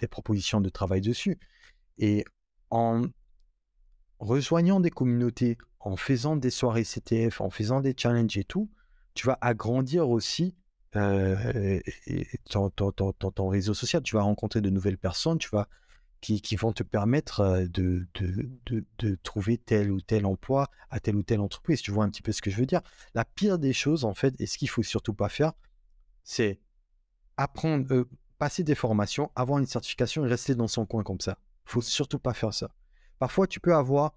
propositions 0.08 0.60
de 0.60 0.68
travail 0.68 1.00
dessus. 1.00 1.36
Et 1.98 2.24
en 2.70 3.02
rejoignant 4.20 4.78
des 4.78 4.90
communautés, 4.90 5.58
en 5.80 5.96
faisant 5.96 6.36
des 6.36 6.50
soirées 6.50 6.84
CTF, 6.84 7.40
en 7.40 7.50
faisant 7.50 7.80
des 7.80 7.94
challenges 7.96 8.36
et 8.36 8.44
tout, 8.44 8.70
tu 9.14 9.26
vas 9.26 9.38
agrandir 9.40 10.08
aussi 10.08 10.54
ton, 10.92 12.70
ton, 12.70 12.92
ton, 12.92 13.12
ton, 13.12 13.48
réseau 13.48 13.74
social. 13.74 14.02
Tu 14.02 14.14
vas 14.14 14.22
rencontrer 14.22 14.60
de 14.60 14.70
nouvelles 14.70 14.98
personnes, 14.98 15.38
tu 15.38 15.48
vas 15.50 15.68
qui, 16.20 16.56
vont 16.56 16.72
te 16.72 16.82
permettre 16.82 17.66
de, 17.68 18.06
de, 18.14 18.84
de, 18.98 19.18
trouver 19.22 19.58
tel 19.58 19.92
ou 19.92 20.00
tel 20.00 20.26
emploi 20.26 20.70
à 20.90 20.98
telle 20.98 21.16
ou 21.16 21.22
telle 21.22 21.40
entreprise. 21.40 21.82
Tu 21.82 21.90
vois 21.90 22.04
un 22.04 22.10
petit 22.10 22.22
peu 22.22 22.32
ce 22.32 22.42
que 22.42 22.50
je 22.50 22.56
veux 22.56 22.66
dire? 22.66 22.80
La 23.14 23.24
pire 23.24 23.58
des 23.58 23.72
choses, 23.72 24.04
en 24.04 24.14
fait, 24.14 24.34
et 24.40 24.46
ce 24.46 24.58
qu'il 24.58 24.68
faut 24.68 24.82
surtout 24.82 25.14
pas 25.14 25.28
faire, 25.28 25.52
c'est 26.24 26.60
apprendre, 27.36 28.06
passer 28.38 28.64
des 28.64 28.74
formations, 28.74 29.30
avoir 29.36 29.58
une 29.58 29.66
certification 29.66 30.24
et 30.24 30.28
rester 30.28 30.54
dans 30.54 30.68
son 30.68 30.86
coin 30.86 31.02
comme 31.02 31.20
ça. 31.20 31.38
Faut 31.64 31.82
surtout 31.82 32.18
pas 32.18 32.34
faire 32.34 32.54
ça. 32.54 32.70
Parfois, 33.18 33.46
tu 33.46 33.60
peux 33.60 33.74
avoir 33.74 34.14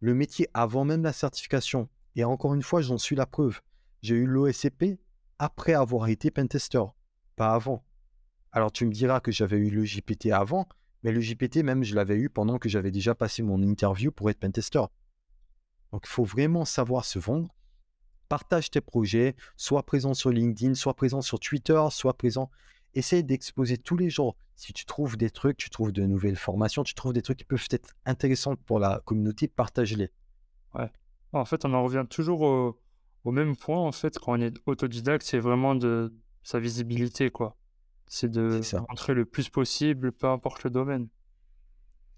le 0.00 0.14
métier 0.14 0.48
avant 0.52 0.84
même 0.84 1.02
la 1.02 1.12
certification. 1.12 1.88
Et 2.16 2.24
encore 2.24 2.54
une 2.54 2.62
fois, 2.62 2.80
j'en 2.80 2.98
suis 2.98 3.16
la 3.16 3.26
preuve. 3.26 3.60
J'ai 4.02 4.14
eu 4.14 4.26
l'OSCP 4.26 4.98
après 5.38 5.74
avoir 5.74 6.08
été 6.08 6.30
pentester, 6.30 6.82
pas 7.34 7.52
avant. 7.54 7.84
Alors 8.52 8.72
tu 8.72 8.86
me 8.86 8.92
diras 8.92 9.20
que 9.20 9.32
j'avais 9.32 9.58
eu 9.58 9.70
le 9.70 9.84
JPT 9.84 10.26
avant, 10.32 10.66
mais 11.02 11.12
le 11.12 11.20
JPT, 11.20 11.58
même, 11.58 11.84
je 11.84 11.94
l'avais 11.94 12.16
eu 12.16 12.28
pendant 12.28 12.58
que 12.58 12.68
j'avais 12.68 12.90
déjà 12.90 13.14
passé 13.14 13.42
mon 13.42 13.62
interview 13.62 14.10
pour 14.10 14.30
être 14.30 14.40
pentester. 14.40 14.82
Donc, 15.92 16.04
il 16.04 16.10
faut 16.10 16.24
vraiment 16.24 16.64
savoir 16.64 17.04
se 17.04 17.18
vendre. 17.18 17.54
Partage 18.28 18.70
tes 18.70 18.80
projets, 18.80 19.36
sois 19.56 19.84
présent 19.84 20.14
sur 20.14 20.30
LinkedIn, 20.30 20.74
sois 20.74 20.94
présent 20.94 21.22
sur 21.22 21.38
Twitter, 21.38 21.80
sois 21.90 22.14
présent. 22.14 22.50
Essaye 22.94 23.22
d'exposer 23.22 23.78
tous 23.78 23.96
les 23.96 24.10
jours. 24.10 24.36
Si 24.56 24.72
tu 24.72 24.84
trouves 24.84 25.16
des 25.16 25.30
trucs, 25.30 25.58
tu 25.58 25.70
trouves 25.70 25.92
de 25.92 26.02
nouvelles 26.04 26.36
formations, 26.36 26.82
tu 26.82 26.94
trouves 26.94 27.12
des 27.12 27.22
trucs 27.22 27.38
qui 27.38 27.44
peuvent 27.44 27.68
être 27.70 27.94
intéressants 28.04 28.56
pour 28.56 28.80
la 28.80 29.00
communauté, 29.04 29.48
partage-les. 29.48 30.10
Ouais. 30.74 30.90
En 31.32 31.44
fait, 31.44 31.64
on 31.64 31.74
en 31.74 31.84
revient 31.84 32.04
toujours 32.08 32.40
au, 32.40 32.80
au, 33.24 33.30
même 33.30 33.54
point, 33.54 33.78
en 33.78 33.92
fait, 33.92 34.18
quand 34.18 34.38
on 34.38 34.40
est 34.40 34.56
autodidacte, 34.66 35.24
c'est 35.24 35.38
vraiment 35.38 35.74
de 35.74 36.14
sa 36.42 36.58
visibilité, 36.58 37.30
quoi. 37.30 37.56
C'est 38.06 38.30
de 38.30 38.60
montrer 38.88 39.14
le 39.14 39.24
plus 39.24 39.48
possible, 39.48 40.12
peu 40.12 40.28
importe 40.28 40.64
le 40.64 40.70
domaine. 40.70 41.08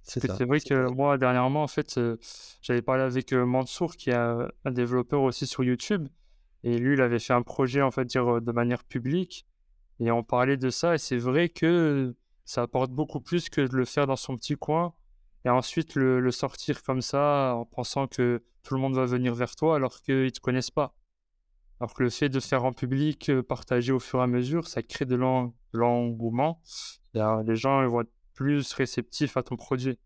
C'est 0.09 0.45
vrai 0.45 0.61
que 0.61 0.89
moi, 0.91 1.19
dernièrement, 1.19 1.63
en 1.63 1.69
fait, 1.69 1.99
euh, 1.99 2.17
j'avais 2.63 2.81
parlé 2.81 3.03
avec 3.03 3.33
euh, 3.35 3.45
Mansour, 3.45 3.95
qui 3.95 4.09
est 4.09 4.15
un, 4.15 4.49
développeur 4.65 5.21
aussi 5.23 5.47
sur 5.47 5.65
YouTube. 5.65 6.09
Et 6.65 6.79
lui, 6.79 6.95
il 6.95 7.03
avait 7.03 7.19
fait 7.19 7.35
un 7.35 7.43
projet, 7.43 7.83
en 7.83 7.91
fait, 7.91 8.07
dire, 8.07 8.37
euh, 8.37 8.41
de 8.41 8.53
manière 8.53 8.85
publique. 8.85 9.47
Et 10.01 10.11
on 10.11 10.23
parlait 10.23 10.57
de 10.57 10.71
ça. 10.71 10.95
Et 10.95 10.99
c'est 10.99 11.19
vrai 11.19 11.51
que 11.51 12.15
ça 12.47 12.63
apporte 12.63 12.91
beaucoup 12.91 13.21
plus 13.21 13.51
que 13.51 13.61
de 13.61 13.77
le 13.77 13.85
faire 13.85 14.07
dans 14.07 14.17
son 14.17 14.37
petit 14.37 14.57
coin. 14.57 14.95
Et 15.45 15.51
ensuite, 15.51 15.95
le, 15.95 16.21
le 16.21 16.31
sortir 16.31 16.83
comme 16.83 17.03
ça, 17.03 17.55
en 17.55 17.67
pensant 17.67 18.07
que 18.07 18.43
tout 18.63 18.75
le 18.75 18.81
monde 18.81 18.95
va 18.95 19.05
venir 19.05 19.35
vers 19.35 19.57
toi, 19.57 19.77
alors 19.77 20.01
qu'ils 20.01 20.25
ne 20.25 20.31
te 20.31 20.41
connaissent 20.41 20.71
pas. 20.71 20.95
Alors 21.81 21.95
que 21.95 22.03
le 22.03 22.11
fait 22.11 22.29
de 22.29 22.41
faire 22.41 22.65
en 22.65 22.73
public, 22.73 23.29
euh, 23.29 23.43
partager 23.43 23.93
au 23.93 24.01
fur 24.01 24.19
et 24.19 24.23
à 24.23 24.27
mesure, 24.27 24.67
ça 24.67 24.83
crée 24.83 25.05
de 25.05 25.15
l'en- 25.15 25.49
de 25.73 25.79
l'engouement. 25.79 26.61
Euh, 27.17 27.43
Les 27.45 27.57
gens 27.57 27.83
ils 27.83 27.89
vont 27.89 28.01
être 28.03 28.13
plus 28.35 28.73
réceptifs 28.73 29.37
à 29.37 29.43
ton 29.43 29.57
produit. 29.57 29.99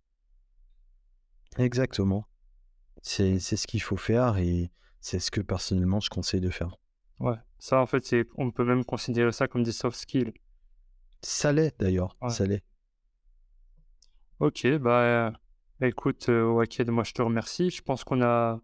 Exactement. 1.59 2.27
C'est 3.03 3.39
ce 3.41 3.67
qu'il 3.67 3.83
faut 3.83 3.97
faire 3.97 4.39
et 4.39 4.71
c'est 5.01 5.19
ce 5.19 5.31
que 5.31 5.41
personnellement 5.41 6.01
je 6.01 6.09
conseille 6.11 6.41
de 6.41 6.51
faire. 6.51 6.77
Ouais, 7.19 7.37
ça 7.59 7.81
en 7.81 7.87
fait, 7.87 8.15
on 8.37 8.51
peut 8.51 8.65
même 8.65 8.85
considérer 8.85 9.33
ça 9.33 9.49
comme 9.49 9.63
des 9.63 9.73
soft 9.73 9.99
skills. 9.99 10.33
Ça 11.23 11.53
l'est 11.53 11.79
d'ailleurs, 11.79 12.17
Ouais. 12.21 12.31
ça 12.31 12.47
l'est. 12.47 12.63
Ok, 14.41 14.67
bah, 14.79 15.33
écoute, 15.81 16.29
euh, 16.29 16.45
Waked, 16.51 16.89
moi 16.91 17.05
je 17.05 17.13
te 17.13 17.23
remercie. 17.23 17.71
Je 17.71 17.83
pense 17.83 18.03
qu'on 18.05 18.23
a, 18.23 18.61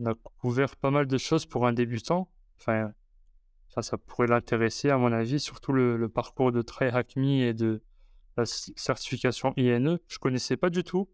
on 0.00 0.06
a 0.06 0.14
couvert 0.40 0.76
pas 0.76 0.90
mal 0.90 1.06
de 1.06 1.18
choses 1.18 1.46
pour 1.46 1.66
un 1.66 1.72
débutant. 1.72 2.30
Enfin, 2.58 2.92
ça, 3.68 3.82
ça 3.82 3.98
pourrait 3.98 4.26
l'intéresser 4.26 4.90
à 4.90 4.98
mon 4.98 5.12
avis, 5.12 5.38
surtout 5.40 5.72
le, 5.72 5.96
le 5.96 6.08
parcours 6.08 6.52
de 6.52 6.64
Me 7.16 7.42
et 7.48 7.54
de 7.54 7.82
la 8.36 8.44
certification 8.46 9.52
INE. 9.56 9.98
Je 10.08 10.18
connaissais 10.18 10.56
pas 10.56 10.70
du 10.70 10.82
tout. 10.84 11.08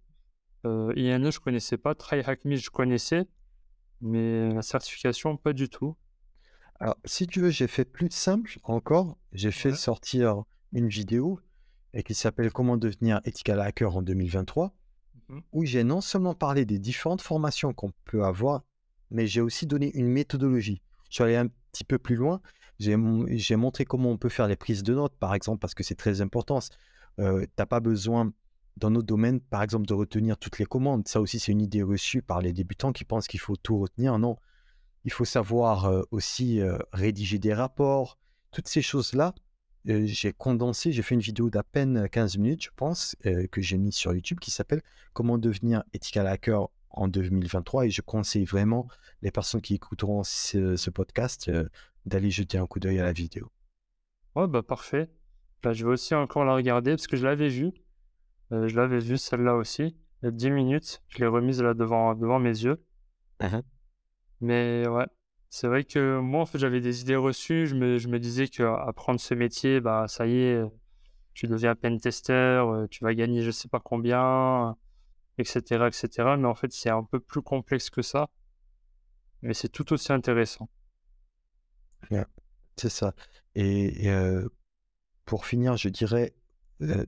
Euh, 0.64 0.92
INE, 0.96 1.30
je 1.30 1.40
connaissais 1.40 1.76
pas. 1.76 1.94
Me, 2.44 2.56
je 2.56 2.70
connaissais, 2.70 3.26
mais 4.00 4.52
la 4.52 4.62
certification, 4.62 5.36
pas 5.36 5.52
du 5.52 5.68
tout. 5.68 5.96
Alors, 6.78 6.96
si 7.04 7.26
tu 7.26 7.40
veux, 7.40 7.50
j'ai 7.50 7.66
fait 7.68 7.84
plus 7.84 8.10
simple 8.10 8.58
encore. 8.62 9.16
J'ai 9.32 9.50
fait 9.50 9.70
Ouais. 9.70 9.76
sortir 9.76 10.44
une 10.72 10.88
vidéo 10.88 11.40
et 11.94 12.02
qui 12.02 12.14
s'appelle 12.14 12.52
Comment 12.52 12.76
devenir 12.76 13.20
ethical 13.24 13.60
hacker 13.60 13.96
en 13.96 14.02
2023, 14.02 14.74
Mhm. 15.28 15.42
où 15.52 15.64
j'ai 15.64 15.82
non 15.84 16.00
seulement 16.00 16.34
parlé 16.34 16.64
des 16.66 16.78
différentes 16.78 17.22
formations 17.22 17.72
qu'on 17.72 17.92
peut 18.04 18.22
avoir, 18.24 18.62
mais 19.10 19.26
j'ai 19.26 19.40
aussi 19.40 19.66
donné 19.66 19.90
une 19.94 20.08
méthodologie. 20.08 20.82
Je 21.10 21.16
suis 21.16 21.24
allé 21.24 21.36
un 21.36 21.48
petit 21.72 21.84
peu 21.84 21.98
plus 21.98 22.16
loin. 22.16 22.40
J'ai 22.78 22.96
mon- 22.96 23.26
j'ai 23.28 23.56
montré 23.56 23.84
comment 23.84 24.10
on 24.10 24.18
peut 24.18 24.28
faire 24.28 24.48
les 24.48 24.56
prises 24.56 24.82
de 24.82 24.94
notes, 24.94 25.14
par 25.18 25.34
exemple, 25.34 25.60
parce 25.60 25.74
que 25.74 25.82
c'est 25.82 25.94
très 25.94 26.20
important. 26.20 26.58
Euh, 27.18 27.40
tu 27.42 27.48
n'as 27.58 27.66
pas 27.66 27.80
besoin, 27.80 28.32
dans 28.76 28.90
notre 28.90 29.06
domaine, 29.06 29.40
par 29.40 29.62
exemple, 29.62 29.86
de 29.86 29.94
retenir 29.94 30.36
toutes 30.36 30.58
les 30.58 30.66
commandes. 30.66 31.08
Ça 31.08 31.20
aussi, 31.20 31.38
c'est 31.38 31.52
une 31.52 31.62
idée 31.62 31.82
reçue 31.82 32.20
par 32.20 32.40
les 32.42 32.52
débutants 32.52 32.92
qui 32.92 33.04
pensent 33.04 33.28
qu'il 33.28 33.40
faut 33.40 33.56
tout 33.56 33.78
retenir. 33.78 34.18
Non, 34.18 34.36
il 35.04 35.12
faut 35.12 35.24
savoir 35.24 35.86
euh, 35.86 36.02
aussi 36.10 36.60
euh, 36.60 36.76
rédiger 36.92 37.38
des 37.38 37.54
rapports. 37.54 38.18
Toutes 38.50 38.68
ces 38.68 38.82
choses-là, 38.82 39.34
j'ai 39.84 40.32
condensé, 40.32 40.90
j'ai 40.90 41.02
fait 41.02 41.14
une 41.14 41.20
vidéo 41.20 41.48
d'à 41.48 41.62
peine 41.62 42.08
15 42.08 42.38
minutes, 42.38 42.64
je 42.64 42.70
pense, 42.74 43.14
que 43.22 43.60
j'ai 43.60 43.78
mise 43.78 43.94
sur 43.94 44.12
YouTube 44.12 44.40
qui 44.40 44.50
s'appelle 44.50 44.82
Comment 45.12 45.38
devenir 45.38 45.84
ethical 45.92 46.26
hacker 46.26 46.68
en 46.96 47.08
2023. 47.08 47.86
Et 47.86 47.90
je 47.90 48.02
conseille 48.02 48.44
vraiment 48.44 48.88
les 49.22 49.30
personnes 49.30 49.60
qui 49.60 49.74
écouteront 49.74 50.22
ce, 50.24 50.76
ce 50.76 50.90
podcast 50.90 51.48
euh, 51.48 51.68
d'aller 52.04 52.30
jeter 52.30 52.58
un 52.58 52.66
coup 52.66 52.80
d'œil 52.80 52.98
à 52.98 53.04
la 53.04 53.12
vidéo. 53.12 53.50
Ouais, 54.34 54.46
bah 54.48 54.62
parfait. 54.62 55.10
Bah, 55.62 55.72
je 55.72 55.84
vais 55.84 55.92
aussi 55.92 56.14
encore 56.14 56.44
la 56.44 56.54
regarder 56.54 56.92
parce 56.92 57.06
que 57.06 57.16
je 57.16 57.24
l'avais 57.24 57.48
vue. 57.48 57.72
Euh, 58.52 58.68
je 58.68 58.76
l'avais 58.76 58.98
vue 58.98 59.18
celle-là 59.18 59.54
aussi. 59.54 59.96
Il 60.22 60.26
y 60.26 60.28
a 60.28 60.30
10 60.30 60.50
minutes. 60.50 61.02
Je 61.08 61.18
l'ai 61.18 61.26
remise 61.26 61.62
là 61.62 61.74
devant, 61.74 62.14
devant 62.14 62.38
mes 62.38 62.50
yeux. 62.50 62.84
Mais 64.40 64.86
ouais, 64.88 65.06
c'est 65.48 65.68
vrai 65.68 65.84
que 65.84 66.18
moi, 66.18 66.42
en 66.42 66.46
fait, 66.46 66.58
j'avais 66.58 66.80
des 66.80 67.00
idées 67.00 67.16
reçues. 67.16 67.66
Je 67.66 67.74
me, 67.74 67.98
je 67.98 68.08
me 68.08 68.18
disais 68.18 68.48
qu'apprendre 68.48 69.20
ce 69.20 69.34
métier, 69.34 69.80
bah, 69.80 70.06
ça 70.08 70.26
y 70.26 70.36
est, 70.36 70.62
tu 71.36 71.46
deviens 71.46 71.74
pentester, 71.74 72.32
euh, 72.32 72.86
tu 72.90 73.04
vas 73.04 73.14
gagner 73.14 73.42
je 73.42 73.50
sais 73.50 73.68
pas 73.68 73.78
combien, 73.78 74.76
etc., 75.38 75.86
etc. 75.86 76.08
Mais 76.38 76.46
en 76.46 76.54
fait, 76.54 76.72
c'est 76.72 76.90
un 76.90 77.04
peu 77.04 77.20
plus 77.20 77.42
complexe 77.42 77.90
que 77.90 78.02
ça. 78.02 78.28
Mais 79.42 79.54
c'est 79.54 79.68
tout 79.68 79.92
aussi 79.92 80.12
intéressant. 80.12 80.68
C'est 82.76 82.90
ça. 82.90 83.14
Et, 83.54 84.04
et, 84.04 84.10
euh, 84.10 84.48
pour 85.24 85.46
finir, 85.46 85.76
je 85.76 85.88
dirais, 85.88 86.34
euh, 86.82 87.04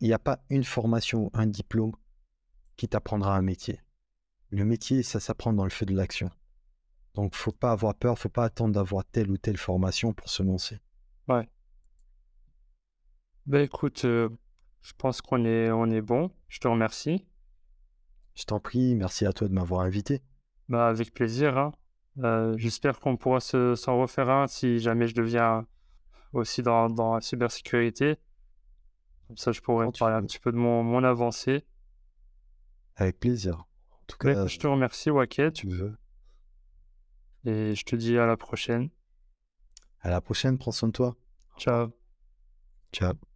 il 0.00 0.08
n'y 0.08 0.14
a 0.14 0.18
pas 0.18 0.40
une 0.50 0.64
formation, 0.64 1.30
un 1.34 1.46
diplôme 1.46 1.92
qui 2.76 2.88
t'apprendra 2.88 3.36
un 3.36 3.42
métier. 3.42 3.80
Le 4.50 4.64
métier, 4.64 5.02
ça 5.02 5.20
s'apprend 5.20 5.52
dans 5.52 5.64
le 5.64 5.70
feu 5.70 5.84
de 5.84 5.94
l'action. 5.94 6.30
Donc, 7.14 7.34
faut 7.34 7.52
pas 7.52 7.72
avoir 7.72 7.94
peur, 7.94 8.18
faut 8.18 8.28
pas 8.28 8.44
attendre 8.44 8.74
d'avoir 8.74 9.04
telle 9.04 9.30
ou 9.30 9.36
telle 9.36 9.56
formation 9.56 10.12
pour 10.12 10.28
se 10.28 10.42
lancer. 10.42 10.80
Ouais. 11.28 11.48
Bah 13.46 13.60
écoute, 13.60 14.04
euh, 14.04 14.28
je 14.82 14.92
pense 14.96 15.20
qu'on 15.20 15.44
est, 15.44 15.70
on 15.70 15.86
est 15.90 16.00
bon. 16.00 16.30
Je 16.48 16.60
te 16.60 16.68
remercie. 16.68 17.26
Je 18.34 18.44
t'en 18.44 18.60
prie, 18.60 18.94
merci 18.94 19.26
à 19.26 19.32
toi 19.32 19.48
de 19.48 19.52
m'avoir 19.54 19.80
invité. 19.82 20.22
Bah, 20.68 20.88
avec 20.88 21.12
plaisir, 21.14 21.56
hein. 21.58 21.72
Euh, 22.18 22.54
j'espère 22.58 23.00
qu'on 23.00 23.16
pourra 23.16 23.40
se, 23.40 23.74
s'en 23.74 24.00
refaire 24.00 24.30
un 24.30 24.46
si 24.46 24.78
jamais 24.78 25.08
je 25.08 25.14
deviens 25.14 25.66
aussi 26.32 26.62
dans, 26.62 26.88
dans 26.88 27.14
la 27.14 27.20
cybersécurité. 27.20 28.16
Comme 29.26 29.36
ça, 29.36 29.52
je 29.52 29.60
pourrais 29.60 29.86
Quand 29.86 29.92
te 29.92 29.98
parler 29.98 30.14
un 30.16 30.22
petit 30.22 30.38
peu 30.38 30.52
de 30.52 30.56
mon, 30.56 30.82
mon 30.84 31.02
avancée. 31.02 31.64
Avec 32.96 33.18
plaisir. 33.18 33.66
En 33.90 34.04
tout 34.06 34.18
cas, 34.18 34.46
je 34.46 34.58
te 34.58 34.66
remercie, 34.66 35.10
Waket, 35.10 35.54
tu 35.54 35.68
veux. 35.68 35.96
et 37.44 37.74
je 37.74 37.84
te 37.84 37.96
dis 37.96 38.16
à 38.18 38.26
la 38.26 38.36
prochaine. 38.36 38.90
À 40.02 40.10
la 40.10 40.20
prochaine, 40.20 40.58
prends 40.58 40.72
soin 40.72 40.88
de 40.88 40.92
toi. 40.92 41.16
Ciao. 41.56 41.88
Ciao. 42.92 43.33